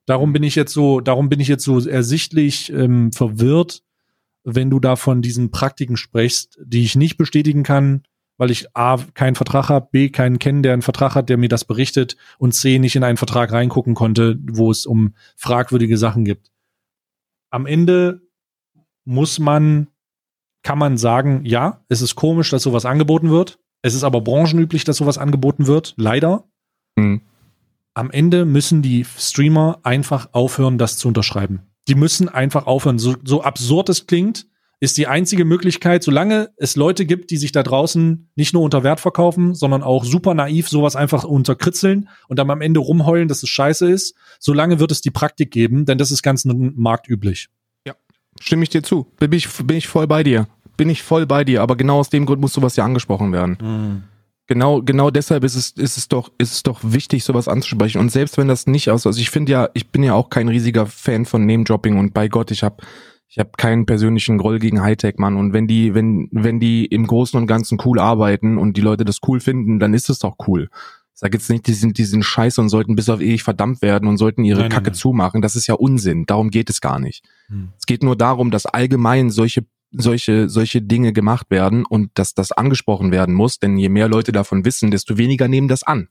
[0.06, 3.82] Darum bin ich jetzt so, darum bin ich jetzt so ersichtlich ähm, verwirrt,
[4.44, 8.02] wenn du da von diesen Praktiken sprichst, die ich nicht bestätigen kann,
[8.40, 11.50] weil ich A, keinen Vertrag habe, B, keinen kennen, der einen Vertrag hat, der mir
[11.50, 16.24] das berichtet und C, nicht in einen Vertrag reingucken konnte, wo es um fragwürdige Sachen
[16.24, 16.50] gibt.
[17.50, 18.22] Am Ende
[19.04, 19.88] muss man,
[20.62, 23.58] kann man sagen, ja, es ist komisch, dass sowas angeboten wird.
[23.82, 26.44] Es ist aber branchenüblich, dass sowas angeboten wird, leider.
[26.96, 27.20] Mhm.
[27.92, 31.69] Am Ende müssen die Streamer einfach aufhören, das zu unterschreiben.
[31.90, 33.00] Die müssen einfach aufhören.
[33.00, 34.46] So, so absurd es klingt,
[34.78, 38.84] ist die einzige Möglichkeit, solange es Leute gibt, die sich da draußen nicht nur unter
[38.84, 43.42] Wert verkaufen, sondern auch super naiv sowas einfach unterkritzeln und dann am Ende rumheulen, dass
[43.42, 47.48] es scheiße ist, solange wird es die Praktik geben, denn das ist ganz marktüblich.
[47.84, 47.94] Ja,
[48.40, 49.08] stimme ich dir zu.
[49.18, 50.46] Bin ich, bin ich voll bei dir.
[50.76, 53.58] Bin ich voll bei dir, aber genau aus dem Grund muss sowas ja angesprochen werden.
[53.60, 54.02] Mhm.
[54.50, 58.00] Genau, genau deshalb ist es, ist es doch, ist es doch wichtig, sowas anzusprechen.
[58.00, 60.48] Und selbst wenn das nicht aus, also ich finde ja, ich bin ja auch kein
[60.48, 62.78] riesiger Fan von Name-Dropping und bei Gott, ich habe
[63.28, 65.36] ich habe keinen persönlichen Groll gegen Hightech, Mann.
[65.36, 69.04] Und wenn die, wenn, wenn die im Großen und Ganzen cool arbeiten und die Leute
[69.04, 70.68] das cool finden, dann ist es doch cool.
[71.14, 73.82] Ich sag jetzt nicht, die sind, die sind scheiße und sollten bis auf ewig verdammt
[73.82, 74.98] werden und sollten ihre nein, Kacke nein, nein.
[74.98, 75.42] zumachen.
[75.42, 76.26] Das ist ja Unsinn.
[76.26, 77.24] Darum geht es gar nicht.
[77.46, 77.68] Hm.
[77.78, 82.52] Es geht nur darum, dass allgemein solche solche, solche Dinge gemacht werden und dass das
[82.52, 86.08] angesprochen werden muss, denn je mehr Leute davon wissen, desto weniger nehmen das an.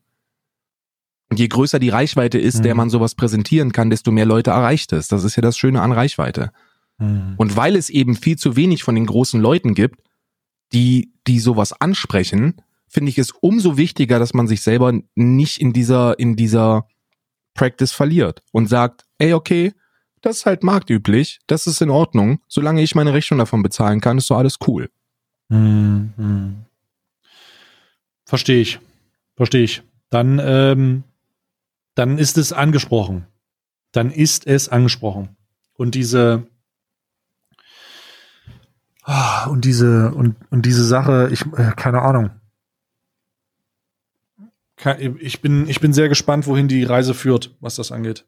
[1.30, 2.64] Und je größer die Reichweite ist, mhm.
[2.64, 5.08] der man sowas präsentieren kann, desto mehr Leute erreicht es.
[5.08, 6.52] Das ist ja das Schöne an Reichweite.
[6.98, 7.36] Mhm.
[7.38, 10.02] Und weil es eben viel zu wenig von den großen Leuten gibt,
[10.74, 15.74] die, die sowas ansprechen, finde ich es umso wichtiger, dass man sich selber nicht in
[15.74, 16.88] dieser, in dieser
[17.54, 19.74] Practice verliert und sagt, ey, okay,
[20.22, 24.18] das ist halt marktüblich, das ist in Ordnung, solange ich meine Rechnung davon bezahlen kann,
[24.18, 24.90] ist doch alles cool.
[25.50, 26.66] Mhm.
[28.26, 28.80] Verstehe ich.
[29.36, 29.82] Verstehe ich.
[30.10, 31.04] Dann, ähm,
[31.96, 33.26] dann ist es angesprochen.
[33.92, 35.36] Dann ist es angesprochen.
[35.74, 36.48] Und diese,
[39.12, 42.30] Ah, und diese, und, und diese Sache, ich, äh, keine Ahnung.
[45.18, 48.28] Ich bin, ich bin sehr gespannt, wohin die Reise führt, was das angeht.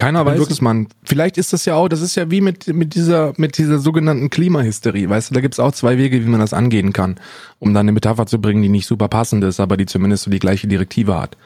[0.00, 0.88] Keiner weiß es, Mann.
[1.02, 4.30] Vielleicht ist das ja auch, das ist ja wie mit, mit dieser, mit dieser sogenannten
[4.30, 5.10] Klimahysterie.
[5.10, 7.20] Weißt du, da gibt's auch zwei Wege, wie man das angehen kann,
[7.58, 10.30] um dann eine Metapher zu bringen, die nicht super passend ist, aber die zumindest so
[10.30, 11.36] die gleiche Direktive hat.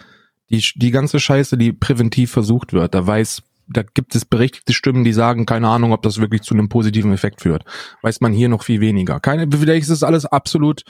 [0.50, 5.02] Die, die ganze Scheiße, die präventiv versucht wird, da weiß, da gibt es berechtigte Stimmen,
[5.02, 7.64] die sagen, keine Ahnung, ob das wirklich zu einem positiven Effekt führt.
[8.02, 9.18] Weiß man hier noch viel weniger.
[9.18, 10.84] Keine, vielleicht ist das alles absolut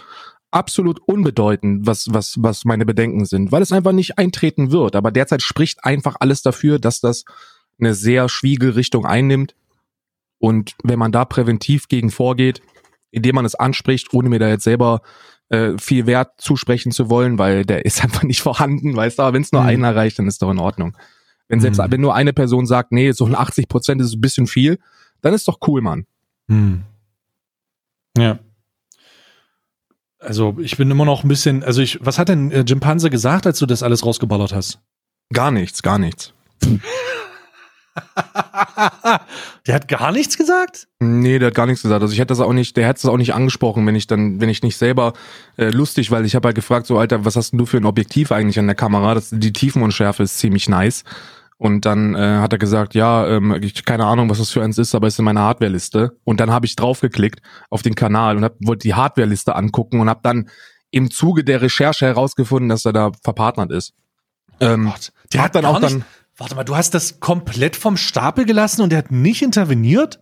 [0.54, 4.94] absolut unbedeutend, was, was, was meine Bedenken sind, weil es einfach nicht eintreten wird.
[4.94, 7.24] Aber derzeit spricht einfach alles dafür, dass das
[7.78, 9.54] eine sehr schwiege Richtung einnimmt.
[10.38, 12.60] Und wenn man da präventiv gegen vorgeht,
[13.10, 15.02] indem man es anspricht, ohne mir da jetzt selber
[15.48, 19.34] äh, viel Wert zusprechen zu wollen, weil der ist einfach nicht vorhanden, weißt du, aber
[19.34, 19.68] wenn es nur mhm.
[19.68, 20.96] einen erreicht, dann ist doch in Ordnung.
[21.48, 21.90] Wenn selbst, mhm.
[21.90, 24.78] wenn nur eine Person sagt, nee, so 80 Prozent ist ein bisschen viel,
[25.20, 26.06] dann ist doch cool, Mann.
[26.46, 26.82] Mhm.
[28.16, 28.38] Ja.
[30.18, 33.10] Also ich bin immer noch ein bisschen, also ich, was hat denn äh, Jim Panzer
[33.10, 34.80] gesagt, als du das alles rausgeballert hast?
[35.32, 36.32] Gar nichts, gar nichts.
[39.66, 40.88] der hat gar nichts gesagt?
[41.00, 42.02] Nee, der hat gar nichts gesagt.
[42.02, 44.40] Also ich hätte das auch nicht, der hätte es auch nicht angesprochen, wenn ich dann,
[44.40, 45.12] wenn ich nicht selber
[45.56, 47.84] äh, lustig, weil ich habe halt gefragt, so Alter, was hast denn du für ein
[47.84, 49.14] Objektiv eigentlich an der Kamera?
[49.14, 51.04] Das, die Tiefenunschärfe ist ziemlich nice.
[51.56, 54.76] Und dann äh, hat er gesagt, ja, ähm, ich keine Ahnung, was das für eins
[54.76, 56.16] ist, aber es ist in meiner Hardware-Liste.
[56.24, 57.40] Und dann habe ich draufgeklickt
[57.70, 60.50] auf den Kanal und hab, wollte die Hardware-Liste angucken und habe dann
[60.90, 63.94] im Zuge der Recherche herausgefunden, dass er da verpartnert ist.
[64.60, 66.04] Ähm, Gott, der hat, hat dann auch nicht, dann.
[66.36, 70.20] Warte mal, du hast das komplett vom Stapel gelassen und der hat nicht interveniert?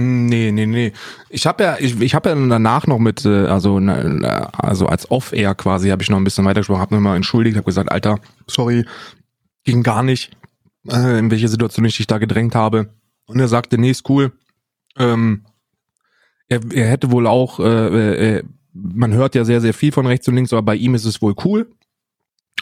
[0.00, 0.92] Nee, nee, nee.
[1.28, 5.54] Ich habe ja, ich, ich habe ja danach noch mit, äh, also, also als Off-Air
[5.56, 8.84] quasi, habe ich noch ein bisschen weitergesprochen, habe nochmal entschuldigt, habe gesagt, Alter, sorry,
[9.64, 10.30] ging gar nicht
[10.88, 12.90] äh, in welche Situation ich dich da gedrängt habe.
[13.26, 14.32] Und er sagte, nee, ist cool.
[14.96, 15.44] Ähm,
[16.48, 20.28] er, er hätte wohl auch, äh, äh, man hört ja sehr, sehr viel von rechts
[20.28, 21.70] und links, aber bei ihm ist es wohl cool.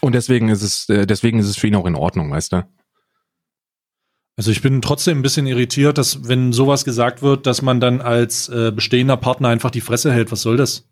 [0.01, 2.69] Und deswegen ist es, äh, deswegen ist es für ihn auch in Ordnung, weißt du?
[4.37, 8.03] Also ich bin trotzdem ein bisschen irritiert, dass wenn sowas gesagt wird, dass man dann
[8.03, 10.31] als äh, bestehender Partner einfach die Fresse hält.
[10.31, 10.89] Was soll das?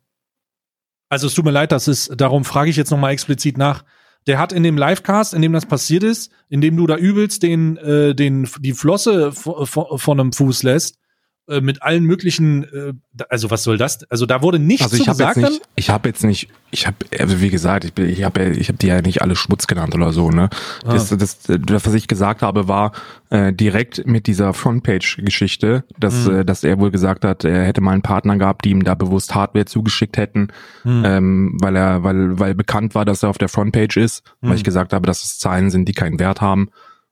[1.11, 3.85] Also es tut mir leid, das ist, darum frage ich jetzt nochmal explizit nach
[4.27, 7.43] der hat in dem Livecast, in dem das passiert ist, in dem du da übelst
[7.43, 10.99] den, äh, den, die Flosse von einem Fuß lässt,
[11.47, 12.95] äh, mit allen möglichen, äh,
[13.29, 14.03] also was soll das?
[14.11, 15.37] Also da wurde nichts also ich hab gesagt.
[15.37, 18.69] Jetzt nicht, ich habe jetzt nicht, ich habe, also wie gesagt, ich, ich habe, ich
[18.69, 20.31] habe die ja nicht alle Schmutz genannt oder so.
[20.31, 20.49] Ne,
[20.85, 20.93] ah.
[20.95, 22.93] das, das, das, was ich gesagt habe, war
[23.29, 26.37] äh, direkt mit dieser Frontpage-Geschichte, dass, mhm.
[26.37, 28.95] äh, dass er wohl gesagt hat, er hätte mal einen Partner gehabt, die ihm da
[28.95, 30.49] bewusst Hardware zugeschickt hätten,
[30.83, 31.03] mhm.
[31.05, 34.49] ähm, weil er, weil, weil bekannt war, dass er auf der Frontpage ist, mhm.
[34.49, 36.71] weil ich gesagt habe, dass es Zahlen sind, die keinen Wert haben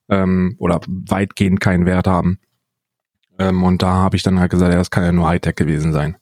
[0.09, 2.39] ähm, oder weitgehend keinen Wert haben.
[3.49, 5.93] Ähm, und da habe ich dann halt gesagt, ja, das kann ja nur Hightech gewesen
[5.93, 6.17] sein.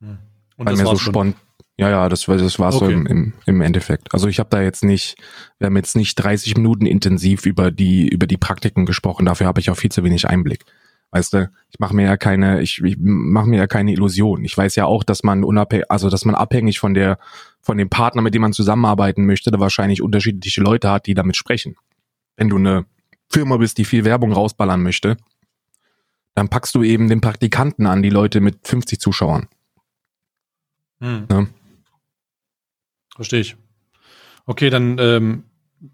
[0.00, 0.18] Hm.
[0.56, 1.36] Und Weil mir so spont
[1.80, 2.84] ja, ja, das, das war okay.
[2.84, 4.12] so im, im, im Endeffekt.
[4.12, 5.16] Also ich habe da jetzt nicht,
[5.58, 9.24] wir haben jetzt nicht 30 Minuten intensiv über die über die Praktiken gesprochen.
[9.24, 10.66] Dafür habe ich auch viel zu wenig Einblick.
[11.10, 14.44] Weißt du, ich mache mir ja keine, ich, ich mache mir ja keine Illusion.
[14.44, 17.18] Ich weiß ja auch, dass man unabhängig, also dass man abhängig von der
[17.62, 21.36] von dem Partner, mit dem man zusammenarbeiten möchte, da wahrscheinlich unterschiedliche Leute hat, die damit
[21.36, 21.76] sprechen.
[22.36, 22.84] Wenn du eine
[23.30, 25.16] Firma bist, die viel Werbung rausballern möchte,
[26.40, 29.46] dann packst du eben den Praktikanten an, die Leute mit 50 Zuschauern.
[31.02, 31.26] Hm.
[31.30, 31.46] Ja.
[33.14, 33.56] Verstehe ich.
[34.46, 35.42] Okay, dann ähm,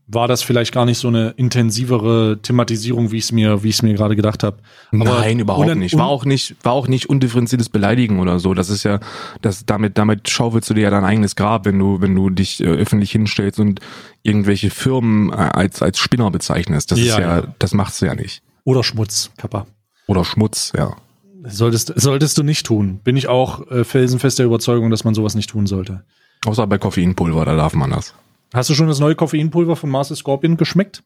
[0.06, 3.74] war das vielleicht gar nicht so eine intensivere Thematisierung, wie ich es mir, wie ich
[3.74, 4.58] es mir gerade gedacht habe.
[4.92, 5.98] Nein, überhaupt nicht.
[5.98, 8.54] War auch nicht, war auch nicht undifferenziertes Beleidigen oder so.
[8.54, 9.00] Das ist ja,
[9.42, 12.60] das damit, damit schaufelst du dir ja dein eigenes Grab, wenn du, wenn du dich
[12.60, 13.80] äh, öffentlich hinstellst und
[14.22, 16.92] irgendwelche Firmen äh, als als Spinner bezeichnest.
[16.92, 17.54] Das ja, ist ja, ja.
[17.58, 18.44] das machst du ja nicht.
[18.62, 19.66] Oder Schmutz, Kappa.
[20.06, 20.96] Oder Schmutz, ja.
[21.44, 23.00] Solltest, solltest du nicht tun.
[23.04, 26.04] Bin ich auch äh, felsenfest der Überzeugung, dass man sowas nicht tun sollte.
[26.44, 28.14] Außer bei Koffeinpulver, da darf man das.
[28.52, 31.02] Hast du schon das neue Koffeinpulver von Master Scorpion geschmeckt?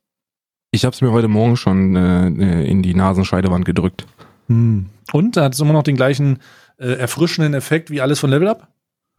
[0.71, 4.07] Ich habe es mir heute Morgen schon äh, äh, in die Nasenscheidewand gedrückt.
[4.49, 4.87] Hm.
[5.13, 6.39] Und hat es immer noch den gleichen
[6.79, 8.69] äh, erfrischenden Effekt wie alles von Level Up?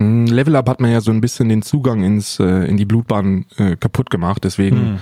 [0.01, 2.85] Hm, Level Up hat mir ja so ein bisschen den Zugang ins äh, in die
[2.85, 4.99] Blutbahn äh, kaputt gemacht, deswegen hm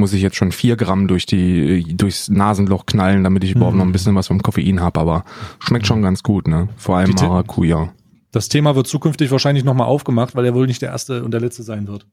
[0.00, 3.84] muss ich jetzt schon vier Gramm durch die, durchs Nasenloch knallen, damit ich überhaupt noch
[3.84, 3.92] ein mhm.
[3.92, 5.24] bisschen was vom Koffein habe, aber
[5.60, 6.68] schmeckt schon ganz gut, ne?
[6.76, 7.92] Vor allem Maracuja.
[8.32, 11.40] Das Thema wird zukünftig wahrscheinlich nochmal aufgemacht, weil er wohl nicht der erste und der
[11.40, 12.06] letzte sein wird.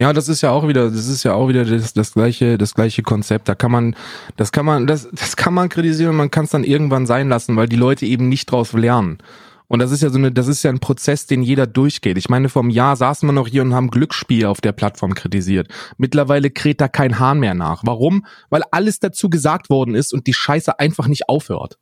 [0.00, 2.74] Ja, das ist ja auch wieder, das ist ja auch wieder das, das gleiche, das
[2.74, 3.48] gleiche Konzept.
[3.48, 3.94] Da kann man,
[4.36, 7.56] das kann man, das, das kann man kritisieren, man kann es dann irgendwann sein lassen,
[7.56, 9.18] weil die Leute eben nicht draus lernen.
[9.66, 12.18] Und das ist ja so eine, das ist ja ein Prozess, den jeder durchgeht.
[12.18, 15.14] Ich meine, vor einem Jahr saßen wir noch hier und haben Glücksspiel auf der Plattform
[15.14, 15.68] kritisiert.
[15.96, 17.82] Mittlerweile kräht da kein Hahn mehr nach.
[17.84, 18.26] Warum?
[18.50, 21.78] Weil alles dazu gesagt worden ist und die Scheiße einfach nicht aufhört.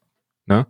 [0.47, 0.67] Ne?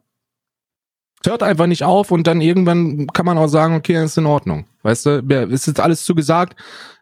[1.23, 4.27] Es hört einfach nicht auf und dann irgendwann kann man auch sagen, okay, ist in
[4.27, 4.67] Ordnung.
[4.83, 5.19] Weißt du,
[5.51, 6.59] ist jetzt alles zu gesagt.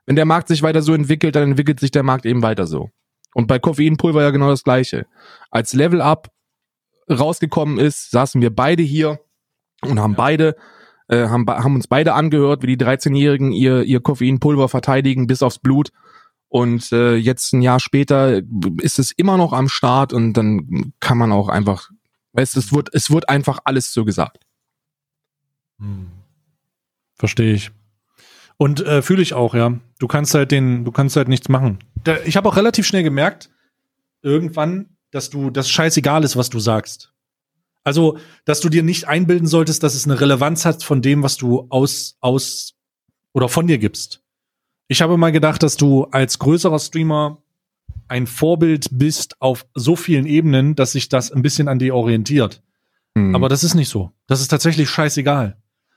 [0.07, 2.91] Wenn der Markt sich weiter so entwickelt, dann entwickelt sich der Markt eben weiter so.
[3.32, 5.07] Und bei Koffeinpulver ja genau das gleiche.
[5.51, 6.31] Als Level Up
[7.09, 9.20] rausgekommen ist, saßen wir beide hier
[9.82, 10.57] und haben beide
[11.11, 15.59] äh, haben, haben uns beide angehört, wie die 13-Jährigen ihr, ihr Koffeinpulver verteidigen bis aufs
[15.59, 15.90] Blut.
[16.48, 18.43] Und äh, jetzt ein Jahr später
[18.81, 21.90] ist es immer noch am Start und dann kann man auch einfach,
[22.32, 24.44] weißt es wird, es wird einfach alles so gesagt.
[25.78, 26.09] Hm.
[27.15, 27.70] Verstehe ich.
[28.57, 29.78] Und äh, fühle ich auch, ja.
[29.98, 31.78] Du kannst halt den, du kannst halt nichts machen.
[32.05, 33.51] Da, ich habe auch relativ schnell gemerkt,
[34.23, 37.12] irgendwann, dass du, das scheißegal ist, was du sagst.
[37.85, 41.36] Also, dass du dir nicht einbilden solltest, dass es eine Relevanz hat von dem, was
[41.36, 42.74] du aus, aus
[43.32, 44.23] oder von dir gibst.
[44.89, 47.43] Ich habe mal gedacht, dass du als größerer Streamer
[48.09, 52.62] ein Vorbild bist auf so vielen Ebenen, dass sich das ein bisschen an dir orientiert.
[53.15, 53.35] Mhm.
[53.35, 54.12] Aber das ist nicht so.
[54.27, 55.57] Das ist tatsächlich scheißegal.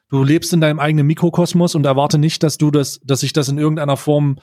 [0.09, 3.49] Du lebst in deinem eigenen Mikrokosmos und erwarte nicht, dass du das, dass sich das
[3.49, 4.37] in irgendeiner Form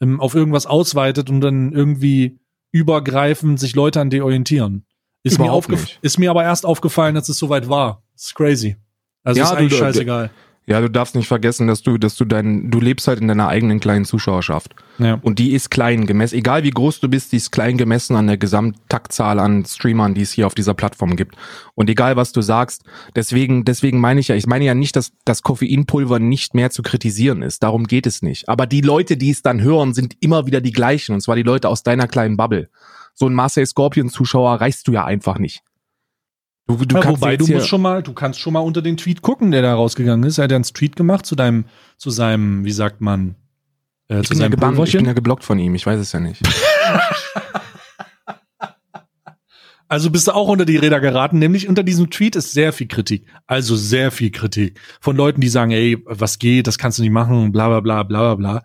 [0.00, 2.40] ähm, auf irgendwas ausweitet und dann irgendwie
[2.72, 4.84] übergreifend sich Leute an dir orientieren.
[5.22, 5.62] Ist mir,
[6.02, 8.02] ist mir aber erst aufgefallen, dass es soweit war.
[8.14, 8.76] Das ist crazy.
[9.22, 10.30] Also ja, ist eigentlich du, scheißegal.
[10.64, 13.48] Ja, du darfst nicht vergessen, dass du, dass du dein, du lebst halt in deiner
[13.48, 14.76] eigenen kleinen Zuschauerschaft.
[14.98, 15.18] Ja.
[15.22, 18.28] Und die ist klein gemessen, egal wie groß du bist, die ist klein gemessen an
[18.28, 21.34] der Gesamttaktzahl an Streamern, die es hier auf dieser Plattform gibt.
[21.74, 22.84] Und egal was du sagst,
[23.16, 26.82] deswegen, deswegen meine ich ja, ich meine ja nicht, dass das Koffeinpulver nicht mehr zu
[26.82, 27.64] kritisieren ist.
[27.64, 28.48] Darum geht es nicht.
[28.48, 31.14] Aber die Leute, die es dann hören, sind immer wieder die gleichen.
[31.14, 32.68] Und zwar die Leute aus deiner kleinen Bubble.
[33.22, 35.62] So ein Marseille Scorpion Zuschauer reichst du ja einfach nicht.
[36.66, 39.22] Du, du ja, wobei du musst schon mal, du kannst schon mal unter den Tweet
[39.22, 40.38] gucken, der da rausgegangen ist.
[40.38, 41.66] Er hat ja einen Tweet gemacht zu deinem,
[41.98, 43.36] zu seinem, wie sagt man,
[44.08, 46.18] äh, ich, zu seinem ja ich bin ja geblockt von ihm, ich weiß es ja
[46.18, 46.42] nicht.
[49.86, 52.88] also bist du auch unter die Räder geraten, nämlich unter diesem Tweet ist sehr viel
[52.88, 53.24] Kritik.
[53.46, 54.80] Also sehr viel Kritik.
[55.00, 58.02] Von Leuten, die sagen, ey, was geht, das kannst du nicht machen, bla bla bla
[58.02, 58.62] bla bla.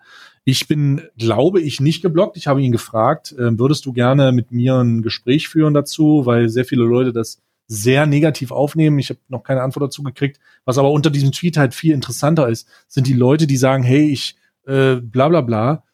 [0.50, 2.38] Ich bin, glaube ich, nicht geblockt.
[2.38, 6.48] Ich habe ihn gefragt, äh, würdest du gerne mit mir ein Gespräch führen dazu, weil
[6.48, 8.98] sehr viele Leute das sehr negativ aufnehmen.
[8.98, 10.40] Ich habe noch keine Antwort dazu gekriegt.
[10.64, 14.06] Was aber unter diesem Tweet halt viel interessanter ist, sind die Leute, die sagen, hey,
[14.10, 15.84] ich äh, bla bla bla,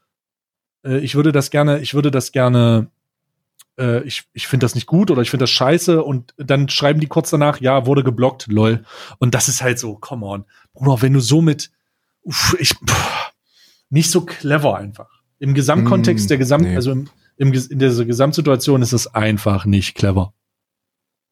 [0.84, 2.92] äh, ich würde das gerne, ich würde das gerne,
[3.76, 7.00] äh, ich, ich finde das nicht gut oder ich finde das scheiße und dann schreiben
[7.00, 8.84] die kurz danach, ja, wurde geblockt, lol.
[9.18, 10.44] Und das ist halt so, come on.
[10.74, 11.72] Bruder, wenn du somit,
[12.22, 13.33] uff, ich, pff,
[13.94, 15.08] nicht so clever einfach.
[15.38, 16.76] Im Gesamtkontext mm, der Gesamt, nee.
[16.76, 20.34] also im, im, in dieser Gesamtsituation ist es einfach nicht clever.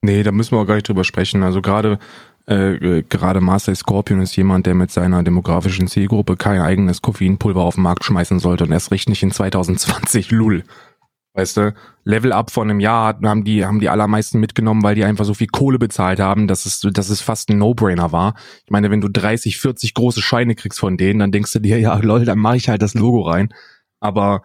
[0.01, 1.43] Nee, da müssen wir auch gar nicht drüber sprechen.
[1.43, 1.99] Also gerade
[2.47, 7.77] äh, gerade Master Scorpion ist jemand, der mit seiner demografischen Zielgruppe kein eigenes Koffeinpulver auf
[7.77, 10.65] den Markt schmeißen sollte und erst recht nicht in 2020, lul.
[11.35, 15.05] Weißt du, Level Up von einem Jahr haben die, haben die allermeisten mitgenommen, weil die
[15.05, 18.35] einfach so viel Kohle bezahlt haben, dass es, dass es fast ein No-Brainer war.
[18.65, 21.79] Ich meine, wenn du 30, 40 große Scheine kriegst von denen, dann denkst du dir,
[21.79, 23.49] ja, lol, dann mache ich halt das Logo rein.
[23.99, 24.43] Aber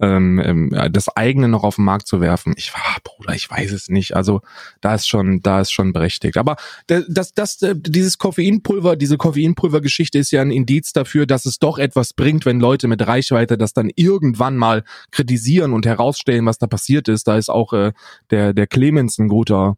[0.00, 2.54] ähm, ähm, das eigene noch auf den Markt zu werfen.
[2.56, 4.14] Ich war, Bruder, ich weiß es nicht.
[4.14, 4.40] Also
[4.80, 6.36] da ist schon, da ist schon berechtigt.
[6.36, 6.56] Aber
[6.86, 11.78] das, das, äh, dieses Koffeinpulver, diese Koffeinpulver-Geschichte ist ja ein Indiz dafür, dass es doch
[11.78, 16.66] etwas bringt, wenn Leute mit Reichweite das dann irgendwann mal kritisieren und herausstellen, was da
[16.66, 17.26] passiert ist.
[17.26, 17.92] Da ist auch äh,
[18.30, 19.76] der der Clemens ein guter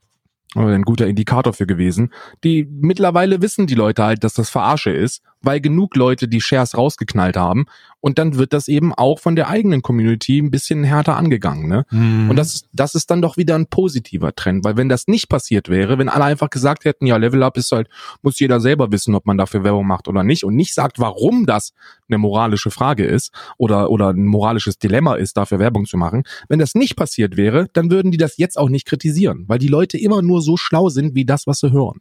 [0.57, 2.13] ein guter Indikator für gewesen.
[2.43, 6.77] Die mittlerweile wissen die Leute halt, dass das Verarsche ist weil genug Leute die Shares
[6.77, 7.67] rausgeknallt haben
[8.01, 11.69] und dann wird das eben auch von der eigenen Community ein bisschen härter angegangen.
[11.69, 11.85] Ne?
[11.91, 12.31] Mhm.
[12.31, 15.69] Und das, das ist dann doch wieder ein positiver Trend, weil wenn das nicht passiert
[15.69, 17.89] wäre, wenn alle einfach gesagt hätten, ja, Level Up ist halt,
[18.23, 21.47] muss jeder selber wissen, ob man dafür Werbung macht oder nicht und nicht sagt, warum
[21.47, 21.73] das
[22.09, 26.25] eine moralische Frage ist oder, oder ein moralisches Dilemma ist, dafür Werbung zu machen.
[26.49, 29.69] Wenn das nicht passiert wäre, dann würden die das jetzt auch nicht kritisieren, weil die
[29.69, 32.01] Leute immer nur so schlau sind wie das, was sie hören.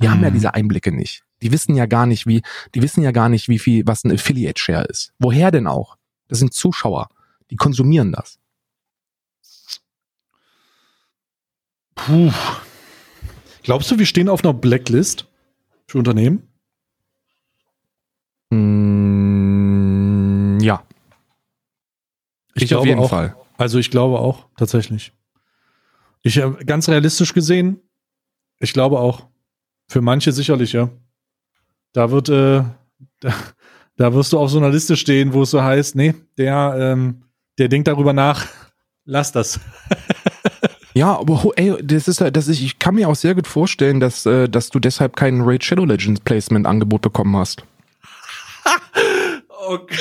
[0.00, 0.10] Die mhm.
[0.10, 0.34] haben ja mhm.
[0.34, 1.22] diese Einblicke nicht.
[1.44, 2.42] Die wissen ja gar nicht, wie,
[2.74, 5.12] die wissen ja gar nicht, wie viel, was ein Affiliate Share ist.
[5.18, 5.98] Woher denn auch?
[6.26, 7.10] Das sind Zuschauer.
[7.50, 8.38] Die konsumieren das.
[11.94, 12.32] Puh.
[13.62, 15.26] Glaubst du, wir stehen auf einer Blacklist
[15.86, 16.48] für Unternehmen?
[18.50, 19.40] Mm,
[20.60, 20.82] ja.
[22.54, 23.36] Ich, ich auf jeden auch, Fall.
[23.58, 25.12] Also ich glaube auch, tatsächlich.
[26.22, 27.80] Ich habe äh, ganz realistisch gesehen,
[28.58, 29.26] ich glaube auch.
[29.88, 30.88] Für manche sicherlich, ja.
[31.94, 32.62] Da wird, äh,
[33.20, 33.34] da,
[33.96, 37.22] da wirst du auf so einer Liste stehen, wo es so heißt, nee, der, ähm,
[37.56, 38.46] der denkt darüber nach,
[39.06, 39.58] lass das.
[40.96, 44.26] Ja, aber ey, das ist das ist, ich kann mir auch sehr gut vorstellen, dass,
[44.26, 47.64] äh, dass du deshalb kein Raid Shadow Legends Placement Angebot bekommen hast.
[49.48, 49.96] okay.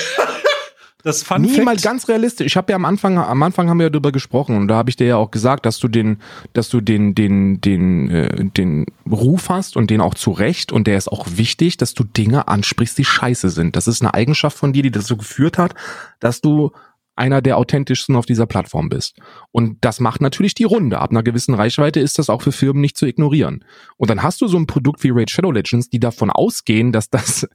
[1.03, 1.65] Das Fun Nie Fact.
[1.65, 2.47] mal ganz realistisch.
[2.47, 4.89] Ich habe ja am Anfang, am Anfang haben wir ja darüber gesprochen und da habe
[4.89, 6.19] ich dir ja auch gesagt, dass du den,
[6.53, 10.87] dass du den, den, den, äh, den Ruf hast und den auch zu Recht und
[10.87, 13.75] der ist auch wichtig, dass du Dinge ansprichst, die scheiße sind.
[13.75, 15.75] Das ist eine Eigenschaft von dir, die dazu geführt hat,
[16.21, 16.71] dass du
[17.15, 19.17] einer der authentischsten auf dieser Plattform bist.
[19.51, 20.99] Und das macht natürlich die Runde.
[20.99, 23.63] Ab einer gewissen Reichweite ist das auch für Firmen nicht zu ignorieren.
[23.97, 27.09] Und dann hast du so ein Produkt wie Raid Shadow Legends, die davon ausgehen, dass
[27.09, 27.47] das,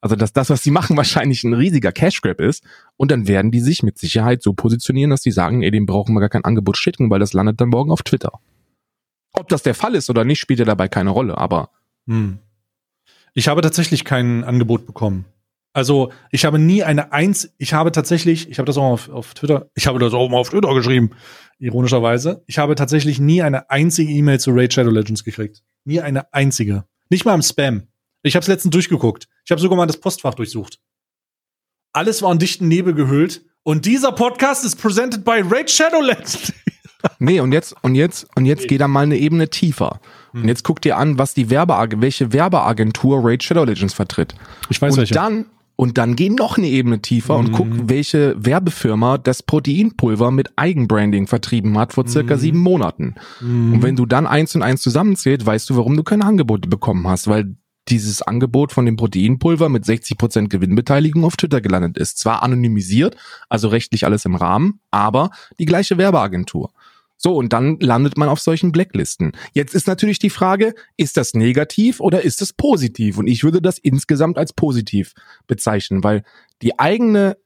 [0.00, 2.64] also dass das, was sie machen, wahrscheinlich ein riesiger Cash Grab ist.
[2.96, 6.14] Und dann werden die sich mit Sicherheit so positionieren, dass sie sagen, ey, dem brauchen
[6.14, 8.32] wir gar kein Angebot schicken, weil das landet dann morgen auf Twitter.
[9.32, 11.70] Ob das der Fall ist oder nicht, spielt ja dabei keine Rolle, aber.
[12.06, 12.38] Hm.
[13.34, 15.26] Ich habe tatsächlich kein Angebot bekommen.
[15.74, 19.08] Also ich habe nie eine Eins, ich habe tatsächlich, ich habe das auch mal auf,
[19.10, 21.10] auf Twitter, ich habe das auch mal auf Twitter geschrieben,
[21.58, 22.42] ironischerweise.
[22.46, 25.62] Ich habe tatsächlich nie eine einzige E-Mail zu Raid Shadow Legends gekriegt.
[25.84, 26.84] Nie eine einzige.
[27.10, 27.84] Nicht mal im Spam.
[28.22, 29.28] Ich habe es letztens durchgeguckt.
[29.48, 30.78] Ich habe sogar mal das Postfach durchsucht.
[31.94, 33.46] Alles war in dichten Nebel gehüllt.
[33.62, 36.52] Und dieser Podcast ist presented by Raid Shadow Legends.
[37.18, 38.66] nee, und jetzt, und jetzt, und jetzt nee.
[38.66, 40.00] geht er mal eine Ebene tiefer.
[40.34, 40.48] Und hm.
[40.48, 44.34] jetzt guck dir an, was die Werbeagentur, welche Werbeagentur Raid Shadow Legends vertritt.
[44.68, 45.14] Ich weiß und welche.
[45.14, 45.46] dann
[45.76, 47.46] und dann geh noch eine Ebene tiefer mhm.
[47.46, 52.40] und guck, welche Werbefirma das Proteinpulver mit Eigenbranding vertrieben hat vor circa mhm.
[52.40, 53.14] sieben Monaten.
[53.40, 53.74] Mhm.
[53.74, 57.08] Und wenn du dann eins und eins zusammenzählt, weißt du, warum du keine Angebote bekommen
[57.08, 57.54] hast, weil
[57.90, 62.18] dieses Angebot von dem Proteinpulver mit 60% Gewinnbeteiligung auf Twitter gelandet ist.
[62.18, 63.16] Zwar anonymisiert,
[63.48, 66.72] also rechtlich alles im Rahmen, aber die gleiche Werbeagentur.
[67.20, 69.32] So, und dann landet man auf solchen Blacklisten.
[69.52, 73.18] Jetzt ist natürlich die Frage, ist das negativ oder ist es positiv?
[73.18, 75.14] Und ich würde das insgesamt als positiv
[75.48, 76.22] bezeichnen, weil
[76.62, 77.36] die eigene,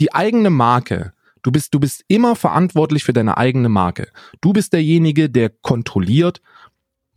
[0.00, 1.12] die eigene Marke,
[1.44, 4.08] du bist, du bist immer verantwortlich für deine eigene Marke.
[4.40, 6.42] Du bist derjenige, der kontrolliert,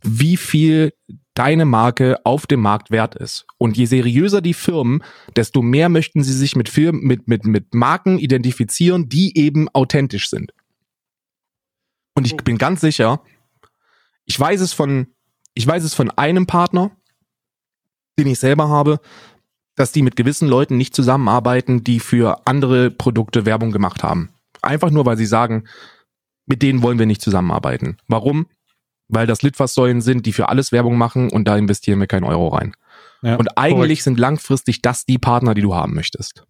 [0.02, 0.92] wie viel
[1.36, 3.46] deine Marke auf dem Markt wert ist.
[3.58, 5.02] Und je seriöser die Firmen,
[5.36, 10.28] desto mehr möchten sie sich mit Firmen, mit, mit, mit Marken identifizieren, die eben authentisch
[10.28, 10.52] sind.
[12.14, 13.22] Und ich bin ganz sicher,
[14.24, 15.08] ich weiß es von,
[15.54, 16.90] ich weiß es von einem Partner,
[18.18, 19.00] den ich selber habe,
[19.74, 24.30] dass die mit gewissen Leuten nicht zusammenarbeiten, die für andere Produkte Werbung gemacht haben.
[24.62, 25.64] Einfach nur, weil sie sagen,
[26.46, 27.98] mit denen wollen wir nicht zusammenarbeiten.
[28.08, 28.46] Warum?
[29.08, 32.48] Weil das Litfaßsäulen sind, die für alles Werbung machen und da investieren wir keinen Euro
[32.48, 32.74] rein.
[33.22, 34.02] Ja, und eigentlich korrekt.
[34.02, 36.44] sind langfristig das die Partner, die du haben möchtest.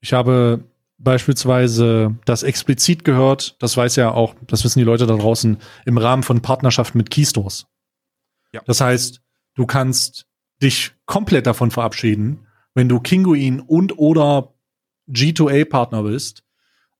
[0.00, 0.64] Ich habe
[0.98, 5.98] beispielsweise das explizit gehört, das weiß ja auch, das wissen die Leute da draußen, im
[5.98, 7.66] Rahmen von Partnerschaften mit Keystores.
[8.52, 8.62] Ja.
[8.66, 9.20] Das heißt,
[9.54, 10.26] du kannst
[10.62, 14.54] dich komplett davon verabschieden, wenn du Kinguin und oder
[15.08, 16.44] G2A-Partner bist,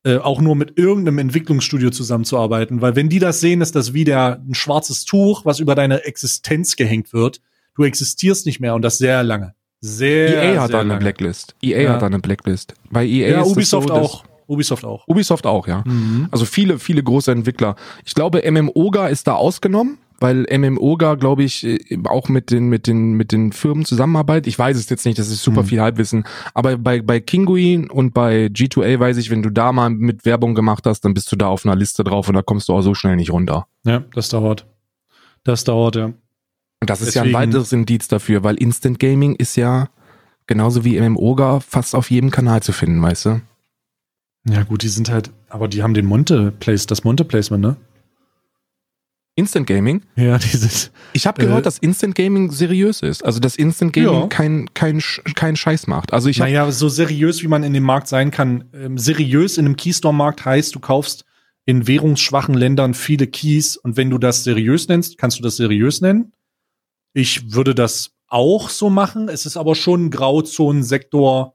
[0.04, 4.04] äh, auch nur mit irgendeinem Entwicklungsstudio zusammenzuarbeiten, weil wenn die das sehen, ist das wie
[4.04, 7.40] der, ein schwarzes Tuch, was über deine Existenz gehängt wird.
[7.74, 9.54] Du existierst nicht mehr und das sehr lange.
[9.80, 10.54] Sehr.
[10.54, 11.54] EA hat da eine Blacklist.
[11.62, 11.92] EA ja.
[11.92, 12.74] hat da eine Blacklist.
[12.90, 14.24] Bei EA ja, ist Ubisoft so, auch.
[14.46, 15.06] Ubisoft auch.
[15.08, 15.82] Ubisoft auch, ja.
[15.86, 16.28] Mhm.
[16.30, 17.76] Also viele, viele große Entwickler.
[18.04, 22.86] Ich glaube, MMOGA ist da ausgenommen, weil MMOGA, glaube ich, äh, auch mit den, mit
[22.86, 24.46] den, mit den Firmen zusammenarbeitet.
[24.46, 25.66] Ich weiß es jetzt nicht, das ist super mhm.
[25.66, 26.24] viel Halbwissen.
[26.54, 30.54] Aber bei, bei Kinguin und bei G2A weiß ich, wenn du da mal mit Werbung
[30.54, 32.82] gemacht hast, dann bist du da auf einer Liste drauf und da kommst du auch
[32.82, 33.66] so schnell nicht runter.
[33.84, 34.66] Ja, das dauert.
[35.44, 36.06] Das dauert, ja.
[36.06, 39.88] Und das ist Deswegen, ja ein weiteres Indiz dafür, weil Instant Gaming ist ja
[40.46, 43.40] genauso wie MMOGA fast auf jedem Kanal zu finden, weißt du?
[44.48, 47.76] Ja, gut, die sind halt, aber die haben den Monte Place, das Monte Placement, ne?
[49.34, 50.02] Instant Gaming?
[50.16, 50.92] Ja, die sind.
[51.12, 53.24] Ich habe gehört, äh, dass Instant Gaming seriös ist.
[53.24, 54.26] Also, dass Instant Gaming ja.
[54.26, 55.00] kein, kein,
[55.34, 56.12] kein Scheiß macht.
[56.12, 58.64] Also, ich Naja, so seriös, wie man in dem Markt sein kann.
[58.74, 61.24] Ähm, seriös in einem Keystore-Markt heißt, du kaufst
[61.64, 66.00] in währungsschwachen Ländern viele Keys und wenn du das seriös nennst, kannst du das seriös
[66.00, 66.32] nennen.
[67.14, 69.28] Ich würde das auch so machen.
[69.28, 71.54] Es ist aber schon ein Grauzonensektor,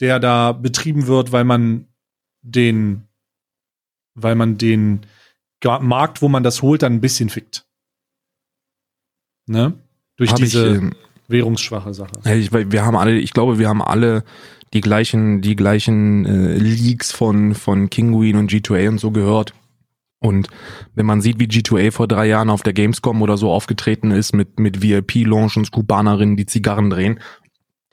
[0.00, 1.88] der da betrieben wird, weil man
[2.42, 3.08] den,
[4.14, 5.06] weil man den
[5.64, 7.66] Markt, wo man das holt, dann ein bisschen fickt.
[9.46, 9.74] Ne?
[10.16, 10.94] Durch Hab diese ich, ähm,
[11.28, 12.12] währungsschwache Sache.
[12.34, 14.24] Ich, wir haben alle, ich glaube, wir haben alle
[14.72, 19.54] die gleichen, die gleichen äh, Leaks von, von Kinguin und G2A und so gehört.
[20.20, 20.48] Und
[20.94, 24.34] wenn man sieht, wie G2A vor drei Jahren auf der Gamescom oder so aufgetreten ist
[24.34, 27.20] mit, mit VIP-Launch und Kubanerinnen, die Zigarren drehen,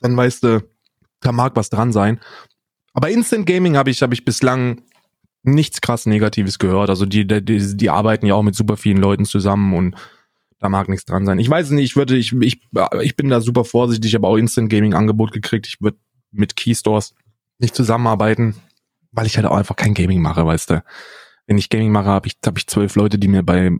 [0.00, 0.62] dann weißt du,
[1.20, 2.20] da mag was dran sein.
[2.92, 4.82] Aber Instant Gaming habe ich, habe ich bislang
[5.42, 6.90] nichts krass Negatives gehört.
[6.90, 9.96] Also die, die, die arbeiten ja auch mit super vielen Leuten zusammen und
[10.58, 11.38] da mag nichts dran sein.
[11.38, 12.60] Ich weiß nicht, ich würde, ich, ich,
[13.02, 15.66] ich bin da super vorsichtig, aber auch Instant Gaming Angebot gekriegt.
[15.66, 15.98] Ich würde
[16.32, 17.14] mit Keystores
[17.58, 18.56] nicht zusammenarbeiten,
[19.12, 20.82] weil ich halt auch einfach kein Gaming mache, weißt du
[21.48, 23.72] wenn ich Gaming mache, habe ich, hab ich zwölf Leute, die mir bei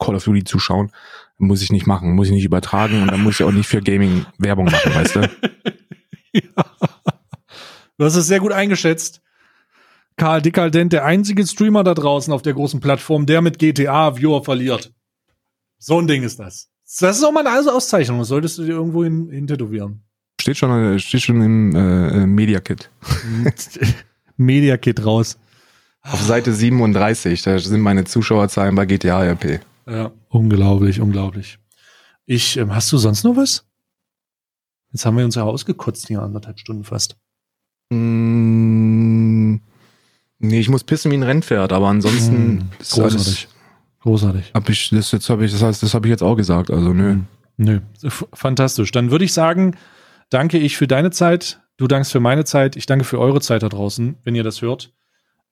[0.00, 0.90] Call of Duty zuschauen.
[1.38, 3.80] Muss ich nicht machen, muss ich nicht übertragen und dann muss ich auch nicht für
[3.80, 5.20] Gaming Werbung machen, weißt du?
[6.32, 6.42] ja.
[7.96, 9.22] Du hast es sehr gut eingeschätzt.
[10.16, 14.44] Karl Dickaldent, der einzige Streamer da draußen auf der großen Plattform, der mit GTA Viewer
[14.44, 14.92] verliert.
[15.78, 16.68] So ein Ding ist das.
[17.00, 18.18] Das ist auch mal eine Auszeichnung.
[18.18, 20.04] Das solltest du dir irgendwo hin, hin tätowieren.
[20.40, 22.90] Steht schon, steht schon im äh, Media Kit.
[24.36, 25.38] Media Kit raus.
[26.02, 29.60] Auf Seite 37, da sind meine Zuschauerzahlen bei GTA RP.
[29.86, 31.58] Ja, unglaublich, unglaublich.
[32.26, 33.64] Ich, ähm, hast du sonst noch was?
[34.92, 37.16] Jetzt haben wir uns ja ausgekotzt hier anderthalb Stunden fast.
[37.90, 39.56] Mm,
[40.42, 43.48] nee, ich muss pissen wie ein Rennpferd, aber ansonsten Mm, großartig.
[44.00, 44.50] Großartig.
[44.52, 46.70] Hab ich, das jetzt habe ich, das heißt, das habe ich jetzt auch gesagt.
[46.70, 47.14] Also nö.
[47.14, 47.26] Mm,
[47.58, 47.80] Nö,
[48.32, 48.90] fantastisch.
[48.92, 49.76] Dann würde ich sagen,
[50.30, 51.60] danke ich für deine Zeit.
[51.76, 52.76] Du dankst für meine Zeit.
[52.76, 54.92] Ich danke für eure Zeit da draußen, wenn ihr das hört.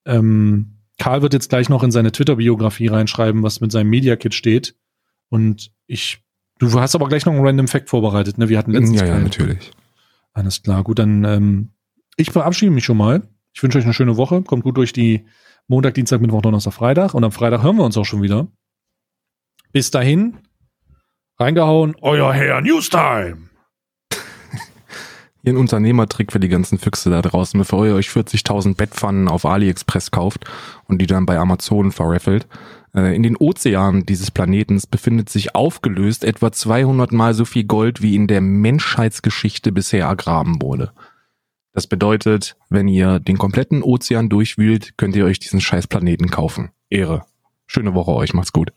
[0.05, 4.33] Ähm, Karl wird jetzt gleich noch in seine Twitter-Biografie reinschreiben, was mit seinem Media Kit
[4.33, 4.75] steht.
[5.29, 6.21] Und ich,
[6.59, 8.49] du hast aber gleich noch einen Random Fact vorbereitet, ne?
[8.49, 9.71] Wir hatten letztens Ja, ja, natürlich.
[10.33, 11.69] Alles klar, gut, dann ähm,
[12.17, 13.21] ich verabschiede mich schon mal.
[13.53, 14.41] Ich wünsche euch eine schöne Woche.
[14.41, 15.25] Kommt gut durch die
[15.67, 17.13] Montag, Dienstag, Mittwoch, Donnerstag, Freitag.
[17.13, 18.47] Und am Freitag hören wir uns auch schon wieder.
[19.71, 20.37] Bis dahin,
[21.39, 23.49] reingehauen, euer Herr Newstime.
[25.45, 30.11] Ein Unternehmertrick für die ganzen Füchse da draußen, bevor ihr euch 40.000 Bettpfannen auf AliExpress
[30.11, 30.45] kauft
[30.87, 32.47] und die dann bei Amazon verraffelt.
[32.93, 38.01] Äh, In den Ozeanen dieses Planetens befindet sich aufgelöst etwa 200 mal so viel Gold,
[38.01, 40.91] wie in der Menschheitsgeschichte bisher ergraben wurde.
[41.73, 46.71] Das bedeutet, wenn ihr den kompletten Ozean durchwühlt, könnt ihr euch diesen scheiß Planeten kaufen.
[46.89, 47.25] Ehre.
[47.65, 48.73] Schöne Woche euch, macht's gut.